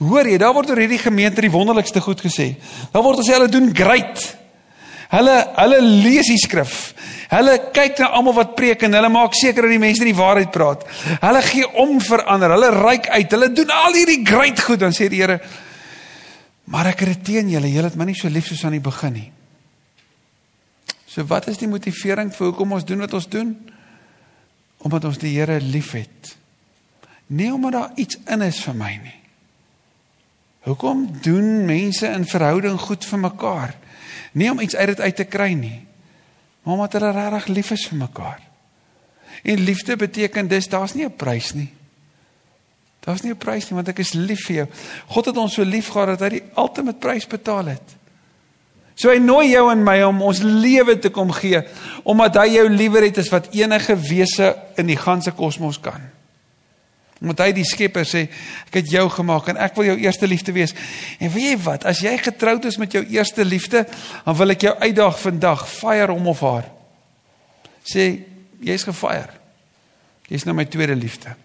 Hoor 0.02 0.26
jy, 0.26 0.38
daar 0.42 0.54
word 0.56 0.72
oor 0.74 0.82
hierdie 0.82 1.02
gemeente 1.02 1.44
die 1.44 1.52
wonderlikste 1.54 2.02
goed 2.02 2.24
gesê. 2.24 2.56
Daar 2.94 3.04
word 3.06 3.20
gesê 3.22 3.36
hulle 3.38 3.52
doen 3.54 3.70
great. 3.76 4.24
Hulle 5.12 5.36
hulle 5.60 5.82
lees 5.84 6.32
die 6.32 6.40
skrif. 6.42 6.94
Hulle 7.32 7.58
kyk 7.76 8.00
na 8.02 8.10
almal 8.18 8.36
wat 8.40 8.56
preek 8.58 8.82
en 8.88 8.98
hulle 8.98 9.12
maak 9.14 9.36
seker 9.38 9.68
dat 9.68 9.76
die 9.76 9.82
mense 9.84 10.08
die 10.08 10.16
waarheid 10.18 10.50
praat. 10.56 10.88
Hulle 11.22 11.44
gee 11.46 11.68
om 11.84 12.00
vir 12.02 12.26
ander. 12.26 12.56
Hulle 12.56 12.72
reik 12.80 13.12
uit. 13.12 13.36
Hulle 13.36 13.52
doen 13.54 13.76
al 13.76 14.00
hierdie 14.00 14.24
great 14.26 14.64
goed 14.66 14.82
dan 14.82 14.96
sê 14.96 15.10
die 15.12 15.22
Here. 15.22 15.38
Maar 16.72 16.94
ek 16.96 17.06
het 17.06 17.14
dit 17.14 17.24
teen 17.30 17.54
julle. 17.54 17.70
Julle 17.70 17.92
het 17.92 18.00
my 18.00 18.10
nie 18.10 18.18
so 18.18 18.32
lief 18.32 18.50
soos 18.50 18.66
aan 18.66 18.80
die 18.80 18.84
begin 18.84 19.16
nie. 19.20 19.30
So 21.06 21.28
wat 21.30 21.52
is 21.52 21.62
die 21.62 21.70
motivering 21.70 22.34
vir 22.34 22.48
hoekom 22.50 22.78
ons 22.80 22.88
doen 22.88 23.06
wat 23.06 23.14
ons 23.14 23.30
doen? 23.30 23.56
Omdat 24.82 25.12
ons 25.12 25.22
die 25.22 25.38
Here 25.38 25.62
liefhet. 25.62 26.36
Nie 27.30 27.54
omdat 27.54 27.78
daar 27.78 27.98
iets 28.02 28.18
in 28.26 28.50
is 28.50 28.64
vir 28.66 28.80
my 28.80 28.96
nie. 28.98 29.21
Hoekom 30.62 31.10
doen 31.22 31.66
mense 31.66 32.08
in 32.08 32.26
verhouding 32.26 32.80
goed 32.80 33.06
vir 33.06 33.20
mekaar? 33.20 33.76
Nie 34.38 34.52
om 34.52 34.60
iets 34.60 34.76
uit 34.76 34.88
dit 34.94 35.00
uit 35.00 35.16
te 35.16 35.26
kry 35.26 35.52
nie, 35.58 35.80
maar 36.62 36.74
omdat 36.74 37.00
hulle 37.00 37.12
regtig 37.12 37.48
lief 37.56 37.72
is 37.72 37.88
vir 37.90 37.98
mekaar. 37.98 38.42
En 39.42 39.64
liefde 39.66 39.96
beteken 39.98 40.48
dis 40.48 40.70
daar's 40.70 40.94
nie 40.94 41.06
'n 41.06 41.16
prys 41.16 41.54
nie. 41.54 41.74
Daar's 43.00 43.22
nie 43.22 43.32
'n 43.32 43.38
prys 43.38 43.70
nie 43.70 43.76
want 43.76 43.88
ek 43.88 44.00
is 44.00 44.14
lief 44.14 44.46
vir 44.46 44.56
jou. 44.56 44.68
God 45.08 45.26
het 45.26 45.38
ons 45.38 45.54
so 45.54 45.64
lief 45.64 45.88
gehad 45.88 46.08
dat 46.08 46.20
hy 46.20 46.30
die 46.30 46.50
ultimate 46.58 47.00
prys 47.00 47.28
betaal 47.28 47.66
het. 47.66 47.96
So 48.96 49.10
hy 49.10 49.18
nooi 49.18 49.50
jou 49.50 49.72
en 49.72 49.84
my 49.84 50.04
om 50.04 50.22
ons 50.22 50.42
lewe 50.42 51.00
te 51.00 51.10
kom 51.10 51.32
gee 51.32 51.64
omdat 52.04 52.36
hy 52.36 52.48
jou 52.48 52.70
liewer 52.70 53.02
het 53.02 53.18
as 53.18 53.30
wat 53.30 53.50
enige 53.52 53.96
wese 53.96 54.56
in 54.76 54.86
die 54.86 54.98
ganse 54.98 55.32
kosmos 55.32 55.80
kan. 55.80 56.11
Omdat 57.22 57.44
hy 57.46 57.52
die 57.54 57.66
Skepper 57.68 58.06
sê, 58.08 58.24
ek 58.72 58.80
het 58.80 58.88
jou 58.90 59.04
gemaak 59.14 59.52
en 59.52 59.60
ek 59.62 59.76
wil 59.78 59.92
jou 59.92 59.98
eerste 60.02 60.26
liefde 60.28 60.56
wees. 60.56 60.74
En 61.22 61.30
weet 61.30 61.52
jy 61.52 61.58
wat? 61.68 61.86
As 61.86 62.02
jy 62.02 62.16
getroud 62.18 62.66
is 62.66 62.80
met 62.82 62.96
jou 62.98 63.04
eerste 63.14 63.46
liefde, 63.46 63.84
dan 64.26 64.38
wil 64.40 64.56
ek 64.56 64.66
jou 64.66 64.74
uitdaag 64.82 65.20
vandag, 65.22 65.68
fire 65.70 66.16
hom 66.16 66.32
of 66.34 66.42
haar. 66.42 66.66
Sê, 67.86 68.08
jy's 68.66 68.88
gefire. 68.90 69.38
Jy's 70.32 70.48
nou 70.48 70.56
my 70.58 70.66
tweede 70.66 70.96
liefde. 70.98 71.36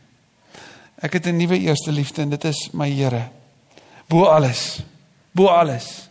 Ek 1.03 1.13
het 1.13 1.27
'n 1.27 1.37
nuwe 1.37 1.59
eerste 1.59 1.93
liefde 1.93 2.23
en 2.23 2.31
dit 2.31 2.45
is 2.45 2.71
my 2.73 2.89
Here. 2.89 3.29
Bo 4.09 4.25
alles. 4.25 4.81
Bo 5.33 5.47
alles. 5.47 6.09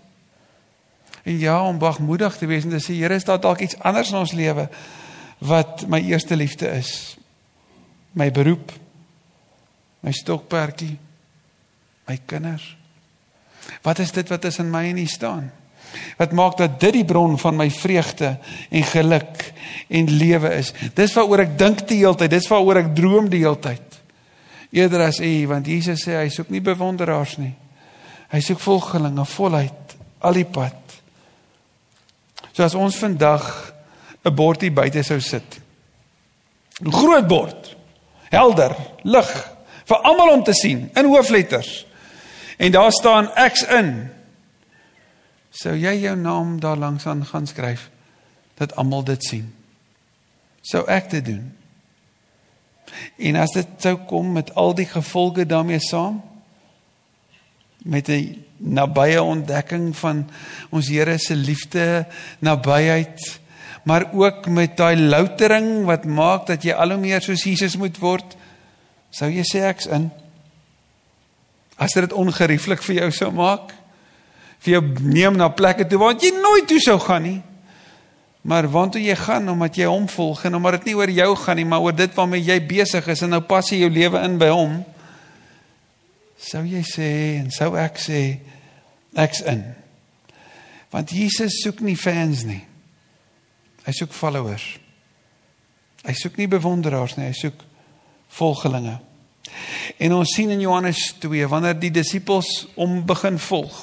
En 1.23 1.39
ja, 1.39 1.67
om 1.67 1.79
wagmoedig 1.79 2.37
te 2.37 2.45
wees 2.45 2.63
en 2.63 2.69
te 2.69 2.79
sê, 2.79 2.93
Here, 2.93 3.15
is 3.15 3.23
daar 3.23 3.39
dalk 3.39 3.59
iets 3.59 3.79
anders 3.79 4.11
in 4.11 4.17
ons 4.17 4.31
lewe 4.31 4.69
wat 5.37 5.87
my 5.87 5.99
eerste 5.99 6.35
liefde 6.35 6.67
is? 6.67 7.17
My 8.11 8.31
beroep, 8.31 8.71
my 10.05 10.13
stokperdjie, 10.13 10.95
my 12.05 12.17
kinders. 12.29 12.65
Wat 13.81 13.99
is 13.99 14.13
dit 14.13 14.29
wat 14.29 14.45
is 14.45 14.59
in 14.61 14.69
my 14.69 14.83
en 14.91 15.01
u 15.01 15.05
staan? 15.09 15.49
Wat 16.19 16.33
maak 16.35 16.57
dat 16.59 16.77
dit 16.79 16.99
die 16.99 17.05
bron 17.07 17.37
van 17.39 17.57
my 17.57 17.69
vreugde 17.71 18.35
en 18.69 18.83
geluk 18.83 19.45
en 19.87 20.11
lewe 20.11 20.51
is? 20.59 20.73
Dis 20.93 21.13
waaroor 21.17 21.45
ek 21.45 21.57
dink 21.57 21.85
die 21.89 22.01
hele 22.03 22.19
tyd, 22.19 22.33
dis 22.35 22.49
waaroor 22.51 22.83
ek 22.83 22.93
droom 22.97 23.29
die 23.31 23.41
hele 23.45 23.59
tyd. 23.63 23.99
Eerder 24.75 25.05
as 25.07 25.21
u, 25.23 25.33
want 25.49 25.69
Jesus 25.71 26.03
sê 26.03 26.19
hy 26.19 26.29
soek 26.33 26.51
nie 26.53 26.61
bewonderaars 26.61 27.37
nie. 27.39 27.53
Hy 28.33 28.41
soek 28.43 28.61
volgelinge 28.61 29.25
voluit 29.29 29.95
al 30.25 30.37
die 30.37 30.47
pad. 30.49 30.77
So 32.51 32.65
as 32.65 32.75
ons 32.75 32.97
vandag 32.99 33.73
'n 34.25 34.35
bordjie 34.35 34.71
buite 34.71 35.03
sou 35.03 35.19
sit. 35.19 35.61
'n 36.81 36.91
Groot 36.91 37.27
bord. 37.27 37.75
Helder, 38.29 38.75
lig, 39.03 39.55
vir 39.85 39.97
almal 39.97 40.33
om 40.33 40.43
te 40.43 40.53
sien 40.53 40.89
in 40.93 41.05
hoofletters. 41.05 41.85
En 42.57 42.71
daar 42.71 42.91
staan 42.91 43.29
X 43.51 43.65
in. 43.67 43.91
Sou 45.55 45.75
jy 45.75 45.93
jou 46.03 46.15
naam 46.19 46.59
daar 46.59 46.77
langs 46.77 47.05
aan 47.05 47.25
gaan 47.25 47.47
skryf 47.47 47.89
dat 48.59 48.75
almal 48.75 49.03
dit 49.03 49.23
sien? 49.23 49.53
Sou 50.61 50.83
ek 50.87 51.09
dit 51.09 51.25
doen? 51.25 51.43
En 53.17 53.35
as 53.35 53.53
dit 53.55 53.67
sou 53.81 53.95
kom 54.07 54.31
met 54.35 54.53
al 54.55 54.75
die 54.75 54.87
gevolge 54.89 55.45
daarmee 55.45 55.79
saam 55.79 56.21
met 57.85 58.09
'n 58.09 58.45
nabye 58.57 59.21
ontdekking 59.21 59.95
van 59.95 60.29
ons 60.69 60.87
Here 60.87 61.17
se 61.17 61.35
liefde, 61.35 62.07
nabyheid, 62.39 63.39
maar 63.83 64.13
ook 64.13 64.47
met 64.47 64.77
daai 64.77 64.97
loutering 64.97 65.85
wat 65.85 66.05
maak 66.05 66.47
dat 66.47 66.63
jy 66.63 66.73
al 66.73 66.89
hoe 66.89 66.99
meer 66.99 67.21
soos 67.21 67.43
Jesus 67.43 67.77
moet 67.77 67.97
word. 67.97 68.35
Sou 69.15 69.29
jy 69.31 69.45
sê 69.47 69.63
ek's 69.69 69.87
in? 69.87 70.09
As 71.79 71.95
dit 71.95 72.11
ongerieflik 72.15 72.83
vir 72.83 72.97
jou 73.03 73.11
sou 73.15 73.31
maak, 73.35 73.71
vir 74.63 74.77
jou 74.77 74.81
neem 75.05 75.37
na 75.39 75.47
plekke 75.55 75.85
toe 75.87 75.99
waar 76.01 76.17
jy 76.19 76.33
nooit 76.35 76.67
toe 76.67 76.81
sou 76.83 76.97
gaan 76.99 77.23
nie. 77.23 77.37
Maar 78.45 78.67
waantoe 78.69 79.01
jy 79.01 79.15
gaan 79.17 79.47
omdat 79.49 79.79
jy 79.79 79.87
hom 79.89 80.09
volg 80.11 80.43
en 80.45 80.59
omdat 80.59 80.79
dit 80.79 80.91
nie 80.91 80.97
oor 80.99 81.11
jou 81.11 81.29
gaan 81.41 81.57
nie, 81.57 81.65
maar 81.65 81.85
oor 81.85 81.95
dit 81.95 82.11
waarmee 82.13 82.43
jy 82.43 82.59
besig 82.67 83.07
is 83.09 83.23
en 83.25 83.31
nou 83.33 83.41
pas 83.47 83.71
jy 83.71 83.79
jou 83.81 83.89
lewe 83.93 84.21
in 84.27 84.35
by 84.41 84.51
hom. 84.51 84.75
Sou 86.37 86.61
jy 86.67 86.83
sê 86.85 87.09
en 87.39 87.49
sou 87.55 87.71
ek 87.79 87.97
sê 88.03 88.21
ek's 89.17 89.41
in. 89.47 89.63
Want 90.91 91.15
Jesus 91.15 91.61
soek 91.63 91.79
nie 91.83 91.97
fans 91.97 92.43
nie. 92.47 92.61
Hy 93.87 93.95
soek 93.95 94.13
followers. 94.13 94.65
Hy 96.05 96.13
soek 96.19 96.37
nie 96.37 96.49
bewonderaars 96.51 97.15
nie, 97.17 97.31
hy 97.31 97.37
soek 97.37 97.63
volgelinge. 98.35 98.99
En 99.97 100.13
ons 100.13 100.33
sien 100.35 100.49
in 100.49 100.59
Johannes 100.59 101.13
2 101.23 101.47
wanneer 101.47 101.77
die 101.79 101.91
disippels 101.93 102.67
hom 102.75 103.03
begin 103.07 103.39
volg 103.39 103.81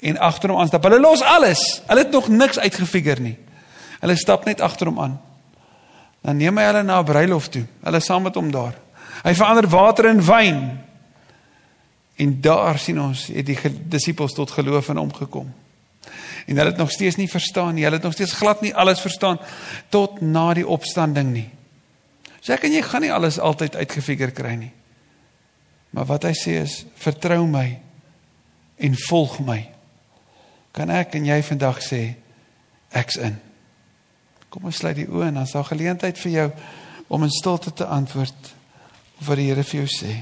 en 0.00 0.18
agter 0.18 0.52
hom 0.52 0.60
aanstap. 0.60 0.84
Hulle 0.86 1.00
los 1.00 1.22
alles. 1.24 1.62
Hulle 1.88 2.04
het 2.04 2.14
nog 2.14 2.28
niks 2.28 2.58
uitgefigure 2.58 3.20
nie. 3.20 3.36
Hulle 4.00 4.16
stap 4.16 4.44
net 4.44 4.60
agter 4.64 4.90
hom 4.90 5.00
aan. 5.02 5.16
Dan 6.24 6.40
neem 6.40 6.58
hy 6.58 6.64
hulle 6.68 6.82
na 6.82 7.00
'n 7.00 7.04
bruilof 7.04 7.48
toe. 7.48 7.64
Hulle 7.82 8.00
saam 8.00 8.22
met 8.22 8.34
hom 8.34 8.50
daar. 8.50 8.74
Hy 9.24 9.34
verander 9.34 9.68
water 9.68 10.06
in 10.06 10.24
wyn. 10.24 10.80
En 12.16 12.40
daar 12.40 12.78
sien 12.78 13.00
ons 13.00 13.26
het 13.26 13.46
die 13.46 13.58
disippels 13.88 14.32
tot 14.32 14.50
geloof 14.50 14.88
in 14.88 14.96
hom 14.96 15.12
gekom. 15.12 15.52
En 16.46 16.56
hulle 16.56 16.70
het 16.70 16.76
nog 16.76 16.90
steeds 16.90 17.16
nie 17.16 17.30
verstaan 17.30 17.74
nie. 17.74 17.84
Hulle 17.84 17.96
het 17.96 18.04
nog 18.04 18.12
steeds 18.12 18.32
glad 18.32 18.60
nie 18.60 18.74
alles 18.74 19.00
verstaan 19.00 19.38
tot 19.88 20.20
na 20.20 20.54
die 20.54 20.66
opstanding 20.66 21.32
nie. 21.32 21.50
So 22.46 22.54
ek 22.54 22.68
en 22.68 22.76
jy 22.76 22.82
gaan 22.86 23.02
nie 23.02 23.10
alles 23.10 23.40
altyd 23.42 23.74
uitgefigure 23.74 24.30
kry 24.30 24.52
nie. 24.54 24.70
Maar 25.90 26.06
wat 26.12 26.28
hy 26.28 26.30
sê 26.38 26.60
is 26.60 26.84
vertrou 26.94 27.40
my 27.50 27.64
en 28.86 28.94
volg 29.08 29.40
my. 29.42 29.64
Kan 30.70 30.92
ek 30.94 31.16
en 31.18 31.26
jy 31.26 31.40
vandag 31.42 31.80
sê 31.82 32.00
ek's 32.94 33.18
in. 33.18 33.34
Kom 34.46 34.68
ons 34.70 34.78
sluit 34.78 34.94
die 34.94 35.08
oë 35.10 35.32
en 35.32 35.40
dan 35.40 35.48
is 35.48 35.56
daar 35.56 35.66
geleentheid 35.66 36.22
vir 36.22 36.34
jou 36.36 36.46
om 37.18 37.26
in 37.26 37.34
stilte 37.34 37.74
te 37.74 37.88
antwoord 37.90 38.52
wat 39.26 39.40
die 39.40 39.48
Here 39.50 39.66
vir 39.66 39.82
jou 39.82 39.90
sê. 39.90 40.14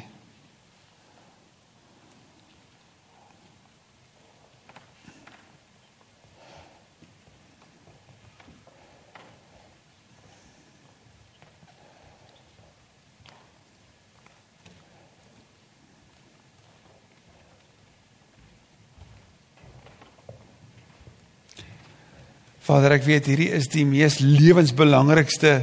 Vader, 22.65 22.95
ek 22.97 23.05
weet 23.05 23.27
hierdie 23.29 23.51
is 23.53 23.69
die 23.73 23.85
mees 23.85 24.23
lewensbelangrikste 24.25 25.59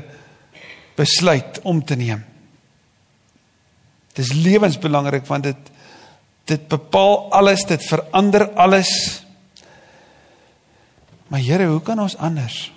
besluit 0.99 1.58
om 1.66 1.80
te 1.82 1.97
neem. 1.97 2.22
Dit 4.12 4.26
is 4.26 4.36
lewensbelangrik 4.38 5.26
want 5.30 5.49
dit 5.49 5.70
dit 6.49 6.64
bepaal 6.68 7.30
alles, 7.38 7.64
dit 7.70 7.84
verander 7.86 8.47
alles. 8.60 8.89
Maar 11.32 11.39
Here, 11.39 11.68
hoe 11.70 11.82
kan 11.86 11.99
ons 12.02 12.18
anders? 12.18 12.74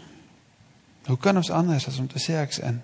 Hoe 1.08 1.16
kan 1.18 1.36
ons 1.36 1.50
anders 1.50 1.88
as 1.88 1.98
om 1.98 2.06
te 2.06 2.20
sê 2.22 2.36
ek's 2.38 2.60
in? 2.62 2.78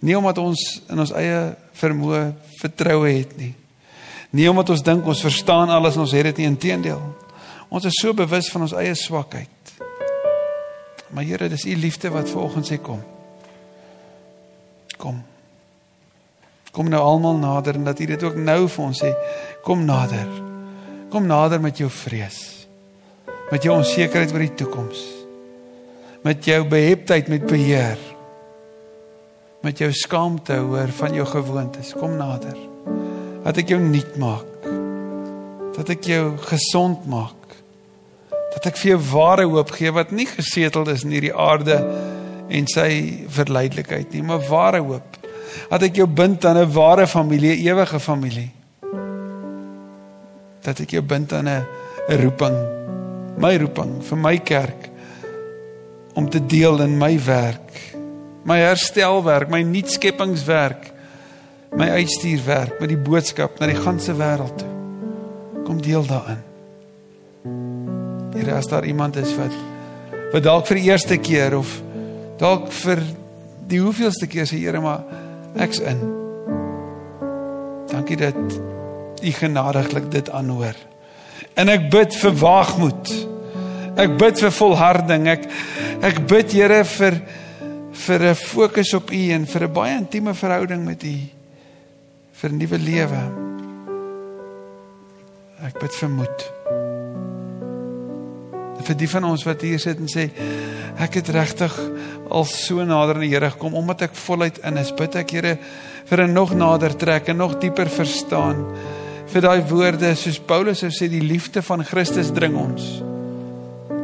Nie 0.00 0.16
omdat 0.16 0.38
ons 0.40 0.62
in 0.88 1.02
ons 1.02 1.12
eie 1.12 1.50
vermoë 1.76 2.22
vertroue 2.62 3.10
het 3.12 3.36
nie. 3.36 3.52
Nie 4.32 4.48
omdat 4.48 4.72
ons 4.72 4.86
dink 4.86 5.06
ons 5.06 5.20
verstaan 5.26 5.70
alles 5.74 5.98
en 5.98 6.06
ons 6.06 6.16
het 6.16 6.30
dit 6.30 6.40
nie 6.40 6.48
inteendeel. 6.48 7.02
Ons 7.68 7.90
is 7.90 8.00
so 8.00 8.16
bewus 8.16 8.48
van 8.54 8.64
ons 8.64 8.74
eie 8.78 8.94
swakheid. 8.96 9.59
Maar 11.10 11.24
Here, 11.24 11.48
dis 11.48 11.64
u 11.64 11.76
liefde 11.76 12.10
wat 12.10 12.30
vanoggend 12.30 12.66
sê 12.70 12.78
kom. 12.80 13.02
Kom. 14.96 15.22
Kom 16.70 16.88
nou 16.88 17.02
almal 17.02 17.40
nader 17.42 17.74
en 17.74 17.84
dat 17.84 17.98
u 17.98 18.06
dit 18.06 18.22
ook 18.22 18.36
nou 18.38 18.68
vir 18.68 18.84
ons 18.84 19.02
sê, 19.02 19.10
kom 19.66 19.82
nader. 19.84 20.28
Kom 21.10 21.26
nader 21.26 21.60
met 21.60 21.80
jou 21.82 21.90
vrees. 21.90 22.38
Met 23.50 23.66
jou 23.66 23.74
onsekerheid 23.74 24.30
oor 24.32 24.44
die 24.44 24.54
toekoms. 24.54 25.00
Met 26.22 26.44
jou 26.46 26.62
beheptheid 26.68 27.28
met 27.32 27.46
beheer. 27.46 27.98
Met 29.66 29.82
jou 29.82 29.90
skaamte 29.92 30.60
oor 30.62 30.92
van 31.00 31.16
jou 31.16 31.26
gewoontes. 31.26 31.90
Kom 31.98 32.14
nader. 32.20 32.54
Dat 33.42 33.58
ek 33.58 33.74
jou 33.74 33.80
nuut 33.82 34.14
maak. 34.20 34.70
Dat 35.74 35.90
ek 35.96 36.06
jou 36.06 36.24
gesond 36.46 37.08
maak 37.10 37.39
dat 38.54 38.66
ek 38.66 38.78
vir 38.80 38.94
jou 38.94 39.00
ware 39.12 39.46
hoop 39.48 39.70
gee 39.76 39.92
wat 39.94 40.10
nie 40.10 40.26
gesetel 40.26 40.88
is 40.90 41.04
in 41.06 41.14
hierdie 41.14 41.34
aarde 41.34 41.78
en 42.50 42.66
sy 42.70 42.90
verleidelikheid 43.30 44.14
nie, 44.14 44.24
maar 44.26 44.42
ware 44.48 44.80
hoop. 44.82 45.18
Dat 45.70 45.86
ek 45.86 46.00
jou 46.02 46.06
bind 46.06 46.44
aan 46.44 46.58
'n 46.58 46.72
ware 46.72 47.06
familie, 47.06 47.54
ewige 47.66 48.00
familie. 48.00 48.50
Dat 50.62 50.80
ek 50.80 50.90
jou 50.90 51.02
bind 51.02 51.32
aan 51.32 51.48
'n 51.48 51.66
roeping, 52.08 52.56
my 53.38 53.56
roeping 53.56 54.02
vir 54.02 54.18
my 54.18 54.38
kerk 54.38 54.90
om 56.14 56.28
te 56.28 56.46
deel 56.46 56.80
in 56.80 56.98
my 56.98 57.18
werk, 57.24 57.94
my 58.44 58.58
herstelwerk, 58.58 59.48
my 59.48 59.62
nuutskepingswerk, 59.62 60.92
my 61.76 61.88
uitstuurwerk 61.90 62.80
met 62.80 62.88
die 62.88 62.98
boodskap 62.98 63.58
na 63.60 63.66
die 63.66 63.78
ganse 63.78 64.12
wêreld 64.12 64.58
toe. 64.58 64.68
Kom 65.64 65.80
deel 65.80 66.06
daarin. 66.06 66.49
Here 68.40 68.54
as 68.56 68.66
daar 68.66 68.86
iemand 68.88 69.16
is 69.20 69.34
wat 69.36 69.52
wat 70.32 70.44
dalk 70.46 70.68
vir 70.70 70.78
die 70.78 70.88
eerste 70.88 71.16
keer 71.20 71.58
of 71.58 71.68
dalk 72.40 72.70
vir 72.72 73.02
die 73.68 73.80
hoeveelste 73.82 74.28
keer 74.30 74.46
sê 74.48 74.56
Here 74.62 74.80
maar 74.80 75.02
ek's 75.60 75.82
in. 75.84 75.98
Dankie 77.90 78.16
dat 78.16 78.38
U 79.20 79.32
genadiglik 79.36 80.06
dit 80.08 80.30
aanhoor. 80.32 80.78
En 81.60 81.68
ek 81.68 81.90
bid 81.92 82.16
vir 82.16 82.32
waagmoed. 82.40 83.10
Ek 84.00 84.14
bid 84.22 84.40
vir 84.40 84.54
volharding. 84.56 85.28
Ek 85.28 85.44
ek 86.08 86.22
bid 86.30 86.54
Here 86.56 86.80
vir 86.94 87.18
vir 88.06 88.24
'n 88.30 88.34
fokus 88.34 88.94
op 88.96 89.12
U 89.12 89.20
en 89.36 89.44
vir 89.44 89.66
'n 89.68 89.72
baie 89.72 89.98
intieme 89.98 90.32
verhouding 90.34 90.84
met 90.84 91.04
U 91.04 91.16
vir 92.40 92.50
'n 92.50 92.56
nuwe 92.56 92.78
lewe. 92.78 93.22
Ek 95.66 95.76
bid 95.76 95.92
vir 95.92 96.08
moed 96.08 96.59
vir 98.86 98.96
die 98.96 99.08
van 99.08 99.24
ons 99.24 99.44
wat 99.46 99.62
hier 99.62 99.78
sit 99.78 99.98
en 99.98 100.08
sê 100.10 100.30
ek 101.00 101.20
het 101.20 101.28
regtig 101.34 101.76
al 102.30 102.44
so 102.44 102.84
nader 102.84 103.18
aan 103.18 103.26
die 103.26 103.32
Here 103.32 103.50
gekom 103.50 103.74
omdat 103.74 104.02
ek 104.08 104.14
voluit 104.14 104.58
in 104.64 104.78
is 104.80 104.92
bid 104.96 105.16
ek 105.16 105.30
Here 105.30 105.58
vir 106.06 106.26
'n 106.26 106.32
nog 106.32 106.54
nader 106.54 106.96
trek 106.96 107.28
en 107.28 107.36
nog 107.36 107.58
dieper 107.58 107.88
verstaan 107.88 108.66
vir 109.26 109.40
daai 109.40 109.62
woorde 109.62 110.14
soos 110.14 110.38
Paulus 110.38 110.78
sou 110.78 110.90
sê 110.90 111.08
die 111.08 111.22
liefde 111.22 111.62
van 111.62 111.84
Christus 111.84 112.32
dring 112.32 112.56
ons 112.56 113.02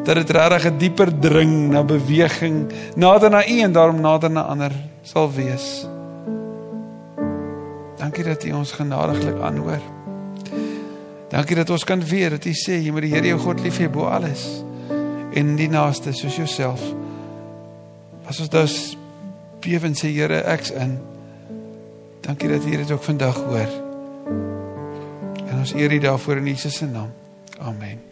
dat 0.07 0.14
dit 0.14 0.31
regtig 0.31 0.70
'n 0.70 0.79
dieper 0.79 1.11
dring 1.20 1.70
na 1.70 1.83
beweging 1.83 2.70
nader 2.97 3.31
na 3.31 3.43
U 3.43 3.61
en 3.61 3.72
daarom 3.72 4.01
nader 4.01 4.31
na 4.31 4.43
ander 4.43 4.72
sal 5.03 5.33
wees. 5.33 5.87
Dankie 7.99 8.24
dat 8.24 8.45
U 8.45 8.53
ons 8.53 8.72
genadiglik 8.72 9.41
aanhoor 9.41 9.96
Dankie 11.31 11.57
dat 11.59 11.70
ons 11.70 11.85
kan 11.85 12.05
weet 12.05 12.31
dat 12.37 12.47
U 12.47 12.55
sê 12.55 12.79
jy 12.79 12.93
moet 12.95 13.09
die 13.09 13.14
Here 13.14 13.33
jou 13.33 13.41
God 13.43 13.61
lief 13.64 13.81
hê 13.83 13.91
bo 13.91 14.07
alles 14.11 14.47
en 15.37 15.57
die 15.59 15.68
naaste 15.68 16.14
soos 16.16 16.39
jouself. 16.39 16.81
As 18.27 18.41
ons 18.41 18.51
dus 18.53 18.77
bewe 19.64 19.91
en 19.91 19.99
sê 19.99 20.12
Here, 20.14 20.43
ek's 20.55 20.72
in. 20.72 20.97
Dankie 22.27 22.51
dat 22.51 22.64
U 22.64 22.77
dit 22.77 22.91
ook 22.91 23.07
vandag 23.07 23.43
hoor. 23.51 23.79
En 25.47 25.59
ons 25.59 25.77
eer 25.77 25.93
U 25.93 26.03
daarvoor 26.09 26.43
in 26.43 26.53
Jesus 26.55 26.83
se 26.83 26.87
naam. 26.87 27.12
Amen. 27.59 28.06